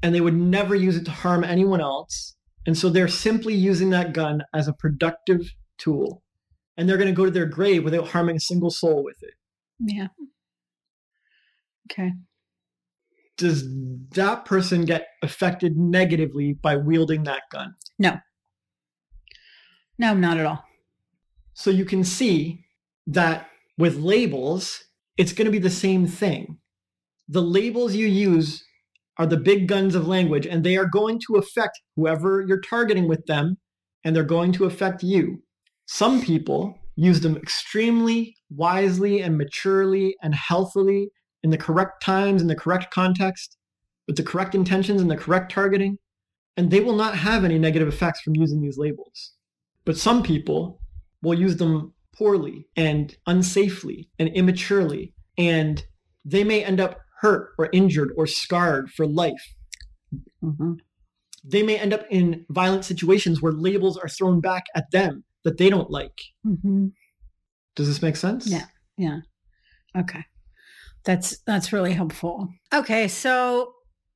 And 0.04 0.14
they 0.14 0.22
would 0.22 0.36
never 0.36 0.76
use 0.76 0.98
it 0.98 1.06
to 1.06 1.12
harm 1.12 1.44
anyone 1.44 1.82
else. 1.82 2.36
And 2.66 2.78
so 2.78 2.90
they're 2.90 3.08
simply 3.08 3.54
using 3.54 3.90
that 3.92 4.14
gun 4.14 4.44
as 4.54 4.68
a 4.68 4.74
productive 4.74 5.54
tool. 5.78 6.22
And 6.78 6.88
they're 6.88 6.98
going 6.98 7.10
to 7.10 7.16
go 7.16 7.26
to 7.26 7.32
their 7.32 7.46
grave 7.46 7.84
without 7.84 8.10
harming 8.10 8.36
a 8.36 8.42
single 8.42 8.70
soul 8.70 9.04
with 9.04 9.18
it. 9.22 9.34
Yeah. 9.80 10.08
Okay. 11.92 12.12
Does 13.38 13.68
that 14.12 14.46
person 14.46 14.86
get 14.86 15.08
affected 15.22 15.78
negatively 15.78 16.54
by 16.54 16.76
wielding 16.76 17.24
that 17.24 17.44
gun? 17.52 17.76
No. 17.98 18.18
No, 19.98 20.14
not 20.14 20.38
at 20.38 20.46
all. 20.46 20.65
So 21.56 21.72
you 21.72 21.86
can 21.86 22.04
see 22.04 22.66
that 23.08 23.50
with 23.78 23.98
labels, 23.98 24.84
it's 25.18 25.34
going 25.34 25.46
to 25.46 25.52
be 25.52 25.58
the 25.58 25.70
same 25.70 26.06
thing. 26.06 26.60
The 27.30 27.42
labels 27.42 27.96
you 27.96 28.08
use 28.08 28.64
are 29.18 29.26
the 29.26 29.38
big 29.38 29.68
guns 29.68 29.96
of 29.96 30.08
language, 30.08 30.46
and 30.46 30.64
they 30.64 30.76
are 30.76 30.86
going 30.86 31.20
to 31.28 31.38
affect 31.38 31.82
whoever 31.96 32.44
you're 32.46 32.60
targeting 32.60 33.08
with 33.08 33.26
them, 33.26 33.58
and 34.04 34.14
they're 34.14 34.24
going 34.24 34.52
to 34.54 34.66
affect 34.66 35.02
you. 35.02 35.42
Some 35.86 36.22
people 36.22 36.78
use 36.98 37.22
them 37.22 37.38
extremely 37.38 38.36
wisely 38.50 39.22
and 39.22 39.38
maturely 39.38 40.16
and 40.22 40.36
healthily 40.36 41.10
in 41.42 41.52
the 41.52 41.58
correct 41.58 42.04
times, 42.04 42.42
in 42.42 42.50
the 42.50 42.56
correct 42.56 42.94
context, 42.94 43.58
with 44.08 44.18
the 44.18 44.24
correct 44.24 44.56
intentions 44.56 45.02
and 45.02 45.10
the 45.10 45.16
correct 45.16 45.52
targeting, 45.54 45.98
and 46.58 46.70
they 46.70 46.82
will 46.82 46.96
not 46.96 47.18
have 47.18 47.46
any 47.46 47.58
negative 47.58 47.88
effects 47.88 48.20
from 48.22 48.36
using 48.36 48.62
these 48.62 48.78
labels. 48.78 49.32
But 49.86 49.98
some 49.98 50.22
people 50.22 50.82
will 51.22 51.38
use 51.38 51.58
them 51.58 51.94
poorly 52.16 52.68
and 52.76 53.16
unsafely 53.28 54.08
and 54.20 54.30
immaturely. 54.30 55.14
And 55.38 55.84
they 56.24 56.44
may 56.44 56.64
end 56.64 56.80
up 56.80 57.00
hurt 57.20 57.52
or 57.58 57.70
injured 57.74 58.12
or 58.18 58.28
scarred 58.28 58.90
for 58.90 59.06
life. 59.06 59.54
Mm-hmm. 60.44 60.74
They 61.44 61.64
may 61.64 61.78
end 61.78 61.94
up 61.94 62.06
in 62.10 62.46
violent 62.50 62.86
situations 62.86 63.42
where 63.42 63.52
labels 63.52 63.98
are 63.98 64.10
thrown 64.10 64.42
back 64.42 64.64
at 64.76 64.90
them 64.92 65.24
that 65.44 65.58
they 65.58 65.70
don't 65.70 65.92
like. 65.92 66.20
Mm-hmm. 66.46 66.88
Does 67.76 67.88
this 67.88 68.02
make 68.02 68.16
sense? 68.16 68.48
Yeah. 68.48 68.66
Yeah. 68.98 69.20
Okay. 69.98 70.24
That's 71.04 71.38
that's 71.46 71.72
really 71.72 71.94
helpful. 71.94 72.50
Okay, 72.74 73.08
so 73.08 73.74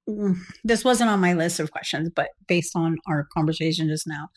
mm, 0.10 0.36
this 0.64 0.84
wasn't 0.84 1.12
on 1.12 1.20
my 1.20 1.34
list 1.34 1.60
of 1.60 1.72
questions, 1.72 2.10
but 2.14 2.30
based 2.48 2.76
on 2.76 2.98
our 3.08 3.28
conversation 3.32 3.88
just 3.88 4.08
now, 4.08 4.30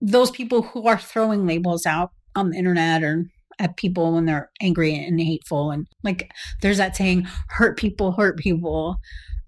those 0.00 0.30
people 0.30 0.62
who 0.62 0.86
are 0.86 0.98
throwing 0.98 1.46
labels 1.46 1.86
out 1.86 2.10
on 2.34 2.50
the 2.50 2.56
internet 2.56 3.02
or 3.02 3.26
at 3.58 3.76
people 3.76 4.14
when 4.14 4.26
they're 4.26 4.50
angry 4.60 4.94
and 4.94 5.20
hateful 5.20 5.70
and 5.70 5.86
like 6.04 6.30
there's 6.62 6.76
that 6.78 6.94
saying 6.94 7.26
hurt 7.48 7.76
people 7.76 8.12
hurt 8.12 8.38
people. 8.38 8.96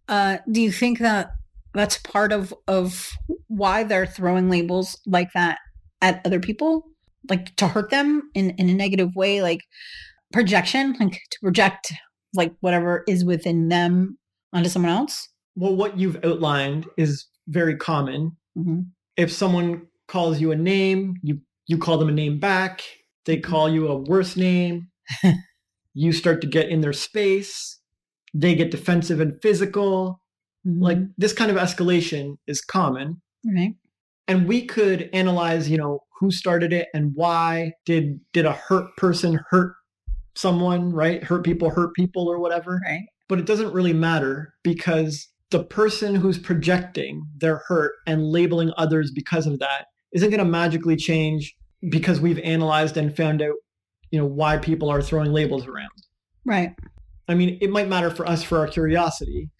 Uh 0.08 0.38
do 0.50 0.60
you 0.60 0.72
think 0.72 0.98
that 0.98 1.30
that's 1.74 1.98
part 1.98 2.32
of 2.32 2.52
of 2.66 3.10
why 3.46 3.84
they're 3.84 4.06
throwing 4.06 4.50
labels 4.50 4.98
like 5.06 5.32
that 5.34 5.58
at 6.02 6.20
other 6.24 6.40
people? 6.40 6.84
Like 7.28 7.54
to 7.56 7.68
hurt 7.68 7.90
them 7.90 8.30
in 8.34 8.50
in 8.50 8.68
a 8.68 8.74
negative 8.74 9.14
way 9.14 9.42
like 9.42 9.60
projection 10.32 10.96
like 10.98 11.20
to 11.30 11.38
project 11.40 11.92
like 12.34 12.52
whatever 12.60 13.04
is 13.06 13.24
within 13.24 13.68
them 13.68 14.18
onto 14.52 14.68
someone 14.68 14.90
else? 14.90 15.28
Well 15.54 15.76
what 15.76 15.98
you've 15.98 16.24
outlined 16.24 16.86
is 16.96 17.26
very 17.46 17.76
common. 17.76 18.36
Mm-hmm. 18.58 18.80
if 19.16 19.30
someone 19.30 19.86
calls 20.10 20.40
you 20.40 20.50
a 20.50 20.56
name, 20.56 21.14
you 21.22 21.40
you 21.66 21.78
call 21.78 21.96
them 21.96 22.08
a 22.08 22.12
name 22.12 22.38
back. 22.38 22.82
They 23.26 23.36
mm-hmm. 23.36 23.50
call 23.50 23.70
you 23.70 23.88
a 23.88 23.96
worse 23.96 24.36
name. 24.36 24.88
you 25.94 26.12
start 26.12 26.40
to 26.40 26.46
get 26.46 26.68
in 26.68 26.80
their 26.80 26.92
space, 26.92 27.78
they 28.34 28.54
get 28.54 28.70
defensive 28.70 29.20
and 29.20 29.40
physical. 29.40 30.20
Mhm. 30.66 30.82
Like 30.82 30.98
this 31.16 31.32
kind 31.32 31.50
of 31.50 31.56
escalation 31.56 32.36
is 32.46 32.60
common. 32.60 33.22
right. 33.44 33.74
And 34.28 34.46
we 34.46 34.64
could 34.64 35.10
analyze, 35.12 35.68
you 35.68 35.76
know, 35.76 36.00
who 36.20 36.30
started 36.30 36.72
it 36.72 36.88
and 36.94 37.12
why 37.14 37.72
did 37.84 38.20
did 38.32 38.46
a 38.46 38.52
hurt 38.52 38.96
person 38.96 39.40
hurt 39.48 39.74
someone, 40.36 40.92
right? 40.92 41.24
Hurt 41.24 41.44
people 41.44 41.70
hurt 41.70 41.94
people 41.94 42.28
or 42.28 42.38
whatever. 42.38 42.80
Right. 42.84 43.02
But 43.28 43.38
it 43.40 43.46
doesn't 43.46 43.72
really 43.72 43.92
matter 43.92 44.54
because 44.62 45.28
the 45.50 45.64
person 45.64 46.14
who's 46.14 46.38
projecting 46.38 47.22
their 47.36 47.62
hurt 47.66 47.94
and 48.06 48.30
labeling 48.30 48.72
others 48.76 49.10
because 49.10 49.46
of 49.46 49.58
that 49.58 49.86
isn't 50.12 50.30
going 50.30 50.38
to 50.38 50.44
magically 50.44 50.96
change 50.96 51.54
because 51.88 52.20
we've 52.20 52.38
analyzed 52.40 52.96
and 52.96 53.16
found 53.16 53.42
out, 53.42 53.54
you 54.10 54.18
know, 54.18 54.26
why 54.26 54.58
people 54.58 54.90
are 54.90 55.02
throwing 55.02 55.32
labels 55.32 55.66
around. 55.66 55.90
Right. 56.44 56.74
I 57.28 57.34
mean, 57.34 57.58
it 57.60 57.70
might 57.70 57.88
matter 57.88 58.10
for 58.10 58.26
us 58.26 58.42
for 58.42 58.58
our 58.58 58.66
curiosity, 58.66 59.50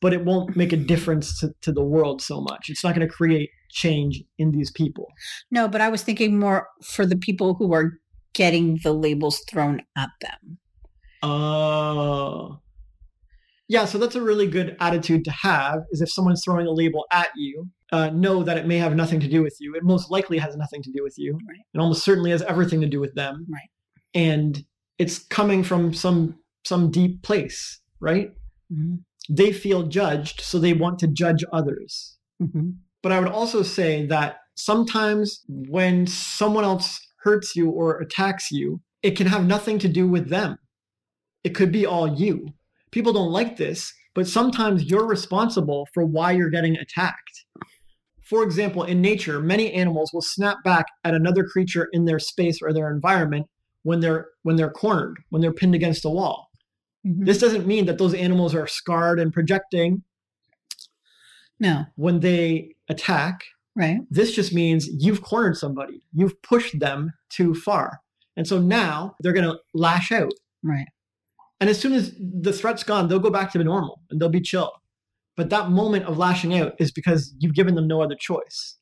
but 0.00 0.12
it 0.12 0.24
won't 0.24 0.56
make 0.56 0.72
a 0.72 0.76
difference 0.76 1.38
to, 1.40 1.52
to 1.60 1.72
the 1.72 1.84
world 1.84 2.22
so 2.22 2.40
much. 2.40 2.68
It's 2.68 2.82
not 2.82 2.94
going 2.94 3.06
to 3.06 3.12
create 3.12 3.50
change 3.70 4.22
in 4.38 4.52
these 4.52 4.70
people. 4.70 5.08
No, 5.50 5.68
but 5.68 5.80
I 5.80 5.88
was 5.88 6.02
thinking 6.02 6.38
more 6.38 6.68
for 6.82 7.06
the 7.06 7.16
people 7.16 7.54
who 7.54 7.72
are 7.72 7.92
getting 8.34 8.80
the 8.82 8.92
labels 8.92 9.40
thrown 9.48 9.82
at 9.96 10.10
them. 10.20 10.58
Oh. 11.22 11.71
Yeah, 13.72 13.86
so 13.86 13.96
that's 13.96 14.16
a 14.16 14.20
really 14.20 14.46
good 14.46 14.76
attitude 14.80 15.24
to 15.24 15.30
have 15.30 15.78
is 15.92 16.02
if 16.02 16.12
someone's 16.12 16.42
throwing 16.44 16.66
a 16.66 16.70
label 16.70 17.06
at 17.10 17.30
you, 17.34 17.70
uh, 17.90 18.10
know 18.10 18.42
that 18.42 18.58
it 18.58 18.66
may 18.66 18.76
have 18.76 18.94
nothing 18.94 19.18
to 19.20 19.26
do 19.26 19.42
with 19.42 19.56
you. 19.60 19.74
It 19.74 19.82
most 19.82 20.10
likely 20.10 20.36
has 20.36 20.54
nothing 20.58 20.82
to 20.82 20.92
do 20.92 21.02
with 21.02 21.14
you. 21.16 21.38
Right. 21.48 21.56
It 21.72 21.78
almost 21.78 22.04
certainly 22.04 22.32
has 22.32 22.42
everything 22.42 22.82
to 22.82 22.86
do 22.86 23.00
with 23.00 23.14
them. 23.14 23.46
Right. 23.50 23.70
And 24.12 24.62
it's 24.98 25.20
coming 25.20 25.62
from 25.64 25.94
some 25.94 26.34
some 26.66 26.90
deep 26.90 27.22
place, 27.22 27.80
right? 27.98 28.32
Mhm. 28.70 28.98
They 29.30 29.54
feel 29.54 29.84
judged, 29.84 30.42
so 30.42 30.58
they 30.58 30.74
want 30.74 30.98
to 30.98 31.08
judge 31.08 31.42
others. 31.50 32.18
Mhm. 32.42 32.74
But 33.02 33.12
I 33.12 33.20
would 33.20 33.30
also 33.30 33.62
say 33.62 34.04
that 34.04 34.36
sometimes 34.54 35.40
when 35.48 36.06
someone 36.06 36.64
else 36.64 37.00
hurts 37.22 37.56
you 37.56 37.70
or 37.70 37.98
attacks 38.00 38.50
you, 38.50 38.82
it 39.02 39.16
can 39.16 39.28
have 39.28 39.46
nothing 39.46 39.78
to 39.78 39.88
do 39.88 40.06
with 40.06 40.28
them. 40.28 40.58
It 41.42 41.54
could 41.54 41.72
be 41.72 41.86
all 41.86 42.20
you. 42.20 42.48
People 42.92 43.12
don't 43.12 43.32
like 43.32 43.56
this, 43.56 43.92
but 44.14 44.28
sometimes 44.28 44.84
you're 44.84 45.06
responsible 45.06 45.88
for 45.92 46.04
why 46.06 46.32
you're 46.32 46.50
getting 46.50 46.76
attacked. 46.76 47.44
For 48.22 48.44
example, 48.44 48.84
in 48.84 49.00
nature, 49.00 49.40
many 49.40 49.72
animals 49.72 50.12
will 50.12 50.22
snap 50.22 50.58
back 50.64 50.86
at 51.04 51.14
another 51.14 51.44
creature 51.44 51.88
in 51.92 52.04
their 52.04 52.18
space 52.18 52.60
or 52.62 52.72
their 52.72 52.90
environment 52.90 53.46
when 53.82 54.00
they're 54.00 54.28
when 54.42 54.56
they're 54.56 54.70
cornered, 54.70 55.16
when 55.30 55.42
they're 55.42 55.52
pinned 55.52 55.74
against 55.74 56.04
a 56.04 56.08
wall. 56.08 56.48
Mhm. 57.04 57.26
This 57.26 57.38
doesn't 57.38 57.66
mean 57.66 57.86
that 57.86 57.98
those 57.98 58.14
animals 58.14 58.54
are 58.54 58.66
scarred 58.68 59.18
and 59.18 59.32
projecting 59.32 60.04
No. 61.58 61.86
when 61.96 62.20
they 62.20 62.74
attack. 62.88 63.42
Right. 63.74 64.00
This 64.10 64.32
just 64.34 64.52
means 64.52 64.86
you've 64.88 65.22
cornered 65.22 65.56
somebody, 65.56 66.02
you've 66.12 66.40
pushed 66.42 66.78
them 66.78 67.12
too 67.30 67.54
far. 67.54 68.00
And 68.36 68.46
so 68.46 68.60
now 68.60 69.16
they're 69.20 69.32
going 69.32 69.50
to 69.50 69.58
lash 69.74 70.12
out. 70.12 70.32
Right. 70.62 70.86
And 71.62 71.70
as 71.70 71.78
soon 71.78 71.92
as 71.92 72.12
the 72.18 72.52
threat's 72.52 72.82
gone, 72.82 73.06
they'll 73.06 73.20
go 73.20 73.30
back 73.30 73.52
to 73.52 73.58
the 73.58 73.62
normal 73.62 74.00
and 74.10 74.20
they'll 74.20 74.28
be 74.28 74.40
chill. 74.40 74.72
But 75.36 75.48
that 75.50 75.70
moment 75.70 76.06
of 76.06 76.18
lashing 76.18 76.58
out 76.58 76.72
is 76.80 76.90
because 76.90 77.32
you've 77.38 77.54
given 77.54 77.76
them 77.76 77.86
no 77.86 78.02
other 78.02 78.16
choice. 78.18 78.78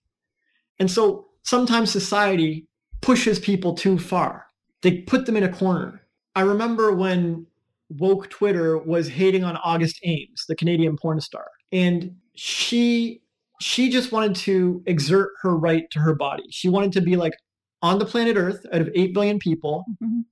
And 0.79 0.91
so 0.91 1.27
sometimes 1.43 1.91
society 1.91 2.67
pushes 3.03 3.39
people 3.39 3.75
too 3.75 3.99
far. 3.99 4.47
They 4.81 5.03
put 5.03 5.27
them 5.27 5.37
in 5.37 5.43
a 5.43 5.53
corner. 5.53 6.01
I 6.35 6.41
remember 6.41 6.95
when 6.95 7.47
woke 7.91 8.31
Twitter 8.31 8.79
was 8.79 9.09
hating 9.09 9.45
on 9.45 9.59
August 9.59 10.01
Ames, 10.05 10.47
the 10.49 10.57
Canadian 10.57 10.97
porn 10.97 11.21
star. 11.21 11.49
And 11.73 12.17
she 12.35 13.21
she 13.61 13.91
just 13.91 14.11
wanted 14.11 14.35
to 14.37 14.83
exert 14.87 15.33
her 15.43 15.55
right 15.55 15.85
to 15.91 15.99
her 15.99 16.15
body. 16.15 16.45
She 16.49 16.71
wanted 16.71 16.93
to 16.93 17.03
be 17.03 17.15
like 17.17 17.35
on 17.83 17.99
the 17.99 18.07
planet 18.07 18.39
Earth 18.39 18.65
out 18.73 18.81
of 18.81 18.89
8 18.95 19.13
billion 19.13 19.39
people, 19.39 19.85
Mhm. 20.03 20.25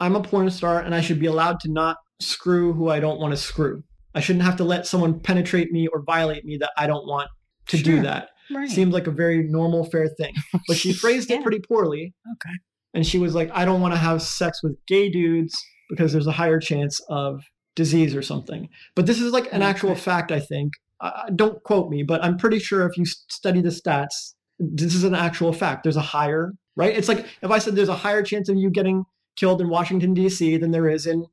I'm 0.00 0.16
a 0.16 0.22
porn 0.22 0.50
star 0.50 0.80
and 0.80 0.94
I 0.94 1.00
should 1.00 1.18
be 1.20 1.26
allowed 1.26 1.60
to 1.60 1.70
not 1.70 1.96
screw 2.20 2.72
who 2.72 2.88
I 2.90 3.00
don't 3.00 3.20
want 3.20 3.32
to 3.32 3.36
screw. 3.36 3.82
I 4.14 4.20
shouldn't 4.20 4.44
have 4.44 4.56
to 4.56 4.64
let 4.64 4.86
someone 4.86 5.20
penetrate 5.20 5.70
me 5.72 5.86
or 5.88 6.02
violate 6.02 6.44
me 6.44 6.56
that 6.58 6.70
I 6.76 6.86
don't 6.86 7.06
want 7.06 7.28
to 7.68 7.76
do 7.78 8.02
that. 8.02 8.30
Right. 8.52 8.68
Seems 8.68 8.92
like 8.92 9.06
a 9.06 9.12
very 9.12 9.44
normal, 9.44 9.84
fair 9.84 10.08
thing. 10.08 10.34
But 10.66 10.76
she 10.76 10.92
phrased 11.02 11.30
Yeah. 11.30 11.36
it 11.36 11.42
pretty 11.42 11.60
poorly. 11.60 12.14
Okay. 12.32 12.54
And 12.94 13.06
she 13.06 13.18
was 13.18 13.34
like, 13.34 13.50
I 13.52 13.64
don't 13.64 13.80
want 13.80 13.94
to 13.94 13.98
have 14.00 14.20
sex 14.22 14.62
with 14.62 14.76
gay 14.88 15.08
dudes 15.08 15.56
because 15.88 16.12
there's 16.12 16.26
a 16.26 16.32
higher 16.32 16.58
chance 16.58 17.00
of 17.08 17.42
disease 17.76 18.16
or 18.16 18.22
something. 18.22 18.68
But 18.96 19.06
this 19.06 19.20
is 19.20 19.32
like 19.32 19.52
an 19.52 19.62
actual 19.62 19.94
fact, 19.94 20.32
I 20.32 20.40
think. 20.40 20.72
Uh, 21.00 21.30
don't 21.36 21.62
quote 21.62 21.88
me, 21.88 22.02
but 22.02 22.22
I'm 22.24 22.36
pretty 22.36 22.58
sure 22.58 22.86
if 22.86 22.96
you 22.98 23.04
study 23.06 23.60
the 23.62 23.68
stats, 23.70 24.34
this 24.58 24.94
is 24.94 25.04
an 25.04 25.14
actual 25.14 25.52
fact. 25.52 25.84
There's 25.84 25.96
a 25.96 26.00
higher, 26.02 26.52
right? 26.76 26.94
It's 26.94 27.08
like 27.08 27.26
if 27.42 27.50
I 27.50 27.58
said 27.58 27.76
there's 27.76 27.88
a 27.88 27.94
higher 27.94 28.22
chance 28.22 28.48
of 28.48 28.56
you 28.56 28.68
getting 28.70 29.04
killed 29.40 29.60
in 29.60 29.68
Washington, 29.70 30.12
D.C. 30.14 30.58
than 30.58 30.70
there 30.70 30.88
is 30.88 31.06
in 31.06 31.24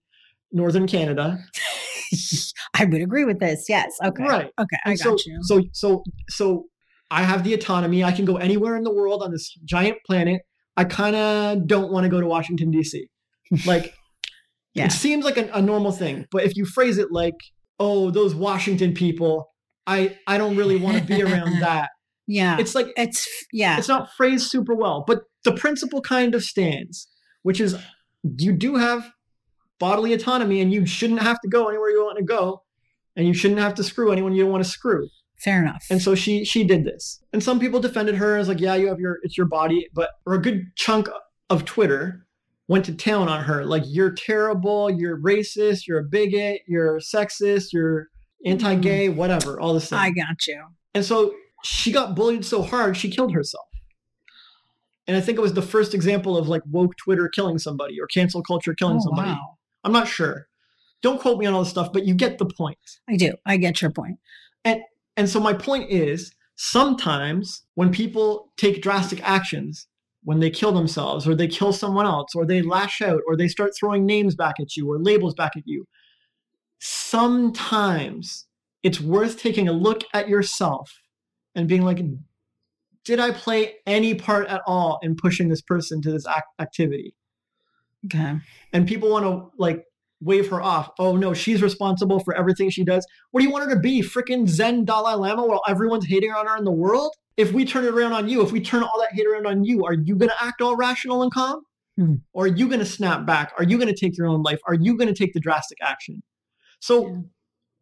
northern 0.52 0.88
Canada. 0.88 1.38
I 2.74 2.86
would 2.86 3.02
agree 3.02 3.26
with 3.26 3.40
this. 3.40 3.66
Yes. 3.68 3.94
Okay. 4.04 4.24
Right. 4.24 4.50
Okay. 4.60 4.78
I 4.86 4.92
And 4.92 5.00
got 5.04 5.20
so, 5.20 5.26
you. 5.30 5.40
So, 5.44 5.62
so, 5.74 6.04
so 6.30 6.66
I 7.12 7.24
have 7.24 7.44
the 7.44 7.54
autonomy. 7.54 8.04
I 8.04 8.12
can 8.14 8.26
go 8.26 8.38
anywhere 8.38 8.76
in 8.78 8.84
the 8.84 8.94
world 8.94 9.22
on 9.24 9.32
this 9.32 9.54
giant 9.66 9.98
planet. 10.06 10.42
I 10.78 10.86
kind 10.86 11.16
of 11.16 11.68
don't 11.68 11.92
want 11.92 12.06
to 12.06 12.10
go 12.10 12.22
to 12.22 12.28
Washington, 12.28 12.72
D.C. 12.72 13.08
Like, 13.66 13.94
Yeah. 14.74 14.86
it 14.86 14.92
seems 14.92 15.26
like 15.26 15.38
a, 15.38 15.50
a 15.54 15.62
normal 15.62 15.92
thing. 15.92 16.28
But 16.32 16.44
if 16.44 16.56
you 16.56 16.64
phrase 16.66 17.00
it 17.00 17.12
like, 17.12 17.34
oh, 17.80 18.12
those 18.12 18.36
Washington 18.36 18.94
people, 18.94 19.48
I, 19.88 20.18
I 20.28 20.38
don't 20.38 20.56
really 20.56 20.78
want 20.78 20.98
to 21.00 21.04
be 21.04 21.24
around 21.24 21.60
that. 21.62 21.90
yeah. 22.28 22.58
It's 22.60 22.76
like, 22.76 22.88
It's 22.96 23.28
yeah. 23.52 23.80
it's 23.80 23.88
not 23.88 24.10
phrased 24.16 24.52
super 24.52 24.76
well, 24.76 25.04
but 25.08 25.22
the 25.44 25.54
principle 25.54 26.02
kind 26.02 26.36
of 26.36 26.44
stands, 26.44 27.08
which 27.42 27.60
is 27.60 27.76
you 28.24 28.54
do 28.54 28.76
have 28.76 29.12
bodily 29.80 30.14
autonomy 30.14 30.62
and 30.62 30.74
you 30.74 30.86
shouldn't 30.86 31.22
have 31.22 31.40
to 31.42 31.48
go 31.48 31.68
anywhere 31.68 31.90
you 31.90 32.04
want 32.04 32.18
to 32.18 32.24
go. 32.24 32.64
And 33.16 33.28
you 33.28 33.34
shouldn't 33.34 33.60
have 33.60 33.74
to 33.76 33.84
screw 33.84 34.12
anyone 34.12 34.36
you 34.36 34.44
don't 34.44 34.52
want 34.52 34.64
to 34.64 34.70
screw. 34.70 35.08
Fair 35.40 35.62
enough. 35.62 35.86
And 35.90 36.02
so 36.02 36.16
she 36.16 36.46
she 36.46 36.64
did 36.64 36.84
this. 36.84 37.20
And 37.34 37.44
some 37.44 37.60
people 37.60 37.80
defended 37.80 38.16
her 38.16 38.38
as 38.38 38.48
like, 38.48 38.60
yeah, 38.60 38.76
you 38.76 38.88
have 38.88 39.00
your 39.00 39.20
it's 39.24 39.38
your 39.38 39.48
body, 39.48 39.88
but 39.94 40.12
or 40.26 40.34
a 40.36 40.42
good 40.42 40.66
chunk 40.76 41.10
of 41.50 41.66
Twitter 41.66 42.26
went 42.68 42.86
to 42.86 42.94
town 42.94 43.30
on 43.30 43.44
her 43.44 43.66
like 43.66 43.84
you're 43.86 44.12
terrible, 44.12 44.90
you're 44.90 45.20
racist, 45.20 45.88
you're 45.88 46.00
a 46.00 46.04
bigot, 46.04 46.62
you're 46.68 47.00
sexist, 47.00 47.72
you're 47.72 48.08
anti-gay, 48.46 49.10
mm. 49.10 49.16
whatever, 49.16 49.60
all 49.60 49.74
this 49.74 49.86
stuff. 49.86 50.02
I 50.02 50.12
got 50.12 50.46
you. 50.48 50.62
And 50.94 51.06
so 51.06 51.34
she 51.64 51.92
got 51.92 52.16
bullied 52.16 52.46
so 52.46 52.62
hard 52.62 52.98
she 52.98 53.10
killed 53.10 53.34
herself. 53.34 53.67
And 55.08 55.16
I 55.16 55.22
think 55.22 55.38
it 55.38 55.42
was 55.42 55.54
the 55.54 55.62
first 55.62 55.94
example 55.94 56.36
of 56.38 56.48
like 56.50 56.62
woke 56.70 56.96
Twitter 56.98 57.30
killing 57.30 57.58
somebody 57.60 58.00
or 58.00 58.08
cancel 58.08 58.44
culture 58.44 58.74
killing 58.74 58.98
Oh, 58.98 59.06
somebody. 59.06 59.30
wow. 59.30 59.58
I'm 59.84 59.94
not 59.94 60.08
sure. 60.08 60.48
Don't 61.02 61.22
quote 61.22 61.40
me 61.40 61.46
on 61.46 61.54
all 61.54 61.62
this 61.64 61.70
stuff, 61.70 61.94
but 61.94 62.06
you 62.06 62.14
get 62.14 62.38
the 62.40 62.46
point. 62.46 62.78
I 63.10 63.16
do. 63.16 63.34
I 63.46 63.58
get 63.58 63.82
your 63.82 63.92
point. 63.92 64.18
And 64.66 65.30
so 65.30 65.40
my 65.40 65.54
point 65.54 65.90
is 65.90 66.34
sometimes 66.56 67.64
when 67.76 67.92
people 67.92 68.52
take 68.58 68.82
drastic 68.82 69.22
actions, 69.28 69.88
when 70.24 70.40
they 70.40 70.50
kill 70.50 70.72
themselves 70.74 71.26
or 71.28 71.34
they 71.36 71.48
kill 71.48 71.72
someone 71.72 72.06
else 72.06 72.36
or 72.36 72.46
they 72.46 72.62
lash 72.62 73.02
out 73.02 73.22
or 73.28 73.38
they 73.38 73.48
start 73.48 73.72
throwing 73.80 74.06
names 74.06 74.36
back 74.36 74.56
at 74.60 74.76
you 74.76 74.92
or 74.92 75.00
labels 75.00 75.34
back 75.34 75.54
at 75.56 75.64
you, 75.66 75.86
sometimes 76.80 78.46
it's 78.84 79.00
worth 79.00 79.40
taking 79.40 79.68
a 79.68 79.72
look 79.74 80.04
at 80.14 80.28
yourself 80.30 80.92
and 81.56 81.68
being 81.68 81.84
like, 81.84 82.00
did 83.08 83.20
I 83.20 83.32
play 83.32 83.76
any 83.88 84.14
part 84.14 84.48
at 84.48 84.62
all 84.68 85.00
in 85.02 85.16
pushing 85.16 85.50
this 85.50 85.62
person 85.62 86.02
to 86.04 86.12
this 86.12 86.28
ac- 86.28 86.42
activity? 86.60 87.16
Okay. 88.06 88.36
and 88.74 88.88
people 88.88 89.10
want 89.10 89.26
to 89.26 89.52
like 89.58 89.84
wave 90.22 90.50
her 90.50 90.62
off. 90.62 90.92
Oh 91.00 91.16
no, 91.16 91.34
she's 91.34 91.62
responsible 91.62 92.20
for 92.20 92.36
everything 92.36 92.70
she 92.70 92.84
does. 92.84 93.06
What 93.32 93.42
do 93.42 93.46
you 93.48 93.52
want 93.52 93.68
her 93.68 93.74
to 93.76 93.80
be? 93.80 94.02
Freaking 94.02 94.48
Zen 94.48 94.86
Dalai 94.86 95.16
Lama 95.16 95.46
while 95.46 95.62
everyone's 95.68 96.06
hating 96.06 96.32
on 96.32 96.46
her 96.48 96.56
in 96.58 96.64
the 96.64 96.72
world? 96.72 97.14
If 97.38 97.52
we 97.54 97.66
turn 97.66 97.86
it 97.86 97.94
around 97.94 98.14
on 98.14 98.30
you, 98.30 98.42
if 98.44 98.52
we 98.52 98.62
turn 98.62 98.84
all 98.84 99.00
that 99.00 99.14
hate 99.14 99.26
around 99.28 99.46
on 99.48 99.64
you, 99.64 99.84
are 99.86 99.94
you 99.94 100.16
going 100.16 100.30
to 100.30 100.44
act 100.44 100.62
all 100.62 100.76
rational 100.76 101.22
and 101.24 101.32
calm? 101.32 101.62
Hmm. 101.98 102.16
Or 102.34 102.46
are 102.46 102.48
you 102.48 102.68
going 102.68 102.80
to 102.80 102.86
snap 102.86 103.26
back? 103.26 103.54
Are 103.58 103.64
you 103.64 103.78
going 103.78 103.94
to 103.94 104.00
take 104.00 104.18
your 104.18 104.28
own 104.28 104.42
life? 104.44 104.60
Are 104.68 104.74
you 104.76 104.96
going 104.96 105.08
to 105.08 105.14
take 105.14 105.34
the 105.34 105.40
drastic 105.40 105.78
action? 105.82 106.22
So 106.80 107.08
Yeah. 107.08 107.16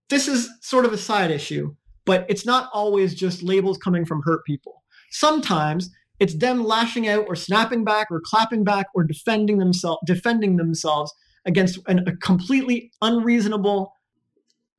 this 0.09 0.27
is 0.27 0.49
sort 0.61 0.85
of 0.85 0.93
a 0.93 0.97
side 0.97 1.31
issue, 1.31 1.75
but 2.05 2.25
it's 2.29 2.45
not 2.45 2.69
always 2.73 3.13
just 3.15 3.43
labels 3.43 3.77
coming 3.77 4.05
from 4.05 4.21
hurt 4.23 4.43
people. 4.45 4.83
Sometimes 5.11 5.89
it's 6.19 6.35
them 6.37 6.63
lashing 6.63 7.07
out 7.07 7.25
or 7.27 7.35
snapping 7.35 7.83
back 7.83 8.07
or 8.09 8.21
clapping 8.23 8.63
back 8.63 8.87
or 8.95 9.03
defending 9.03 9.57
themselves 9.57 9.99
defending 10.05 10.55
themselves 10.57 11.13
against 11.45 11.77
an, 11.87 11.99
a 12.07 12.15
completely 12.17 12.91
unreasonable 13.01 13.93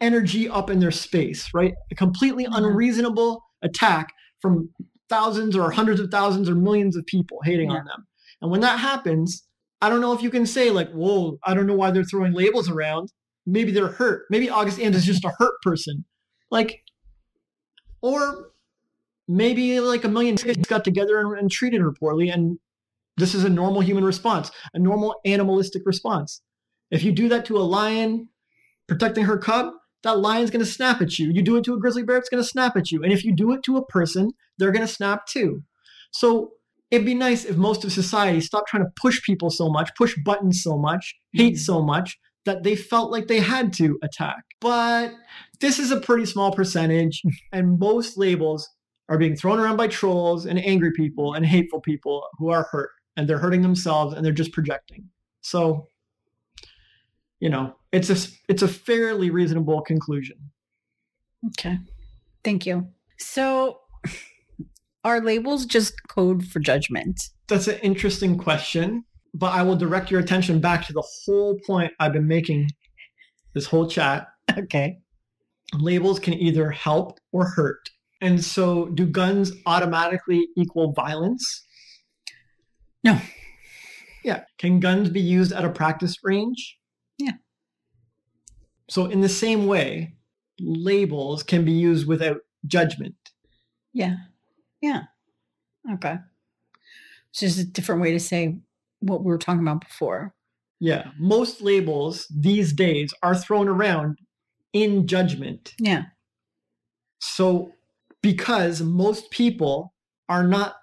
energy 0.01 0.49
up 0.49 0.69
in 0.71 0.79
their 0.81 0.91
space, 0.91 1.49
right? 1.55 1.75
A 1.91 1.95
completely 1.95 2.45
Mhm. 2.47 2.57
unreasonable 2.59 3.43
attack 3.63 4.13
from 4.41 4.71
thousands 5.09 5.57
or 5.57 5.71
hundreds 5.71 6.01
of 6.01 6.11
thousands 6.11 6.49
or 6.49 6.55
millions 6.55 6.97
of 6.97 7.07
people 7.07 7.39
hating 7.45 7.71
Yeah. 7.71 7.79
on 7.79 7.85
them. 7.87 8.07
And 8.43 8.51
when 8.51 8.61
that 8.61 8.81
happens, 8.81 9.47
I 9.81 9.89
don't 9.89 10.01
know 10.01 10.13
if 10.13 10.23
you 10.23 10.31
can 10.31 10.47
say 10.47 10.71
like, 10.71 10.91
whoa, 10.91 11.39
I 11.45 11.55
don't 11.55 11.67
know 11.67 11.75
why 11.77 11.91
they're 11.91 12.05
throwing 12.05 12.33
labels 12.33 12.69
around. 12.69 13.13
Maybe 13.47 13.71
they're 13.71 13.89
hurt. 13.93 14.27
Maybe 14.31 14.51
August 14.51 14.81
Ames 14.81 14.97
is 14.97 15.05
just 15.05 15.25
a 15.25 15.33
hurt 15.39 15.55
person. 15.63 16.05
Like, 16.51 16.83
or 18.03 18.51
maybe 19.29 19.81
like 19.81 20.05
a 20.05 20.09
million 20.09 20.37
kids 20.37 20.67
got 20.69 20.85
together 20.85 21.19
and, 21.21 21.39
and 21.39 21.51
treated 21.51 21.81
her 21.81 21.93
poorly. 21.93 22.29
And 22.29 22.59
this 23.17 23.35
is 23.35 23.45
a 23.45 23.49
normal 23.49 23.81
human 23.81 24.05
response, 24.05 24.51
a 24.75 24.79
normal 24.79 25.15
animalistic 25.25 25.83
response. 25.87 26.43
If 26.91 27.03
you 27.03 27.13
do 27.13 27.29
that 27.31 27.45
to 27.47 27.57
a 27.57 27.61
lion 27.65 28.29
protecting 28.89 29.25
her 29.25 29.39
cub, 29.39 29.73
that 30.03 30.19
lion's 30.19 30.51
going 30.51 30.65
to 30.65 30.71
snap 30.71 31.01
at 31.03 31.19
you. 31.19 31.31
You 31.33 31.43
do 31.43 31.57
it 31.57 31.65
to 31.65 31.75
a 31.75 31.79
grizzly 31.81 32.03
bear, 32.05 32.17
it's 32.17 32.29
going 32.29 32.43
to 32.43 32.49
snap 32.49 32.77
at 32.77 32.93
you. 32.93 33.03
And 33.03 33.13
if 33.13 33.25
you 33.25 33.35
do 33.35 33.53
it 33.53 33.63
to 33.65 33.77
a 33.77 33.87
person, 33.87 34.31
they're 34.59 34.71
going 34.71 34.87
to 34.87 34.93
snap 34.93 35.27
too. 35.27 35.63
So 36.13 36.53
it'd 36.91 37.05
be 37.07 37.15
nice 37.15 37.45
if 37.45 37.57
most 37.57 37.85
of 37.85 37.93
society 37.93 38.41
stopped 38.41 38.69
trying 38.69 38.85
to 38.85 38.93
push 39.01 39.21
people 39.23 39.51
so 39.51 39.69
much, 39.69 39.91
push 39.97 40.15
buttons 40.25 40.63
so 40.63 40.79
much, 40.79 41.15
hate 41.33 41.55
Mhm. 41.55 41.59
so 41.59 41.83
much 41.83 42.17
that 42.45 42.63
they 42.63 42.77
felt 42.77 43.11
like 43.11 43.27
they 43.27 43.41
had 43.41 43.73
to 43.73 43.99
attack. 44.03 44.45
But 44.61 45.13
this 45.61 45.81
is 45.81 45.91
a 45.91 46.01
pretty 46.01 46.27
small 46.27 46.53
percentage, 46.53 47.23
and 47.53 47.79
most 47.81 48.17
labels 48.17 48.69
are 49.09 49.19
being 49.19 49.37
thrown 49.37 49.59
around 49.59 49.77
by 49.77 49.89
trolls 49.89 50.47
and 50.47 50.59
angry 50.59 50.93
people 50.93 51.35
and 51.35 51.47
hateful 51.47 51.81
people 51.81 52.27
who 52.39 52.51
are 52.51 52.65
hurt 52.71 52.91
and 53.17 53.29
they're 53.29 53.39
hurting 53.39 53.63
themselves 53.63 54.15
and 54.15 54.25
they're 54.25 54.33
just 54.33 54.53
projecting. 54.53 55.09
So, 55.41 55.87
you 57.41 57.49
know, 57.49 57.77
it's 57.93 58.11
a 58.11 58.17
it's 58.49 58.63
a 58.63 58.69
fairly 58.69 59.31
reasonable 59.31 59.81
conclusion. 59.83 60.37
Okay. 61.49 61.79
Thank 62.43 62.67
you. 62.67 62.89
So 63.19 63.81
are 65.05 65.21
labels 65.21 65.67
just 65.67 65.95
code 66.09 66.45
for 66.45 66.59
judgment? 66.59 67.21
That's 67.49 67.69
an 67.69 67.79
interesting 67.79 68.37
question, 68.37 69.05
but 69.35 69.53
I 69.53 69.63
will 69.63 69.77
direct 69.77 70.11
your 70.11 70.21
attention 70.21 70.61
back 70.61 70.85
to 70.87 70.93
the 70.93 71.05
whole 71.25 71.59
point 71.65 71.93
I've 72.01 72.13
been 72.13 72.27
making 72.27 72.69
this 73.55 73.67
whole 73.67 73.89
chat. 73.89 74.29
Okay. 74.57 74.99
Labels 75.75 76.21
can 76.21 76.35
either 76.35 76.71
help 76.71 77.19
or 77.33 77.47
hurt. 77.47 77.91
And 78.21 78.43
so, 78.43 78.87
do 78.87 79.07
guns 79.07 79.53
automatically 79.67 80.49
equal 80.57 80.93
violence? 80.93 81.65
No. 83.05 83.21
Yeah. 84.25 84.45
Can 84.59 84.81
guns 84.81 85.11
be 85.11 85.21
used 85.21 85.53
at 85.53 85.65
a 85.65 85.71
practice 85.71 86.17
range? 86.25 86.79
Yeah. 87.19 87.33
So, 88.89 89.07
in 89.07 89.21
the 89.21 89.29
same 89.29 89.67
way, 89.67 90.15
labels 90.59 91.43
can 91.43 91.65
be 91.65 91.73
used 91.73 92.07
without 92.07 92.39
judgment. 92.67 93.17
Yeah. 93.93 94.17
Yeah. 94.81 95.03
Okay. 95.93 96.17
It's 97.31 97.41
just 97.41 97.59
a 97.59 97.65
different 97.65 98.01
way 98.01 98.13
to 98.13 98.21
say 98.21 98.59
what 99.01 99.23
we 99.23 99.31
were 99.31 99.39
talking 99.39 99.61
about 99.61 99.83
before. 99.83 100.35
Yeah. 100.81 101.11
Most 101.19 101.61
labels 101.61 102.27
these 102.35 102.73
days 102.73 103.13
are 103.23 103.35
thrown 103.35 103.69
around 103.69 104.19
in 104.73 105.07
judgment. 105.07 105.75
Yeah. 105.79 106.05
So, 107.19 107.73
because 108.27 108.83
most 108.83 109.31
people 109.31 109.95
are 110.29 110.43
not 110.43 110.75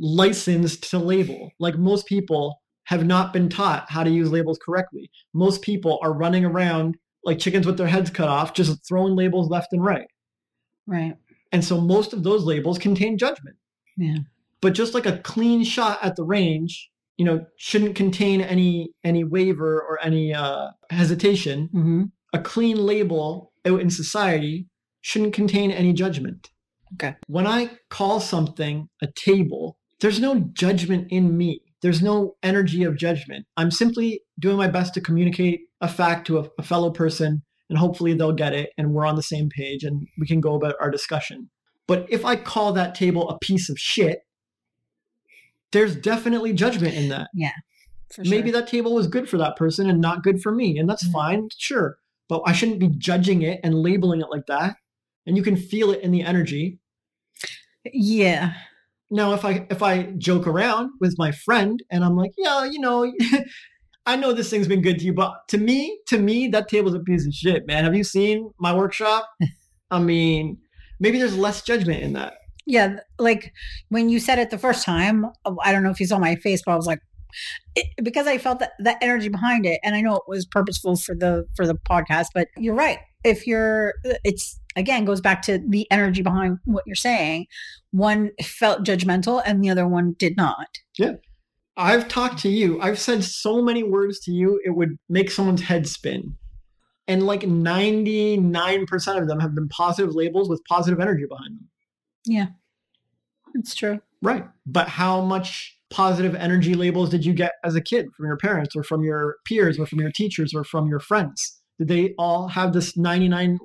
licensed 0.00 0.90
to 0.90 0.98
label, 0.98 1.52
like 1.60 1.78
most 1.78 2.06
people 2.06 2.60
have 2.86 3.06
not 3.06 3.32
been 3.32 3.48
taught 3.48 3.88
how 3.88 4.02
to 4.02 4.10
use 4.10 4.32
labels 4.32 4.58
correctly. 4.60 5.08
Most 5.32 5.62
people 5.62 6.00
are 6.02 6.12
running 6.12 6.44
around 6.44 6.96
like 7.24 7.38
chickens 7.38 7.66
with 7.66 7.78
their 7.78 7.86
heads 7.86 8.10
cut 8.10 8.28
off, 8.28 8.52
just 8.52 8.84
throwing 8.84 9.14
labels 9.14 9.48
left 9.48 9.72
and 9.72 9.84
right. 9.84 10.08
Right. 10.88 11.16
And 11.52 11.64
so 11.64 11.80
most 11.80 12.12
of 12.12 12.24
those 12.24 12.42
labels 12.42 12.78
contain 12.78 13.16
judgment. 13.16 13.54
Yeah. 13.96 14.16
But 14.60 14.72
just 14.72 14.92
like 14.92 15.06
a 15.06 15.18
clean 15.18 15.62
shot 15.62 16.00
at 16.02 16.16
the 16.16 16.24
range, 16.24 16.90
you 17.16 17.24
know, 17.24 17.46
shouldn't 17.58 17.94
contain 17.94 18.40
any 18.40 18.90
any 19.04 19.22
waiver 19.22 19.80
or 19.80 20.00
any 20.02 20.34
uh, 20.34 20.70
hesitation. 20.90 21.68
hmm 21.70 22.02
A 22.32 22.40
clean 22.40 22.76
label 22.76 23.52
out 23.64 23.80
in 23.80 23.88
society 23.88 24.66
shouldn't 25.00 25.32
contain 25.32 25.70
any 25.70 25.92
judgment. 25.92 26.50
Okay. 26.94 27.14
When 27.26 27.46
I 27.46 27.70
call 27.90 28.20
something 28.20 28.88
a 29.00 29.08
table, 29.14 29.78
there's 30.00 30.20
no 30.20 30.40
judgment 30.52 31.08
in 31.10 31.36
me. 31.36 31.60
There's 31.80 32.02
no 32.02 32.36
energy 32.42 32.84
of 32.84 32.96
judgment. 32.96 33.46
I'm 33.56 33.70
simply 33.70 34.20
doing 34.38 34.56
my 34.56 34.68
best 34.68 34.94
to 34.94 35.00
communicate 35.00 35.62
a 35.80 35.88
fact 35.88 36.26
to 36.28 36.38
a, 36.38 36.48
a 36.58 36.62
fellow 36.62 36.90
person, 36.90 37.42
and 37.68 37.78
hopefully 37.78 38.14
they'll 38.14 38.32
get 38.32 38.52
it, 38.52 38.70
and 38.78 38.92
we're 38.92 39.06
on 39.06 39.16
the 39.16 39.22
same 39.22 39.48
page, 39.48 39.82
and 39.82 40.06
we 40.18 40.26
can 40.26 40.40
go 40.40 40.54
about 40.54 40.76
our 40.80 40.90
discussion. 40.90 41.50
But 41.88 42.06
if 42.10 42.24
I 42.24 42.36
call 42.36 42.72
that 42.74 42.94
table 42.94 43.28
a 43.28 43.38
piece 43.38 43.68
of 43.68 43.78
shit, 43.78 44.20
there's 45.72 45.96
definitely 45.96 46.52
judgment 46.52 46.94
in 46.94 47.08
that. 47.08 47.28
For 48.12 48.22
Maybe 48.24 48.50
that 48.50 48.68
table 48.68 48.94
was 48.94 49.06
good 49.06 49.28
for 49.28 49.38
that 49.38 49.56
person 49.56 49.88
and 49.88 50.00
not 50.00 50.22
good 50.22 50.42
for 50.42 50.52
me, 50.52 50.78
and 50.78 50.88
that's 50.88 51.06
Mhm. 51.06 51.12
fine, 51.12 51.48
sure. 51.56 51.96
But 52.28 52.42
I 52.46 52.52
shouldn't 52.52 52.78
be 52.78 52.88
judging 52.88 53.42
it 53.42 53.58
and 53.64 53.74
labeling 53.74 54.20
it 54.20 54.28
like 54.30 54.46
that. 54.46 54.76
And 55.26 55.36
you 55.36 55.42
can 55.42 55.56
feel 55.56 55.90
it 55.90 56.00
in 56.02 56.10
the 56.10 56.22
energy. 56.22 56.78
Yeah. 57.92 58.52
Now, 59.10 59.34
if 59.34 59.44
I 59.44 59.66
if 59.70 59.82
I 59.82 60.04
joke 60.16 60.46
around 60.46 60.90
with 61.00 61.16
my 61.18 61.32
friend 61.32 61.82
and 61.90 62.04
I'm 62.04 62.16
like, 62.16 62.32
yeah, 62.38 62.64
you 62.64 62.80
know, 62.80 63.12
I 64.06 64.16
know 64.16 64.32
this 64.32 64.50
thing's 64.50 64.68
been 64.68 64.82
good 64.82 64.98
to 64.98 65.04
you, 65.04 65.12
but 65.12 65.34
to 65.48 65.58
me, 65.58 65.98
to 66.08 66.18
me, 66.18 66.48
that 66.48 66.68
table's 66.68 66.94
a 66.94 67.00
piece 67.00 67.26
of 67.26 67.32
shit, 67.32 67.66
man. 67.66 67.84
Have 67.84 67.94
you 67.94 68.04
seen 68.04 68.50
my 68.58 68.74
workshop? 68.74 69.28
I 69.90 69.98
mean, 69.98 70.58
maybe 70.98 71.18
there's 71.18 71.36
less 71.36 71.62
judgment 71.62 72.02
in 72.02 72.14
that. 72.14 72.34
Yeah. 72.64 72.96
Like 73.18 73.52
when 73.90 74.08
you 74.08 74.18
said 74.18 74.38
it 74.38 74.50
the 74.50 74.58
first 74.58 74.84
time, 74.84 75.26
uh, 75.44 75.54
I 75.62 75.72
don't 75.72 75.82
know 75.82 75.90
if 75.90 76.00
you 76.00 76.06
saw 76.06 76.18
my 76.18 76.36
face, 76.36 76.62
but 76.64 76.72
I 76.72 76.76
was 76.76 76.86
like, 76.86 77.00
it, 77.74 77.86
because 78.02 78.26
I 78.26 78.38
felt 78.38 78.58
that 78.60 78.72
that 78.80 78.98
energy 79.00 79.28
behind 79.28 79.66
it, 79.66 79.80
and 79.82 79.94
I 79.94 80.00
know 80.00 80.16
it 80.16 80.22
was 80.26 80.46
purposeful 80.46 80.96
for 80.96 81.14
the 81.14 81.46
for 81.56 81.66
the 81.66 81.74
podcast. 81.74 82.26
But 82.34 82.48
you're 82.56 82.74
right. 82.74 82.98
If 83.24 83.46
you're, 83.46 83.94
uh, 84.04 84.14
it's 84.24 84.58
again 84.76 85.04
goes 85.04 85.20
back 85.20 85.42
to 85.42 85.58
the 85.68 85.90
energy 85.90 86.22
behind 86.22 86.58
what 86.64 86.84
you're 86.86 86.96
saying. 86.96 87.46
One 87.90 88.30
felt 88.42 88.84
judgmental, 88.84 89.42
and 89.44 89.62
the 89.62 89.70
other 89.70 89.86
one 89.86 90.14
did 90.18 90.36
not. 90.36 90.78
Yeah. 90.98 91.14
I've 91.76 92.08
talked 92.08 92.38
to 92.40 92.50
you. 92.50 92.80
I've 92.80 92.98
said 92.98 93.24
so 93.24 93.62
many 93.62 93.82
words 93.82 94.20
to 94.20 94.32
you, 94.32 94.60
it 94.64 94.70
would 94.70 94.98
make 95.08 95.30
someone's 95.30 95.62
head 95.62 95.88
spin. 95.88 96.36
And 97.08 97.26
like 97.26 97.40
99% 97.40 99.20
of 99.20 99.26
them 99.26 99.40
have 99.40 99.54
been 99.54 99.68
positive 99.68 100.14
labels 100.14 100.48
with 100.48 100.62
positive 100.68 101.00
energy 101.00 101.24
behind 101.28 101.58
them. 101.58 101.68
Yeah, 102.24 102.46
it's 103.54 103.74
true. 103.74 104.00
Right. 104.20 104.46
But 104.66 104.88
how 104.88 105.22
much 105.22 105.76
positive 105.90 106.34
energy 106.34 106.74
labels 106.74 107.10
did 107.10 107.24
you 107.24 107.32
get 107.32 107.52
as 107.64 107.74
a 107.74 107.80
kid 107.80 108.06
from 108.16 108.26
your 108.26 108.36
parents 108.36 108.76
or 108.76 108.84
from 108.84 109.02
your 109.02 109.36
peers 109.44 109.78
or 109.78 109.86
from 109.86 110.00
your 110.00 110.12
teachers 110.12 110.54
or 110.54 110.64
from 110.64 110.88
your 110.88 111.00
friends? 111.00 111.60
Did 111.82 111.88
they 111.88 112.14
all 112.16 112.46
have 112.46 112.72
this 112.72 112.96
99% 112.96 113.58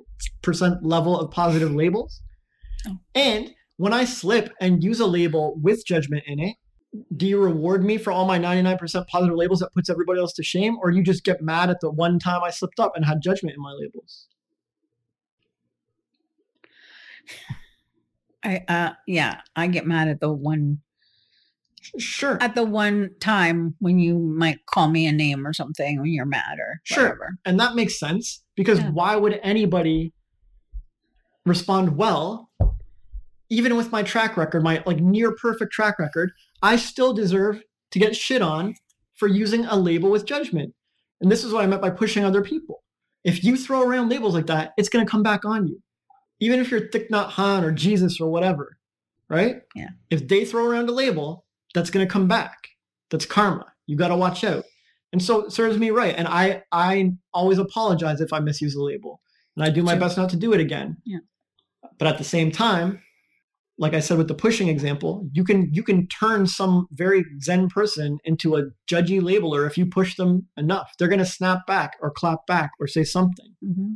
level 0.82 1.20
of 1.20 1.30
positive 1.30 1.72
labels? 1.72 2.20
No. 2.84 2.98
And 3.14 3.54
when 3.76 3.92
I 3.92 4.06
slip 4.06 4.52
and 4.60 4.82
use 4.82 4.98
a 4.98 5.06
label 5.06 5.54
with 5.62 5.86
judgment 5.86 6.24
in 6.26 6.40
it, 6.40 6.56
do 7.16 7.28
you 7.28 7.40
reward 7.40 7.84
me 7.84 7.96
for 7.96 8.12
all 8.12 8.26
my 8.26 8.36
99% 8.36 9.06
positive 9.06 9.36
labels 9.36 9.60
that 9.60 9.72
puts 9.72 9.88
everybody 9.88 10.18
else 10.18 10.32
to 10.32 10.42
shame? 10.42 10.78
Or 10.82 10.90
you 10.90 11.04
just 11.04 11.22
get 11.22 11.40
mad 11.40 11.70
at 11.70 11.78
the 11.80 11.92
one 11.92 12.18
time 12.18 12.42
I 12.42 12.50
slipped 12.50 12.80
up 12.80 12.96
and 12.96 13.04
had 13.04 13.22
judgment 13.22 13.54
in 13.54 13.62
my 13.62 13.72
labels? 13.72 14.26
I 18.42 18.64
uh 18.66 18.94
yeah, 19.06 19.42
I 19.54 19.68
get 19.68 19.86
mad 19.86 20.08
at 20.08 20.18
the 20.18 20.32
one 20.32 20.80
Sure. 21.98 22.38
at 22.42 22.54
the 22.54 22.64
one 22.64 23.10
time 23.20 23.74
when 23.78 23.98
you 23.98 24.18
might 24.18 24.66
call 24.66 24.88
me 24.88 25.06
a 25.06 25.12
name 25.12 25.46
or 25.46 25.52
something 25.52 26.00
when 26.00 26.10
you're 26.12 26.26
mad 26.26 26.58
or 26.58 26.80
Sure. 26.84 27.04
whatever. 27.04 27.38
And 27.44 27.58
that 27.60 27.74
makes 27.74 27.98
sense 27.98 28.42
because 28.56 28.78
Yeah. 28.78 28.90
why 28.90 29.16
would 29.16 29.38
anybody 29.42 30.12
respond 31.46 31.96
well, 31.96 32.50
even 33.48 33.76
with 33.76 33.90
my 33.92 34.02
track 34.02 34.36
record, 34.36 34.62
my 34.62 34.82
like 34.86 34.98
near 35.00 35.32
perfect 35.32 35.72
track 35.72 35.98
record? 35.98 36.32
I 36.62 36.76
still 36.76 37.12
deserve 37.14 37.62
to 37.92 37.98
get 37.98 38.16
shit 38.16 38.42
on 38.42 38.74
for 39.14 39.26
using 39.28 39.64
a 39.64 39.76
label 39.76 40.10
with 40.10 40.26
judgment. 40.26 40.74
And 41.20 41.30
this 41.32 41.42
is 41.44 41.52
what 41.52 41.64
I 41.64 41.66
meant 41.66 41.82
by 41.82 41.90
pushing 41.90 42.24
other 42.24 42.42
people. 42.42 42.82
If 43.24 43.42
you 43.44 43.56
throw 43.56 43.82
around 43.82 44.08
labels 44.08 44.34
like 44.34 44.46
that, 44.46 44.72
it's 44.76 44.88
going 44.88 45.04
to 45.04 45.10
come 45.10 45.22
back 45.22 45.44
on 45.44 45.66
you. 45.66 45.82
Even 46.40 46.60
if 46.60 46.70
you're 46.70 46.80
Thich 46.82 47.08
Nhat 47.10 47.30
Hanh 47.30 47.62
or 47.64 47.72
Jesus 47.72 48.20
or 48.20 48.30
whatever, 48.30 48.78
right? 49.28 49.62
Yeah. 49.74 49.88
If 50.10 50.28
they 50.28 50.44
throw 50.44 50.64
around 50.66 50.88
a 50.88 50.92
label, 50.92 51.44
that's 51.74 51.90
going 51.90 52.06
to 52.06 52.12
come 52.12 52.28
back. 52.28 52.56
That's 53.10 53.26
karma. 53.26 53.66
You 53.86 53.96
got 53.96 54.08
to 54.08 54.16
watch 54.16 54.44
out. 54.44 54.64
And 55.12 55.22
so 55.22 55.40
it 55.46 55.52
serves 55.52 55.78
me 55.78 55.90
right. 55.90 56.14
And 56.16 56.28
I 56.28 56.62
I 56.72 57.12
always 57.32 57.58
apologize 57.58 58.20
if 58.20 58.32
I 58.32 58.40
misuse 58.40 58.74
a 58.74 58.82
label. 58.82 59.20
And 59.56 59.64
I 59.64 59.70
do 59.70 59.82
my 59.82 59.92
Sure. 59.92 60.00
best 60.00 60.16
not 60.18 60.30
to 60.30 60.36
do 60.36 60.52
it 60.52 60.60
again. 60.60 60.98
Yeah. 61.04 61.18
But 61.98 62.08
at 62.08 62.18
the 62.18 62.24
same 62.24 62.50
time, 62.52 63.02
like 63.78 63.94
I 63.94 64.00
said 64.00 64.18
with 64.18 64.28
the 64.28 64.34
pushing 64.34 64.68
example, 64.68 65.28
you 65.32 65.44
can 65.44 65.70
you 65.72 65.82
can 65.82 66.06
turn 66.08 66.46
some 66.46 66.88
very 66.92 67.24
zen 67.42 67.68
person 67.68 68.18
into 68.24 68.56
a 68.56 68.64
judgy 68.90 69.20
labeler 69.20 69.66
if 69.66 69.78
you 69.78 69.86
push 69.86 70.16
them 70.16 70.48
enough. 70.56 70.92
They're 70.98 71.08
going 71.08 71.18
to 71.20 71.24
snap 71.26 71.66
back 71.66 71.92
or 72.02 72.10
clap 72.10 72.46
back 72.46 72.70
or 72.80 72.86
say 72.86 73.04
something. 73.04 73.54
hmm 73.62 73.94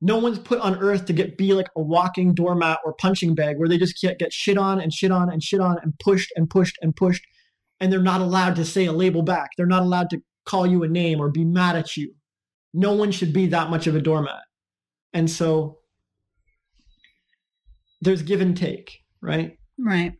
No 0.00 0.18
one's 0.18 0.38
put 0.38 0.60
on 0.60 0.76
earth 0.76 1.04
to 1.06 1.12
get 1.12 1.36
be 1.36 1.52
like 1.52 1.68
a 1.76 1.82
walking 1.82 2.34
doormat 2.34 2.78
or 2.84 2.94
punching 2.94 3.34
bag 3.34 3.58
where 3.58 3.68
they 3.68 3.76
just 3.76 4.00
get, 4.00 4.18
get 4.18 4.32
shit 4.32 4.56
on 4.56 4.80
and 4.80 4.92
shit 4.92 5.12
on 5.12 5.30
and 5.30 5.42
shit 5.42 5.60
on 5.60 5.78
and 5.82 5.98
pushed 5.98 6.32
and 6.36 6.48
pushed 6.48 6.78
and 6.80 6.96
pushed 6.96 7.26
and 7.80 7.90
they're 7.90 8.00
not 8.00 8.20
allowed 8.20 8.56
to 8.56 8.64
say 8.64 8.84
a 8.84 8.92
label 8.92 9.22
back. 9.22 9.50
They're 9.56 9.66
not 9.66 9.82
allowed 9.82 10.10
to 10.10 10.20
call 10.44 10.66
you 10.66 10.82
a 10.82 10.88
name 10.88 11.20
or 11.20 11.30
be 11.30 11.44
mad 11.44 11.76
at 11.76 11.96
you. 11.96 12.14
No 12.74 12.92
one 12.92 13.10
should 13.10 13.32
be 13.32 13.46
that 13.46 13.70
much 13.70 13.86
of 13.86 13.96
a 13.96 14.00
doormat. 14.00 14.42
And 15.12 15.28
so 15.28 15.78
there's 18.02 18.22
give 18.22 18.40
and 18.40 18.56
take, 18.56 19.00
right? 19.20 19.56
Right. 19.78 20.12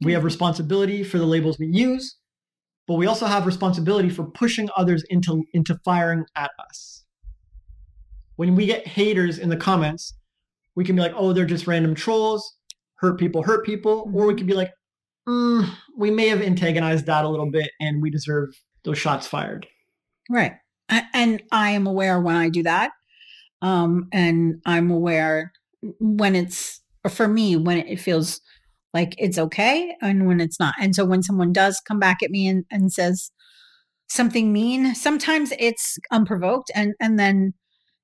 We 0.00 0.12
have 0.12 0.24
responsibility 0.24 1.02
for 1.02 1.18
the 1.18 1.26
labels 1.26 1.58
we 1.58 1.66
use, 1.66 2.16
but 2.86 2.94
we 2.94 3.06
also 3.06 3.26
have 3.26 3.46
responsibility 3.46 4.08
for 4.08 4.24
pushing 4.24 4.68
others 4.76 5.04
into 5.10 5.44
into 5.52 5.78
firing 5.84 6.24
at 6.36 6.50
us. 6.58 7.03
When 8.36 8.56
we 8.56 8.66
get 8.66 8.86
haters 8.86 9.38
in 9.38 9.48
the 9.48 9.56
comments, 9.56 10.14
we 10.74 10.84
can 10.84 10.96
be 10.96 11.02
like, 11.02 11.14
"Oh, 11.16 11.32
they're 11.32 11.44
just 11.44 11.66
random 11.66 11.94
trolls, 11.94 12.56
hurt 12.96 13.18
people, 13.18 13.42
hurt 13.42 13.64
people," 13.64 14.10
or 14.14 14.26
we 14.26 14.34
could 14.34 14.46
be 14.46 14.54
like, 14.54 14.72
mm, 15.28 15.68
"We 15.96 16.10
may 16.10 16.28
have 16.28 16.42
antagonized 16.42 17.06
that 17.06 17.24
a 17.24 17.28
little 17.28 17.50
bit, 17.50 17.70
and 17.80 18.02
we 18.02 18.10
deserve 18.10 18.50
those 18.84 18.98
shots 18.98 19.26
fired." 19.26 19.66
Right. 20.30 20.52
And 20.88 21.42
I 21.50 21.70
am 21.70 21.86
aware 21.86 22.20
when 22.20 22.36
I 22.36 22.48
do 22.48 22.62
that. 22.64 22.92
Um, 23.62 24.08
and 24.12 24.60
I'm 24.66 24.90
aware 24.90 25.52
when 25.98 26.34
it's, 26.34 26.80
for 27.08 27.26
me, 27.28 27.56
when 27.56 27.78
it 27.78 28.00
feels 28.00 28.40
like 28.92 29.14
it's 29.18 29.38
okay 29.38 29.94
and 30.02 30.26
when 30.26 30.40
it's 30.40 30.60
not. 30.60 30.74
And 30.80 30.94
so 30.94 31.04
when 31.04 31.22
someone 31.22 31.52
does 31.52 31.80
come 31.86 31.98
back 31.98 32.22
at 32.22 32.30
me 32.30 32.46
and, 32.46 32.64
and 32.70 32.92
says 32.92 33.30
something 34.08 34.52
mean, 34.52 34.94
sometimes 34.94 35.52
it's 35.58 35.98
unprovoked 36.12 36.70
and, 36.74 36.94
and 37.00 37.18
then 37.18 37.54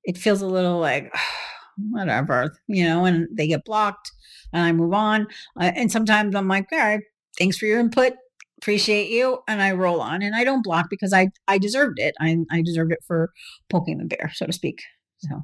it 0.04 0.18
feels 0.18 0.42
a 0.42 0.46
little 0.46 0.78
like, 0.78 1.12
whatever, 1.90 2.52
you 2.66 2.84
know, 2.84 3.04
and 3.04 3.28
they 3.32 3.46
get 3.46 3.64
blocked 3.64 4.10
and 4.52 4.62
I 4.62 4.72
move 4.72 4.92
on. 4.92 5.26
Uh, 5.58 5.72
and 5.74 5.90
sometimes 5.90 6.34
I'm 6.34 6.48
like, 6.48 6.66
all 6.72 6.78
right, 6.78 7.00
thanks 7.38 7.56
for 7.56 7.66
your 7.66 7.80
input 7.80 8.14
appreciate 8.60 9.08
you 9.08 9.38
and 9.48 9.62
i 9.62 9.72
roll 9.72 10.02
on 10.02 10.20
and 10.20 10.34
i 10.36 10.44
don't 10.44 10.62
block 10.62 10.90
because 10.90 11.14
i 11.14 11.28
i 11.48 11.56
deserved 11.56 11.98
it 11.98 12.14
i 12.20 12.36
i 12.50 12.60
deserved 12.60 12.92
it 12.92 12.98
for 13.06 13.30
poking 13.70 13.96
the 13.96 14.04
bear 14.04 14.30
so 14.34 14.44
to 14.44 14.52
speak 14.52 14.82
so 15.18 15.42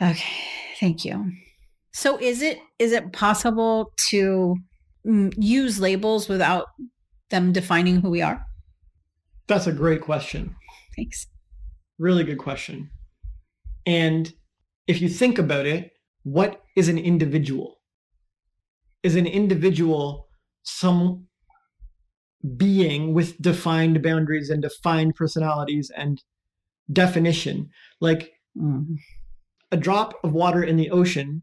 okay 0.00 0.22
thank 0.78 1.04
you 1.04 1.32
so 1.92 2.16
is 2.20 2.40
it 2.40 2.60
is 2.78 2.92
it 2.92 3.12
possible 3.12 3.92
to 3.96 4.56
mm, 5.04 5.34
use 5.36 5.80
labels 5.80 6.28
without 6.28 6.66
them 7.30 7.52
defining 7.52 8.00
who 8.00 8.10
we 8.10 8.22
are 8.22 8.46
That's 9.48 9.66
a 9.66 9.72
great 9.72 10.02
question. 10.02 10.54
thanks 10.96 11.26
Really 12.00 12.24
good 12.24 12.38
question. 12.38 12.90
And 13.84 14.32
if 14.86 15.02
you 15.02 15.08
think 15.10 15.38
about 15.38 15.66
it, 15.66 15.90
what 16.22 16.62
is 16.74 16.88
an 16.88 16.96
individual? 16.98 17.76
Is 19.02 19.16
an 19.16 19.26
individual 19.26 20.28
some 20.62 21.26
being 22.56 23.12
with 23.12 23.40
defined 23.40 24.02
boundaries 24.02 24.48
and 24.48 24.62
defined 24.62 25.14
personalities 25.14 25.90
and 25.94 26.22
definition? 26.92 27.68
Like 28.00 28.32
Mm. 28.58 28.96
a 29.70 29.76
drop 29.76 30.14
of 30.24 30.32
water 30.32 30.64
in 30.64 30.76
the 30.78 30.90
ocean, 30.90 31.42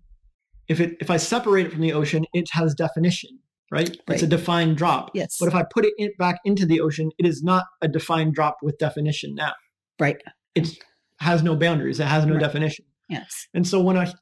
if 0.67 0.79
it 0.79 0.97
if 0.99 1.09
I 1.11 1.17
separate 1.17 1.67
it 1.67 1.71
from 1.71 1.81
the 1.81 1.93
ocean, 1.93 2.25
it 2.33 2.47
has 2.53 2.73
definition, 2.73 3.39
right? 3.71 3.95
It's 4.09 4.23
a 4.23 4.27
defined 4.27 4.75
drop. 4.77 5.11
yes 5.13 5.37
But 5.39 5.47
if 5.49 5.55
I 5.55 5.63
put 5.71 5.85
it 5.85 5.93
in, 5.99 6.09
back 6.17 6.39
into 6.45 6.65
the 6.65 6.81
ocean, 6.81 7.11
it 7.19 7.25
is 7.27 7.43
not 7.43 7.65
a 7.81 7.87
defined 7.87 8.33
drop 8.33 8.57
with 8.63 8.77
definition 8.79 9.35
now. 9.35 9.53
right 9.99 10.17
It 10.63 10.77
has 11.19 11.43
no 11.43 11.55
boundaries. 11.55 11.99
It 11.99 12.05
has 12.07 12.25
no 12.25 12.33
Right. 12.33 12.41
definition. 12.41 12.85
yes 13.09 13.47
And 13.53 13.67
so 13.67 13.79
when 13.81 13.97
a 13.97 14.13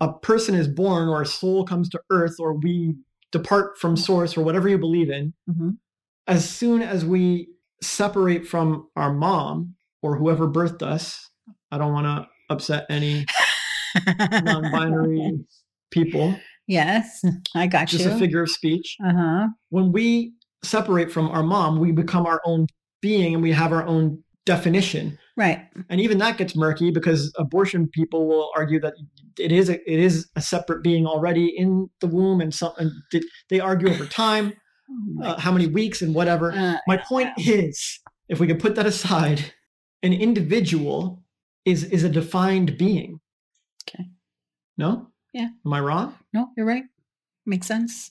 a 0.00 0.12
person 0.12 0.54
is 0.56 0.66
born 0.66 1.08
or 1.08 1.22
a 1.22 1.26
soul 1.26 1.64
comes 1.64 1.88
to 1.90 2.00
earth 2.10 2.34
or 2.40 2.54
we 2.54 2.96
depart 3.30 3.78
from 3.78 3.96
source 3.96 4.36
or 4.36 4.42
whatever 4.44 4.68
you 4.68 4.78
believe 4.78 5.10
in, 5.10 5.32
hmm 5.46 5.70
as 6.28 6.48
soon 6.48 6.82
as 6.82 7.04
we 7.04 7.48
separate 7.82 8.46
from 8.46 8.88
our 8.96 9.12
mom 9.12 9.74
or 10.02 10.16
whoever 10.16 10.46
birthed 10.48 10.82
us, 10.82 11.28
I 11.72 11.78
don't 11.78 11.92
want 11.92 12.06
to 12.06 12.28
upset 12.48 12.86
any 12.90 13.26
non-binary 14.30 15.38
people, 15.90 16.38
yes 16.66 17.22
i 17.54 17.66
got 17.66 17.88
just 17.88 18.04
you 18.04 18.10
Just 18.10 18.16
a 18.16 18.18
figure 18.18 18.42
of 18.42 18.50
speech. 18.50 18.96
uh-huh 19.04 19.48
When 19.70 19.92
we 19.92 20.32
separate 20.64 21.10
from 21.12 21.28
our 21.28 21.42
mom, 21.42 21.78
we 21.80 21.92
become 21.92 22.24
our 22.26 22.40
own 22.44 22.66
being 23.00 23.34
and 23.34 23.42
we 23.42 23.52
have 23.52 23.72
our 23.72 23.84
own 23.86 24.22
definition. 24.46 25.18
Right. 25.36 25.68
And 25.88 26.00
even 26.00 26.18
that 26.18 26.36
gets 26.38 26.54
murky 26.56 26.90
because 26.90 27.32
abortion 27.36 27.88
people 27.88 28.26
will 28.26 28.50
argue 28.56 28.80
that 28.80 28.94
it 29.38 29.52
is 29.52 29.68
a, 29.68 29.74
it 29.90 29.98
is 30.00 30.28
a 30.36 30.40
separate 30.42 30.82
being 30.82 31.06
already 31.06 31.46
in 31.46 31.88
the 32.00 32.06
womb 32.06 32.40
and 32.40 32.52
some 32.54 32.72
and 32.78 32.90
they- 33.12 33.22
they 33.48 33.60
argue 33.60 33.88
over 33.88 34.06
time 34.06 34.52
Oh 34.90 35.24
uh, 35.24 35.38
how 35.40 35.50
many 35.52 35.66
weeks 35.68 36.02
and 36.02 36.14
whatever. 36.14 36.52
Uh, 36.52 36.76
my 36.86 36.98
point 36.98 37.30
is 37.38 38.00
if 38.28 38.40
we 38.40 38.46
can 38.46 38.58
put 38.58 38.74
that 38.74 38.84
aside 38.84 39.52
an 40.02 40.12
individual 40.12 41.22
is 41.64 41.84
is 41.84 42.04
a 42.04 42.08
defined 42.10 42.76
being. 42.76 43.20
Okay. 43.88 44.04
no? 44.76 45.08
Yeah. 45.32 45.48
am 45.64 45.72
i 45.72 45.80
wrong? 45.80 46.14
No 46.34 46.48
you're 46.56 46.66
right. 46.66 46.82
Makes 47.46 47.68
sense. 47.68 48.10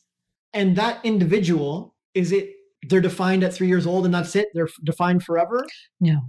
And 0.53 0.75
that 0.77 1.03
individual 1.05 1.93
is 2.15 2.31
it 2.31 2.49
they're 2.89 2.99
defined 3.01 3.43
at 3.43 3.53
3 3.53 3.67
years 3.67 3.85
old 3.85 4.05
and 4.05 4.13
that's 4.13 4.35
it? 4.35 4.47
They're 4.55 4.69
defined 4.83 5.23
forever? 5.23 5.63
No 5.99 6.21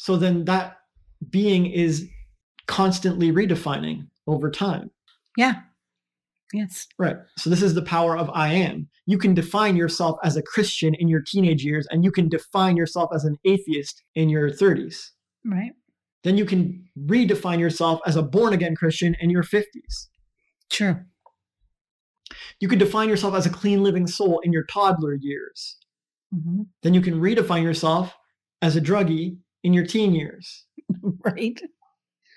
So 0.00 0.16
then 0.16 0.46
that 0.46 0.78
being 1.28 1.66
is 1.66 2.08
constantly 2.66 3.30
redefining 3.30 4.06
over 4.26 4.50
time. 4.50 4.90
yeah 5.36 5.56
yes 6.54 6.86
Right. 6.98 7.16
So 7.36 7.50
this 7.50 7.60
is 7.60 7.74
the 7.74 7.82
power 7.82 8.16
of 8.16 8.30
I 8.32 8.54
am. 8.54 8.88
You 9.04 9.18
can 9.18 9.34
define 9.34 9.76
yourself 9.76 10.16
as 10.24 10.38
a 10.38 10.42
Christian 10.42 10.94
in 10.94 11.06
your 11.08 11.20
teenage 11.20 11.64
years, 11.64 11.86
and 11.90 12.02
you 12.02 12.10
can 12.10 12.30
define 12.30 12.78
yourself 12.78 13.10
as 13.14 13.26
an 13.26 13.36
atheist 13.44 14.02
in 14.14 14.30
your 14.30 14.48
30s. 14.50 15.10
right 15.44 15.72
Then 16.24 16.38
you 16.38 16.46
can 16.46 16.88
redefine 16.98 17.58
yourself 17.58 18.00
as 18.06 18.16
a 18.16 18.22
born 18.22 18.54
again 18.54 18.74
Christian 18.76 19.14
in 19.20 19.28
your 19.28 19.42
50s. 19.42 20.08
true 20.70 20.96
You 22.58 22.68
can 22.68 22.78
define 22.78 23.10
yourself 23.10 23.34
as 23.34 23.44
a 23.44 23.50
clean 23.50 23.82
living 23.82 24.06
soul 24.06 24.40
in 24.44 24.50
your 24.50 24.64
toddler 24.64 25.14
years. 25.14 25.76
hmm 26.32 26.62
Then 26.82 26.94
you 26.94 27.02
can 27.02 27.20
redefine 27.20 27.64
yourself 27.64 28.16
as 28.62 28.76
a 28.76 28.80
druggie 28.80 29.36
in 29.62 29.72
your 29.72 29.84
teen 29.84 30.14
years. 30.14 30.66
right 31.24 31.60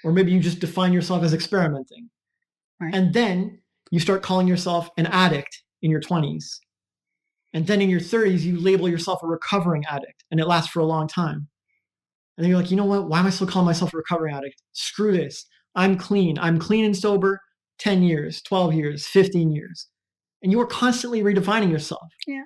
or 0.03 0.11
maybe 0.11 0.31
you 0.31 0.39
just 0.39 0.59
define 0.59 0.93
yourself 0.93 1.23
as 1.23 1.33
experimenting. 1.33 2.09
Right. 2.79 2.93
And 2.93 3.13
then 3.13 3.61
you 3.91 3.99
start 3.99 4.21
calling 4.21 4.47
yourself 4.47 4.89
an 4.97 5.05
addict 5.07 5.63
in 5.81 5.89
your 5.89 6.01
20s. 6.01 6.45
And 7.53 7.67
then 7.67 7.81
in 7.81 7.89
your 7.89 7.99
30s, 7.99 8.41
you 8.41 8.59
label 8.59 8.89
yourself 8.89 9.21
a 9.23 9.27
recovering 9.27 9.83
addict, 9.87 10.23
and 10.31 10.39
it 10.39 10.47
lasts 10.47 10.71
for 10.71 10.79
a 10.79 10.85
long 10.85 11.07
time. 11.07 11.47
And 12.35 12.43
then 12.43 12.49
you're 12.49 12.59
like, 12.59 12.71
you 12.71 12.77
know 12.77 12.85
what? 12.85 13.07
Why 13.07 13.19
am 13.19 13.27
I 13.27 13.29
still 13.29 13.47
calling 13.47 13.67
myself 13.67 13.93
a 13.93 13.97
recovering 13.97 14.33
addict? 14.33 14.61
Screw 14.73 15.15
this. 15.15 15.45
I'm 15.75 15.97
clean. 15.97 16.39
I'm 16.39 16.59
clean 16.59 16.83
and 16.83 16.97
sober 16.97 17.39
10 17.79 18.01
years, 18.03 18.41
12 18.41 18.73
years, 18.73 19.05
15 19.07 19.51
years. 19.51 19.87
And 20.41 20.51
you 20.51 20.59
are 20.59 20.65
constantly 20.65 21.21
redefining 21.21 21.69
yourself. 21.69 22.09
Yeah. 22.27 22.43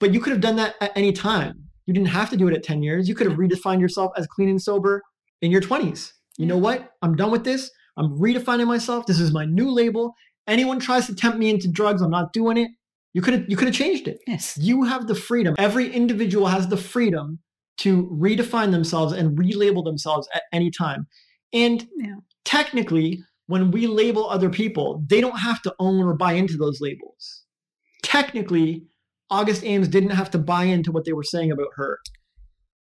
But 0.00 0.12
you 0.12 0.20
could 0.20 0.32
have 0.32 0.40
done 0.40 0.56
that 0.56 0.74
at 0.80 0.92
any 0.96 1.12
time. 1.12 1.67
You 1.88 1.94
didn't 1.94 2.08
have 2.08 2.28
to 2.30 2.36
do 2.36 2.46
it 2.48 2.54
at 2.54 2.62
10 2.62 2.82
years. 2.82 3.08
You 3.08 3.14
could 3.14 3.26
have 3.26 3.38
redefined 3.38 3.80
yourself 3.80 4.12
as 4.18 4.26
clean 4.26 4.50
and 4.50 4.60
sober 4.60 5.02
in 5.40 5.50
your 5.50 5.62
20s. 5.62 6.12
You 6.36 6.44
know 6.44 6.58
what? 6.58 6.92
I'm 7.00 7.16
done 7.16 7.30
with 7.30 7.44
this. 7.44 7.70
I'm 7.96 8.10
redefining 8.18 8.66
myself. 8.66 9.06
This 9.06 9.18
is 9.18 9.32
my 9.32 9.46
new 9.46 9.70
label. 9.70 10.12
Anyone 10.46 10.80
tries 10.80 11.06
to 11.06 11.14
tempt 11.14 11.38
me 11.38 11.48
into 11.48 11.66
drugs, 11.66 12.02
I'm 12.02 12.10
not 12.10 12.34
doing 12.34 12.58
it. 12.58 12.70
You 13.14 13.22
could 13.22 13.32
have 13.32 13.44
you 13.48 13.56
could 13.56 13.68
have 13.68 13.74
changed 13.74 14.06
it. 14.06 14.18
yes 14.26 14.58
You 14.60 14.84
have 14.84 15.06
the 15.06 15.14
freedom. 15.14 15.54
Every 15.58 15.90
individual 15.90 16.46
has 16.48 16.68
the 16.68 16.76
freedom 16.76 17.38
to 17.78 18.06
redefine 18.12 18.70
themselves 18.70 19.14
and 19.14 19.38
relabel 19.38 19.82
themselves 19.82 20.28
at 20.34 20.42
any 20.52 20.70
time. 20.70 21.06
And 21.54 21.88
Yeah. 21.96 22.16
technically, 22.44 23.22
when 23.46 23.70
we 23.70 23.86
label 23.86 24.28
other 24.28 24.50
people, 24.50 25.02
they 25.08 25.22
don't 25.22 25.38
have 25.38 25.62
to 25.62 25.74
own 25.78 26.04
or 26.04 26.14
buy 26.14 26.34
into 26.34 26.58
those 26.58 26.82
labels. 26.82 27.44
Technically, 28.02 28.84
August 29.30 29.64
Ames 29.64 29.88
didn't 29.88 30.10
have 30.10 30.30
to 30.30 30.38
buy 30.38 30.64
into 30.64 30.92
what 30.92 31.04
they 31.04 31.12
were 31.12 31.22
saying 31.22 31.50
about 31.50 31.68
her 31.74 31.98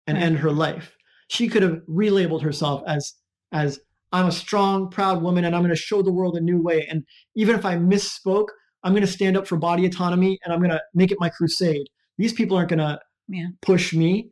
and 0.07 0.17
end 0.17 0.39
her 0.39 0.51
life. 0.51 0.95
She 1.27 1.47
could 1.47 1.63
have 1.63 1.81
relabeled 1.89 2.41
herself 2.41 2.83
as 2.87 3.13
as 3.51 3.79
I'm 4.11 4.27
a 4.27 4.31
strong, 4.31 4.89
proud 4.89 5.21
woman 5.21 5.43
and 5.45 5.55
I'm 5.55 5.61
going 5.61 5.69
to 5.73 5.75
show 5.75 6.01
the 6.01 6.11
world 6.11 6.37
a 6.37 6.41
new 6.41 6.61
way. 6.61 6.85
And 6.89 7.03
even 7.35 7.55
if 7.55 7.65
I 7.65 7.75
misspoke, 7.75 8.47
I'm 8.83 8.93
going 8.93 9.05
to 9.05 9.11
stand 9.11 9.35
up 9.35 9.47
for 9.47 9.57
body 9.57 9.85
autonomy 9.85 10.39
and 10.43 10.53
I'm 10.53 10.59
going 10.59 10.71
to 10.71 10.81
make 10.93 11.11
it 11.11 11.17
my 11.19 11.29
crusade. 11.29 11.87
These 12.17 12.33
people 12.33 12.55
aren't 12.55 12.69
going 12.69 12.79
to 12.79 12.99
Yeah. 13.27 13.47
push 13.61 13.93
me. 13.93 14.29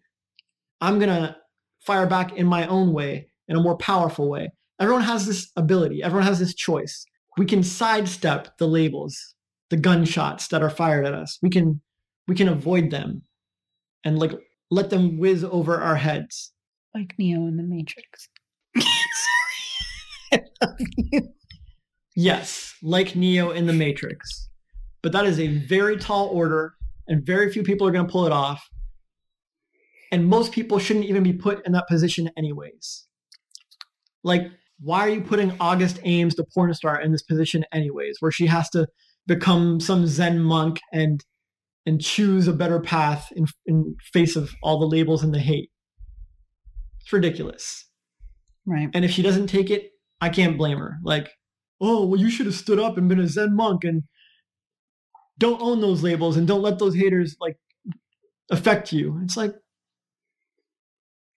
I'm 0.79 0.99
going 0.99 1.09
to 1.09 1.35
fire 1.85 2.05
back 2.05 2.33
in 2.37 2.45
my 2.45 2.67
own 2.67 2.93
way, 2.93 3.29
in 3.47 3.57
a 3.57 3.61
more 3.61 3.77
powerful 3.77 4.29
way. 4.29 4.51
Everyone 4.79 5.03
has 5.03 5.25
this 5.25 5.51
ability, 5.55 6.03
everyone 6.03 6.27
has 6.27 6.39
this 6.39 6.53
choice. 6.53 7.03
We 7.37 7.45
can 7.45 7.63
sidestep 7.63 8.57
the 8.59 8.67
labels, 8.67 9.17
the 9.69 9.77
gunshots 9.77 10.47
that 10.49 10.61
are 10.61 10.69
fired 10.69 11.05
at 11.05 11.13
us. 11.13 11.39
We 11.41 11.49
can 11.49 11.81
we 12.27 12.35
can 12.35 12.47
avoid 12.47 12.91
them 12.91 13.23
and 14.03 14.19
like 14.19 14.31
let 14.71 14.89
them 14.89 15.17
whiz 15.17 15.43
over 15.43 15.79
our 15.79 15.95
heads. 15.95 16.51
like 16.93 17.13
Neo 17.17 17.47
in 17.47 17.57
the 17.57 17.63
Matrix. 17.63 18.29
Sorry. 18.77 18.89
I 20.33 20.65
love 20.65 20.75
you. 20.97 21.29
Yes, 22.15 22.75
like 22.81 23.15
Neo 23.15 23.51
in 23.51 23.65
the 23.65 23.73
Matrix. 23.73 24.49
But 25.01 25.11
that 25.11 25.25
is 25.25 25.39
a 25.39 25.47
very 25.47 25.97
tall 25.97 26.27
order 26.27 26.73
and 27.07 27.25
very 27.25 27.51
few 27.51 27.63
people 27.63 27.87
are 27.87 27.91
going 27.91 28.05
to 28.05 28.11
pull 28.11 28.25
it 28.25 28.31
off. 28.31 28.67
And 30.11 30.27
most 30.27 30.51
people 30.51 30.79
shouldn't 30.79 31.05
even 31.05 31.23
be 31.23 31.33
put 31.33 31.65
in 31.65 31.71
that 31.73 31.87
position 31.87 32.29
anyways. 32.37 33.05
Like, 34.23 34.43
why 34.79 34.99
are 35.01 35.09
you 35.09 35.21
putting 35.21 35.55
August 35.59 35.99
Ames, 36.03 36.35
the 36.35 36.45
porn 36.53 36.73
star, 36.73 37.01
in 37.01 37.11
this 37.11 37.23
position 37.23 37.65
anyways, 37.73 38.17
where 38.19 38.31
she 38.31 38.45
has 38.45 38.69
to 38.71 38.87
become 39.25 39.79
some 39.79 40.05
Zen 40.05 40.39
monk 40.39 40.79
and 40.93 41.23
and 41.85 42.01
choose 42.01 42.47
a 42.47 42.53
better 42.53 42.79
path 42.79 43.31
in 43.35 43.45
in 43.65 43.95
face 44.13 44.35
of 44.35 44.53
all 44.63 44.79
the 44.79 44.87
labels 44.87 45.23
and 45.23 45.33
the 45.33 45.39
hate? 45.39 45.69
It's 47.01 47.11
ridiculous. 47.11 47.89
Right. 48.65 48.89
And 48.93 49.03
if 49.03 49.11
she 49.11 49.21
doesn't 49.21 49.47
take 49.47 49.69
it, 49.69 49.91
I 50.21 50.29
can't 50.29 50.57
blame 50.57 50.77
her. 50.77 50.97
Like, 51.03 51.29
oh, 51.81 52.05
well, 52.05 52.19
you 52.19 52.29
should 52.29 52.45
have 52.45 52.55
stood 52.55 52.79
up 52.79 52.97
and 52.97 53.09
been 53.09 53.19
a 53.19 53.27
Zen 53.27 53.55
monk 53.55 53.83
and 53.83 54.03
don't 55.37 55.61
own 55.61 55.81
those 55.81 56.03
labels 56.03 56.37
and 56.37 56.47
don't 56.47 56.61
let 56.61 56.79
those 56.79 56.95
haters 56.95 57.35
like 57.41 57.57
affect 58.49 58.93
you. 58.93 59.19
It's 59.23 59.35
like 59.35 59.53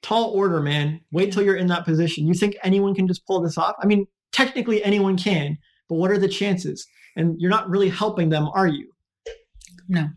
tall 0.02 0.30
order, 0.30 0.60
man. 0.60 1.00
Wait 1.10 1.32
till 1.32 1.42
you're 1.42 1.56
in 1.56 1.66
that 1.68 1.84
position. 1.84 2.26
You 2.26 2.34
think 2.34 2.56
anyone 2.62 2.94
can 2.94 3.08
just 3.08 3.26
pull 3.26 3.40
this 3.40 3.58
off? 3.58 3.74
I 3.82 3.86
mean, 3.86 4.06
technically 4.32 4.84
anyone 4.84 5.16
can, 5.16 5.58
but 5.88 5.96
what 5.96 6.12
are 6.12 6.18
the 6.18 6.28
chances? 6.28 6.86
And 7.16 7.34
you're 7.38 7.50
not 7.50 7.68
really 7.68 7.88
helping 7.88 8.28
them, 8.28 8.48
are 8.54 8.68
you? 8.68 8.92
No. 9.88 10.08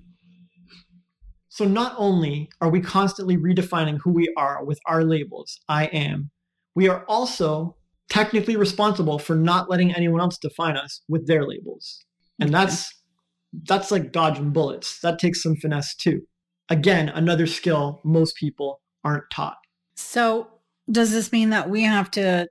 So 1.59 1.65
not 1.65 1.93
only 1.97 2.49
are 2.61 2.69
we 2.69 2.79
constantly 2.79 3.35
redefining 3.35 3.99
who 4.01 4.11
we 4.11 4.33
are 4.37 4.63
with 4.63 4.79
our 4.85 5.03
labels, 5.03 5.59
I 5.67 5.87
am, 5.87 6.31
we 6.73 6.87
are 6.87 7.03
also 7.09 7.75
technically 8.09 8.55
responsible 8.55 9.19
for 9.19 9.35
not 9.35 9.69
letting 9.69 9.93
anyone 9.93 10.21
else 10.21 10.37
define 10.37 10.77
us 10.77 11.01
with 11.09 11.27
their 11.27 11.45
labels. 11.45 12.05
And 12.39 12.55
Okay. 12.55 12.63
that's 12.63 12.93
that's 13.65 13.91
like 13.91 14.13
dodging 14.13 14.51
bullets. 14.51 15.01
That 15.01 15.19
takes 15.19 15.43
some 15.43 15.57
finesse 15.57 15.95
too. 15.95 16.21
Again, 16.69 17.09
another 17.09 17.45
skill 17.45 17.99
most 18.05 18.37
people 18.37 18.79
aren't 19.03 19.29
taught. 19.29 19.57
So 19.97 20.47
does 20.89 21.11
this 21.11 21.33
mean 21.33 21.49
that 21.49 21.69
we 21.69 21.83
have 21.83 22.09
to 22.11 22.47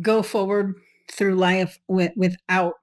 go 0.00 0.22
forward 0.22 0.76
through 1.10 1.34
life 1.34 1.80
with, 1.88 2.12
without 2.14 2.74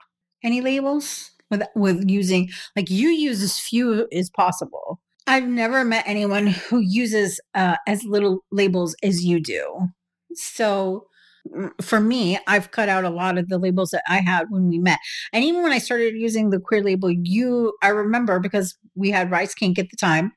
any 0.43 0.59
labels? 0.59 1.31
With 1.49 1.63
with 1.75 2.09
using 2.09 2.49
like 2.75 2.89
you 2.89 3.09
use 3.09 3.41
as 3.41 3.59
few 3.59 4.07
as 4.11 4.29
possible. 4.29 4.99
I've 5.27 5.47
never 5.47 5.83
met 5.83 6.05
anyone 6.07 6.47
who 6.47 6.79
uses 6.79 7.39
uh, 7.53 7.75
as 7.85 8.03
little 8.05 8.45
labels 8.51 8.95
as 9.03 9.25
you 9.25 9.41
do. 9.41 9.89
So 10.33 11.07
mm, 11.53 11.69
for 11.81 11.99
me, 11.99 12.39
I've 12.47 12.71
cut 12.71 12.87
out 12.87 13.03
a 13.03 13.09
lot 13.09 13.37
of 13.37 13.49
the 13.49 13.57
labels 13.57 13.89
that 13.91 14.03
I 14.07 14.19
had 14.19 14.47
when 14.49 14.69
we 14.69 14.79
met. 14.79 14.99
And 15.33 15.43
even 15.43 15.63
when 15.63 15.73
I 15.73 15.79
started 15.79 16.15
using 16.15 16.49
the 16.49 16.59
queer 16.59 16.81
label, 16.81 17.11
you, 17.11 17.73
I 17.83 17.89
remember 17.89 18.39
because 18.39 18.77
we 18.95 19.11
had 19.11 19.29
Rice 19.29 19.53
Kink 19.53 19.77
at 19.77 19.89
the 19.89 19.97
time 19.97 20.31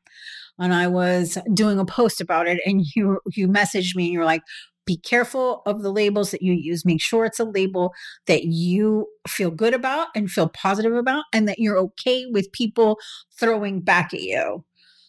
and 0.58 0.74
I 0.74 0.88
was 0.88 1.38
doing 1.54 1.78
a 1.78 1.84
post 1.84 2.20
about 2.20 2.48
it 2.48 2.60
and 2.66 2.84
you, 2.94 3.20
you 3.34 3.46
messaged 3.46 3.94
me 3.94 4.06
and 4.06 4.12
you're 4.12 4.24
like, 4.24 4.42
be 4.86 4.96
careful 4.96 5.62
of 5.66 5.82
the 5.82 5.92
labels 5.92 6.30
that 6.30 6.42
you 6.42 6.52
use. 6.52 6.84
Make 6.84 7.00
sure 7.00 7.24
it's 7.24 7.40
a 7.40 7.44
label 7.44 7.92
that 8.26 8.44
you 8.44 9.06
feel 9.28 9.50
good 9.50 9.74
about 9.74 10.08
and 10.14 10.30
feel 10.30 10.48
positive 10.48 10.94
about 10.94 11.24
and 11.32 11.48
that 11.48 11.58
you're 11.58 11.78
okay 11.78 12.26
with 12.26 12.52
people 12.52 12.98
throwing 13.38 13.80
back 13.80 14.12
at 14.14 14.22
you. 14.22 14.64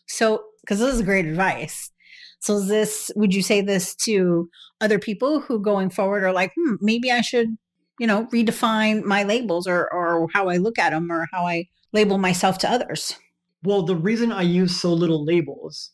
So, 0.08 0.44
because 0.62 0.80
this 0.80 0.94
is 0.94 1.02
great 1.02 1.26
advice. 1.26 1.92
So, 2.40 2.58
is 2.58 2.68
this, 2.68 3.12
would 3.16 3.34
you 3.34 3.42
say 3.42 3.62
this 3.62 3.96
to 3.98 4.50
other 4.82 5.00
people 5.00 5.40
who 5.40 5.60
going 5.60 5.90
forward 5.90 6.24
are 6.24 6.34
like, 6.34 6.52
hmm, 6.56 6.76
maybe 6.82 7.12
I 7.12 7.22
should, 7.22 7.58
you 8.00 8.08
know, 8.08 8.26
redefine 8.26 9.04
my 9.04 9.24
labels 9.24 9.68
or, 9.68 9.92
or 9.94 10.28
how 10.34 10.50
I 10.50 10.58
look 10.58 10.78
at 10.78 10.92
them 10.92 11.12
or 11.12 11.28
how 11.32 11.46
I 11.46 11.68
label 11.94 12.18
myself 12.18 12.58
to 12.60 12.70
others? 12.70 13.16
Well, 13.64 13.84
the 13.84 13.96
reason 13.96 14.32
I 14.32 14.42
use 14.42 14.80
so 14.80 14.94
little 14.94 15.24
labels 15.24 15.92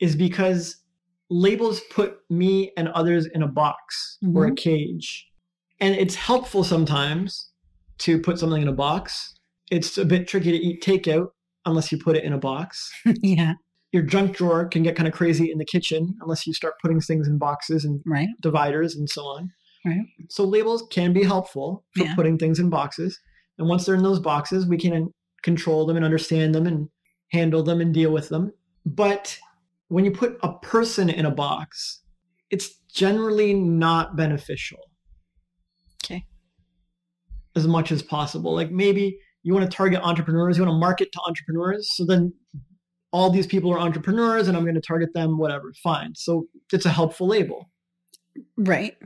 is 0.00 0.16
because 0.16 0.76
labels 1.30 1.80
put 1.90 2.18
me 2.30 2.72
and 2.76 2.88
others 2.88 3.26
in 3.26 3.42
a 3.42 3.48
box 3.48 4.18
or 4.34 4.44
a 4.44 4.48
mm-hmm. 4.48 4.54
cage. 4.54 5.26
And 5.80 5.94
it's 5.94 6.14
helpful 6.14 6.64
sometimes 6.64 7.50
to 7.98 8.20
put 8.20 8.38
something 8.38 8.62
in 8.62 8.68
a 8.68 8.72
box. 8.72 9.34
It's 9.70 9.98
a 9.98 10.04
bit 10.04 10.28
tricky 10.28 10.52
to 10.52 10.56
eat 10.58 10.82
takeout 10.82 11.28
unless 11.66 11.90
you 11.90 11.98
put 11.98 12.16
it 12.16 12.24
in 12.24 12.32
a 12.32 12.38
box. 12.38 12.92
yeah. 13.22 13.54
Your 13.92 14.02
junk 14.02 14.36
drawer 14.36 14.66
can 14.66 14.82
get 14.82 14.96
kind 14.96 15.06
of 15.08 15.14
crazy 15.14 15.50
in 15.50 15.58
the 15.58 15.64
kitchen 15.64 16.16
unless 16.20 16.46
you 16.46 16.52
start 16.52 16.74
putting 16.82 17.00
things 17.00 17.28
in 17.28 17.38
boxes 17.38 17.84
and 17.84 18.00
Right. 18.04 18.28
dividers 18.40 18.96
and 18.96 19.08
so 19.08 19.22
on. 19.22 19.52
Right. 19.84 20.06
So 20.28 20.44
labels 20.44 20.84
can 20.90 21.12
be 21.12 21.22
helpful 21.22 21.84
for 21.96 22.04
Yeah. 22.04 22.14
putting 22.14 22.38
things 22.38 22.58
in 22.58 22.70
boxes. 22.70 23.18
And 23.58 23.68
once 23.68 23.86
they're 23.86 23.94
in 23.94 24.02
those 24.02 24.20
boxes, 24.20 24.66
we 24.66 24.76
can 24.76 25.12
control 25.42 25.86
them 25.86 25.96
and 25.96 26.04
understand 26.04 26.54
them 26.54 26.66
and 26.66 26.88
handle 27.30 27.62
them 27.62 27.80
and 27.80 27.94
deal 27.94 28.12
with 28.12 28.28
them. 28.28 28.52
But 28.84 29.38
when 29.94 30.04
you 30.04 30.10
put 30.10 30.36
a 30.42 30.52
person 30.58 31.08
in 31.08 31.24
a 31.24 31.30
box, 31.30 32.02
it's 32.50 32.78
generally 32.92 33.54
not 33.54 34.16
beneficial. 34.16 34.80
Okay. 36.04 36.26
As 37.54 37.68
much 37.68 37.92
as 37.92 38.02
possible. 38.02 38.52
Like 38.56 38.72
maybe 38.72 39.20
you 39.44 39.54
want 39.54 39.70
to 39.70 39.76
target 39.76 40.00
entrepreneurs, 40.02 40.58
you 40.58 40.64
want 40.64 40.74
to 40.74 40.80
market 40.80 41.12
to 41.12 41.20
entrepreneurs. 41.28 41.88
So 41.94 42.04
then 42.04 42.32
all 43.12 43.30
these 43.30 43.46
people 43.46 43.72
are 43.72 43.78
entrepreneurs 43.78 44.48
and 44.48 44.56
I'm 44.56 44.64
going 44.64 44.74
to 44.74 44.80
target 44.80 45.14
them, 45.14 45.38
whatever. 45.38 45.72
Fine. 45.80 46.16
So 46.16 46.48
it's 46.72 46.86
a 46.86 46.90
helpful 46.90 47.28
label. 47.28 47.70
Right. 48.56 48.96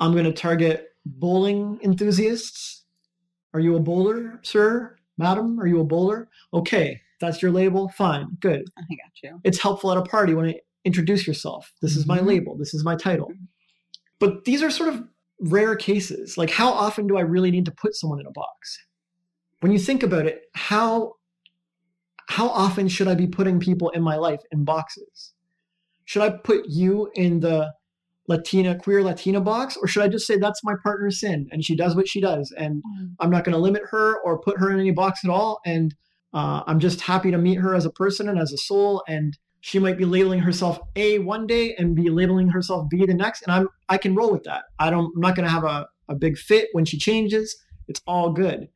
I'm 0.00 0.10
going 0.10 0.24
to 0.24 0.32
target 0.32 0.88
bowling 1.06 1.78
enthusiasts. 1.84 2.84
Are 3.54 3.60
you 3.60 3.76
a 3.76 3.80
bowler, 3.80 4.40
sir? 4.42 4.96
Madam, 5.18 5.60
are 5.60 5.68
you 5.68 5.78
a 5.78 5.84
bowler? 5.84 6.28
Okay, 6.52 7.00
that's 7.22 7.40
your 7.40 7.50
label. 7.52 7.88
Fine, 7.88 8.36
good. 8.40 8.64
I 8.76 8.82
got 8.82 9.22
you. 9.22 9.40
It's 9.44 9.58
helpful 9.62 9.90
at 9.92 9.96
a 9.98 10.02
party 10.02 10.34
when 10.34 10.46
I 10.46 10.60
introduce 10.84 11.26
yourself. 11.26 11.72
This 11.80 11.96
is 11.96 12.06
my 12.06 12.18
Mhm. 12.18 12.26
label. 12.26 12.56
This 12.58 12.74
is 12.74 12.84
my 12.84 12.96
title. 12.96 13.32
But 14.18 14.44
these 14.44 14.62
are 14.62 14.70
sort 14.70 14.90
of 14.90 15.04
rare 15.40 15.74
cases. 15.76 16.36
Like, 16.36 16.50
how 16.50 16.70
often 16.70 17.06
do 17.06 17.16
I 17.16 17.22
really 17.22 17.50
need 17.50 17.64
to 17.64 17.72
put 17.72 17.94
someone 17.94 18.20
in 18.20 18.26
a 18.26 18.30
box? 18.32 18.84
When 19.60 19.72
you 19.72 19.78
think 19.78 20.02
about 20.02 20.26
it, 20.26 20.42
how 20.54 21.14
how 22.28 22.48
often 22.48 22.88
should 22.88 23.08
I 23.08 23.14
be 23.14 23.26
putting 23.26 23.60
people 23.60 23.90
in 23.90 24.02
my 24.02 24.16
life 24.16 24.40
in 24.52 24.64
boxes? 24.64 25.34
Should 26.04 26.22
I 26.22 26.30
put 26.30 26.64
you 26.66 27.10
in 27.14 27.40
the 27.40 27.74
Latina, 28.28 28.78
queer 28.78 29.02
Latina 29.02 29.40
box, 29.40 29.76
or 29.76 29.86
should 29.86 30.02
I 30.02 30.08
just 30.08 30.26
say 30.26 30.36
that's 30.38 30.64
my 30.64 30.74
partner 30.82 31.10
Cyn 31.10 31.46
and 31.50 31.64
she 31.64 31.74
does 31.76 31.94
what 31.94 32.08
she 32.08 32.20
does, 32.20 32.50
and 32.56 32.82
I'm 33.20 33.28
not 33.30 33.44
going 33.44 33.54
to 33.54 33.58
limit 33.60 33.82
her 33.90 34.18
or 34.20 34.40
put 34.40 34.58
her 34.58 34.70
in 34.70 34.78
any 34.80 34.92
box 34.92 35.24
at 35.24 35.30
all, 35.30 35.60
and 35.66 35.94
uh, 36.34 36.62
I'm 36.66 36.80
just 36.80 37.00
happy 37.00 37.30
to 37.30 37.38
meet 37.38 37.58
her 37.58 37.74
as 37.74 37.84
a 37.84 37.90
person 37.90 38.28
and 38.28 38.38
as 38.38 38.52
a 38.52 38.58
soul, 38.58 39.02
and 39.06 39.36
she 39.60 39.78
might 39.78 39.98
be 39.98 40.04
labeling 40.04 40.40
herself 40.40 40.80
A 40.96 41.18
one 41.20 41.46
day 41.46 41.74
and 41.76 41.94
be 41.94 42.10
labeling 42.10 42.48
herself 42.48 42.88
B 42.90 43.04
the 43.06 43.14
next, 43.14 43.42
and 43.42 43.52
I'm 43.52 43.68
I 43.88 43.98
can 43.98 44.14
roll 44.14 44.32
with 44.32 44.44
that. 44.44 44.64
I 44.78 44.90
don't 44.90 45.12
I'm 45.14 45.20
not 45.20 45.36
to 45.36 45.48
have 45.48 45.64
a, 45.64 45.86
a 46.08 46.14
big 46.14 46.36
fit 46.36 46.68
when 46.72 46.84
she 46.84 46.98
changes. 46.98 47.56
It's 47.88 48.00
all 48.06 48.32
good. 48.32 48.68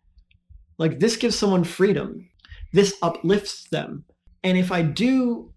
Like 0.79 1.01
this 1.01 1.17
gives 1.17 1.37
someone 1.37 1.65
freedom. 1.65 2.29
This 2.73 2.97
uplifts 3.03 3.69
them. 3.71 4.05
And 4.45 4.59
if 4.59 4.71
I 4.71 4.83
do 4.83 5.53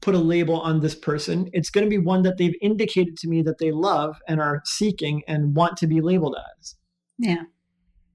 put 0.00 0.14
a 0.14 0.18
label 0.18 0.60
on 0.60 0.80
this 0.80 0.94
person, 0.94 1.48
it's 1.52 1.70
going 1.70 1.84
to 1.84 1.90
be 1.90 1.98
one 1.98 2.22
that 2.22 2.38
they've 2.38 2.56
indicated 2.60 3.16
to 3.18 3.28
me 3.28 3.42
that 3.42 3.58
they 3.58 3.70
love 3.70 4.16
and 4.26 4.40
are 4.40 4.62
seeking 4.64 5.22
and 5.28 5.54
want 5.54 5.76
to 5.78 5.86
be 5.86 6.00
labeled 6.00 6.36
as. 6.58 6.76
Yeah. 7.18 7.42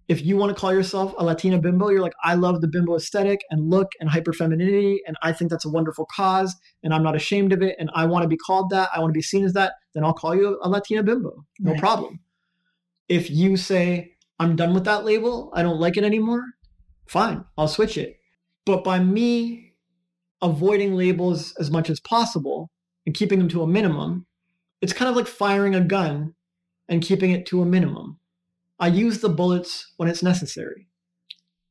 If 0.08 0.24
you 0.26 0.38
want 0.38 0.56
to 0.56 0.60
call 0.60 0.74
yourself 0.74 1.14
a 1.18 1.24
Latina 1.24 1.60
bimbo, 1.60 1.90
you're 1.90 2.02
like, 2.02 2.14
I 2.24 2.36
love 2.36 2.62
the 2.62 2.68
bimbo 2.68 2.96
aesthetic 2.96 3.42
and 3.50 3.70
look 3.70 3.92
and 4.00 4.10
hyperfemininity, 4.10 5.00
and 5.06 5.18
I 5.22 5.34
think 5.34 5.52
that's 5.52 5.66
a 5.66 5.70
wonderful 5.70 6.08
cause, 6.16 6.56
and 6.82 6.94
I'm 6.94 7.04
not 7.04 7.16
ashamed 7.16 7.52
of 7.52 7.62
it, 7.62 7.76
and 7.78 7.90
I 7.94 8.06
want 8.06 8.24
to 8.24 8.30
be 8.30 8.38
called 8.38 8.70
that, 8.70 8.90
I 8.96 9.00
want 9.00 9.10
to 9.10 9.18
be 9.18 9.22
seen 9.22 9.44
as 9.44 9.52
that, 9.54 9.74
then 9.94 10.06
I'll 10.06 10.14
call 10.14 10.34
you 10.34 10.60
a 10.64 10.70
Latina 10.70 11.04
bimbo. 11.04 11.46
No 11.60 11.72
Right. 11.72 11.80
problem. 11.80 12.20
If 13.10 13.30
you 13.30 13.58
say, 13.58 14.14
I'm 14.40 14.56
done 14.56 14.74
with 14.74 14.86
that 14.86 15.04
label, 15.04 15.52
I 15.54 15.62
don't 15.62 15.80
like 15.80 15.98
it 15.98 16.06
anymore, 16.06 16.44
fine, 17.08 17.44
I'll 17.58 17.68
switch 17.68 17.98
it. 17.98 18.18
But 18.66 18.86
by 18.86 19.00
me 19.00 19.74
avoiding 20.42 20.96
labels 20.96 21.54
as 21.60 21.70
much 21.70 21.90
as 21.90 22.00
possible 22.00 22.70
and 23.06 23.14
keeping 23.16 23.40
them 23.40 23.50
to 23.50 23.62
a 23.62 23.68
minimum, 23.68 24.26
it's 24.82 24.94
kind 24.94 25.10
of 25.10 25.16
like 25.18 25.28
firing 25.28 25.76
a 25.76 25.82
gun 25.82 26.36
and 26.88 27.02
keeping 27.02 27.32
it 27.32 27.46
to 27.48 27.62
a 27.62 27.66
minimum. 27.66 28.20
I 28.80 28.88
use 28.88 29.20
the 29.20 29.30
bullets 29.30 29.94
when 29.98 30.10
it's 30.10 30.24
necessary. 30.24 30.88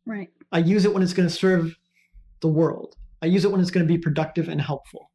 Right. 0.05 0.31
I 0.53 0.59
use 0.59 0.85
it 0.85 0.93
when 0.93 1.03
it's 1.03 1.13
going 1.13 1.29
to 1.29 1.35
serve 1.35 1.77
the 2.41 2.49
world. 2.49 2.97
I 3.23 3.27
use 3.27 3.45
it 3.45 3.51
when 3.51 3.61
it's 3.61 3.71
going 3.71 3.87
to 3.87 3.93
be 3.93 3.99
productive 3.99 4.49
and 4.49 4.61
helpful. 4.61 5.11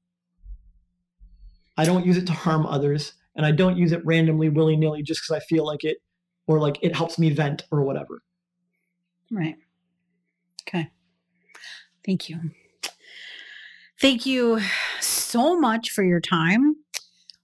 I 1.78 1.86
don't 1.86 2.06
use 2.06 2.18
it 2.18 2.28
to 2.28 2.34
harm 2.34 2.66
others, 2.66 3.14
and 3.36 3.46
I 3.46 3.52
don't 3.52 3.78
use 3.78 3.92
it 3.92 4.06
randomly, 4.06 4.50
willy 4.50 4.76
nilly, 4.76 5.04
just 5.04 5.22
because 5.22 5.42
I 5.42 5.46
feel 5.46 5.66
like 5.66 5.84
it 5.84 5.98
or 6.48 6.60
like 6.60 6.78
it 6.82 6.96
helps 6.96 7.18
me 7.18 7.30
vent 7.30 7.64
or 7.72 7.82
whatever. 7.84 8.22
Right. 9.32 9.56
Okay. 10.68 10.90
Thank 12.06 12.30
you. 12.30 12.52
Thank 14.00 14.26
you 14.26 14.60
so 15.00 15.60
much 15.60 15.92
for 15.92 16.04
your 16.04 16.20
time. 16.20 16.76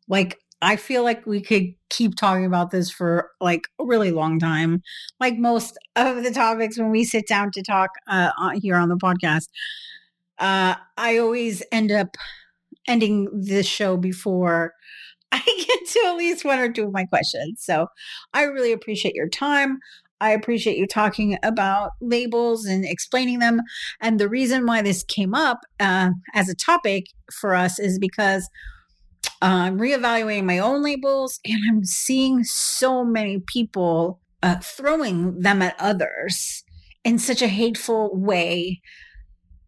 Like, 0.07 0.39
I 0.61 0.75
feel 0.75 1.03
like 1.03 1.25
we 1.25 1.41
could 1.41 1.75
keep 1.89 2.15
talking 2.15 2.45
about 2.45 2.71
this 2.71 2.89
for 2.89 3.29
like 3.39 3.67
a 3.79 3.85
really 3.85 4.11
long 4.11 4.39
time. 4.39 4.81
Like 5.19 5.37
most 5.37 5.77
of 5.95 6.23
the 6.23 6.31
topics 6.31 6.77
when 6.79 6.89
we 6.89 7.03
sit 7.03 7.27
down 7.27 7.51
to 7.51 7.61
talk 7.61 7.91
uh, 8.07 8.31
here 8.55 8.75
on 8.75 8.89
the 8.89 8.97
podcast. 8.97 9.47
Uh, 10.39 10.75
I 10.97 11.17
always 11.17 11.63
end 11.71 11.91
up 11.91 12.15
ending 12.87 13.27
this 13.33 13.67
show 13.67 13.97
before 13.97 14.73
I 15.31 15.39
get 15.39 15.87
to 15.89 16.03
at 16.07 16.15
least 16.15 16.45
one 16.45 16.59
or 16.59 16.71
two 16.71 16.85
of 16.85 16.93
my 16.93 17.05
questions. 17.05 17.61
So 17.63 17.87
I 18.33 18.43
really 18.43 18.71
appreciate 18.71 19.15
your 19.15 19.29
time. 19.29 19.79
I 20.19 20.31
appreciate 20.31 20.77
you 20.77 20.87
talking 20.87 21.37
about 21.43 21.91
labels 22.01 22.65
and 22.65 22.85
explaining 22.85 23.39
them. 23.39 23.61
And 24.01 24.19
the 24.19 24.29
reason 24.29 24.65
why 24.65 24.81
this 24.81 25.03
came 25.03 25.35
up 25.35 25.59
uh, 25.79 26.11
as 26.33 26.49
a 26.49 26.55
topic 26.55 27.05
for 27.31 27.53
us 27.53 27.77
is 27.77 27.99
because 27.99 28.49
I'm 29.41 29.77
reevaluating 29.77 30.45
my 30.45 30.59
own 30.59 30.83
labels 30.83 31.39
and 31.45 31.59
I'm 31.69 31.85
seeing 31.85 32.43
so 32.43 33.03
many 33.03 33.39
people 33.39 34.19
uh, 34.43 34.57
throwing 34.61 35.39
them 35.41 35.61
at 35.61 35.75
others 35.79 36.63
in 37.03 37.19
such 37.19 37.41
a 37.41 37.47
hateful 37.47 38.15
way 38.15 38.81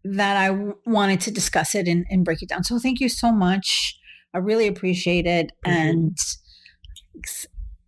that 0.04 0.36
I 0.36 0.48
w- 0.48 0.74
wanted 0.86 1.20
to 1.22 1.30
discuss 1.30 1.74
it 1.74 1.86
and, 1.86 2.06
and, 2.10 2.24
break 2.24 2.42
it 2.42 2.48
down. 2.48 2.64
So 2.64 2.78
thank 2.78 3.00
you 3.00 3.08
so 3.08 3.32
much. 3.32 3.98
I 4.32 4.38
really 4.38 4.66
appreciate 4.66 5.26
it. 5.26 5.52
Mm-hmm. 5.66 5.70
And 5.70 6.18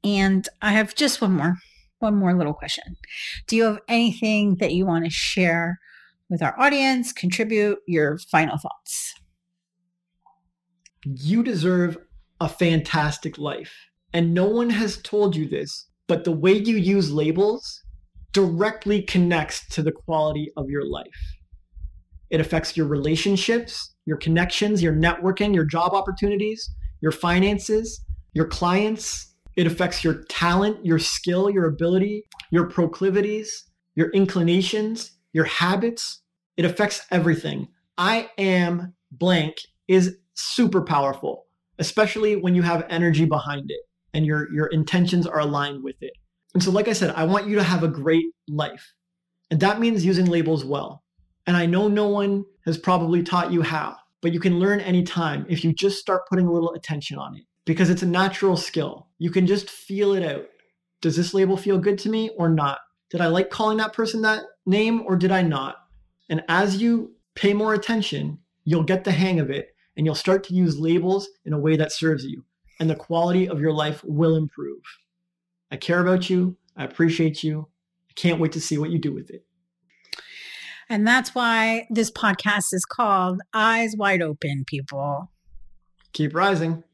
and 0.05 0.49
I 0.61 0.73
have 0.73 0.95
just 0.95 1.21
one 1.21 1.35
more 1.35 1.57
one 2.01 2.17
more 2.17 2.35
little 2.35 2.55
question. 2.55 2.97
Do 3.47 3.57
you 3.57 3.65
have 3.65 3.79
anything 3.89 4.57
that 4.57 4.73
you 4.73 4.85
want 4.85 5.05
to 5.05 5.11
share 5.11 5.79
with 6.29 6.43
our 6.43 6.59
audience? 6.61 7.13
Contribute 7.13 7.79
your 7.87 8.19
final 8.19 8.59
thoughts. 8.59 9.15
You 11.05 11.43
deserve 11.43 11.99
a 12.41 12.49
fantastic 12.49 13.39
life. 13.39 13.73
And 14.13 14.35
no 14.35 14.47
one 14.47 14.71
has 14.71 15.01
told 15.03 15.35
you 15.35 15.49
this, 15.49 15.87
but 16.07 16.25
the 16.25 16.33
way 16.33 16.53
you 16.53 16.77
use 16.77 17.13
labels 17.13 17.83
directly 18.33 19.03
connects 19.03 19.67
to 19.69 19.83
the 19.83 19.93
quality 19.93 20.51
of 20.57 20.69
your 20.69 20.85
life. 20.85 21.07
It 22.31 22.41
affects 22.41 22.77
your 22.77 22.87
relationships, 22.87 23.95
your 24.07 24.17
connections, 24.17 24.83
your 24.83 24.95
networking, 24.95 25.55
your 25.55 25.65
job 25.65 25.93
opportunities, 25.93 26.71
your 27.01 27.13
finances, 27.13 28.03
your 28.33 28.47
clients. 28.47 29.35
It 29.57 29.67
affects 29.67 30.03
your 30.03 30.25
talent, 30.25 30.85
your 30.85 30.99
skill, 30.99 31.51
your 31.51 31.67
ability, 31.67 32.25
your 32.51 32.69
proclivities, 32.69 33.65
your 33.95 34.09
inclinations, 34.11 35.13
your 35.33 35.45
habits. 35.45 36.23
It 36.57 36.65
affects 36.65 37.07
everything. 37.11 37.69
I 37.99 38.31
am 38.39 38.95
blank 39.11 39.57
is 39.89 40.17
super 40.43 40.83
powerful, 40.83 41.47
especially 41.79 42.37
when 42.37 42.55
you 42.55 42.63
have 42.63 42.87
energy 42.89 43.25
behind 43.25 43.71
it 43.71 43.81
and 44.15 44.27
your, 44.27 44.53
your 44.53 44.67
intentions 44.67 45.27
are 45.27 45.41
aligned 45.41 45.83
with 45.83 45.97
it. 46.01 46.13
And 46.55 46.63
so, 46.63 46.71
like 46.71 46.89
I 46.89 46.93
said, 46.93 47.15
I 47.17 47.25
want 47.25 47.49
you 47.49 47.57
to 47.57 47.63
have 47.63 47.83
a 47.83 47.89
great 47.89 48.27
life. 48.49 48.93
And 49.51 49.61
that 49.61 49.81
means 49.81 50.05
using 50.05 50.27
labels 50.27 50.65
well. 50.65 51.03
And 51.47 51.57
I 51.57 51.67
know 51.67 51.89
no 51.89 52.09
one 52.09 52.45
has 52.65 52.79
probably 52.79 53.23
taught 53.23 53.53
you 53.53 53.63
how, 53.63 53.97
but 54.21 54.33
you 54.33 54.41
can 54.41 54.59
learn 54.59 54.81
anytime 54.81 55.47
if 55.49 55.65
you 55.65 55.73
just 55.73 55.99
start 55.99 56.29
putting 56.29 56.47
a 56.47 56.53
little 56.53 56.73
attention 56.73 57.19
on 57.19 57.37
it 57.37 57.45
because 57.65 57.91
it's 57.91 58.03
a 58.03 58.07
natural 58.07 58.57
skill. 58.57 59.09
You 59.19 59.31
can 59.31 59.47
just 59.47 59.71
feel 59.71 60.13
it 60.13 60.23
out. 60.23 60.47
Does 61.01 61.17
this 61.17 61.35
label 61.35 61.57
feel 61.57 61.79
good 61.79 61.99
to 61.99 62.09
me 62.09 62.31
or 62.39 62.49
not? 62.49 62.79
Did 63.11 63.21
I 63.21 63.27
like 63.27 63.51
calling 63.51 63.79
that 63.79 63.93
person 63.93 64.23
that 64.23 64.43
name 64.67 65.03
or 65.03 65.17
did 65.17 65.33
I 65.33 65.43
not? 65.43 65.77
And 66.29 66.43
as 66.49 66.81
you 66.81 67.15
pay 67.35 67.53
more 67.53 67.75
attention, 67.75 68.39
you'll 68.65 68.85
get 68.85 69.05
the 69.05 69.13
hang 69.13 69.41
of 69.41 69.51
it 69.51 69.72
and 69.97 70.07
you'll 70.07 70.15
start 70.15 70.45
to 70.45 70.55
use 70.55 70.79
labels 70.79 71.29
in 71.45 71.53
a 71.53 71.59
way 71.59 71.77
that 71.77 71.93
serves 71.93 72.25
you. 72.25 72.45
And 72.81 72.89
the 72.89 72.95
quality 72.95 73.49
of 73.49 73.61
your 73.61 73.73
life 73.73 74.03
will 74.05 74.37
improve. 74.37 74.83
I 75.71 75.77
care 75.77 76.01
about 76.01 76.29
you. 76.29 76.57
I 76.77 76.85
appreciate 76.85 77.43
you. 77.43 77.69
I 78.09 78.13
can't 78.15 78.41
wait 78.41 78.53
to 78.53 78.61
see 78.61 78.79
what 78.79 78.91
you 78.91 78.99
do 78.99 79.13
with 79.13 79.31
it. 79.31 79.45
And 80.89 81.07
that's 81.07 81.35
why 81.35 81.87
this 81.91 82.11
podcast 82.11 82.75
is 82.75 82.85
called 82.85 83.41
Eyes 83.55 83.95
Wide 83.97 84.21
Open, 84.21 84.65
people. 84.67 85.31
Keep 86.13 86.35
rising. 86.35 86.85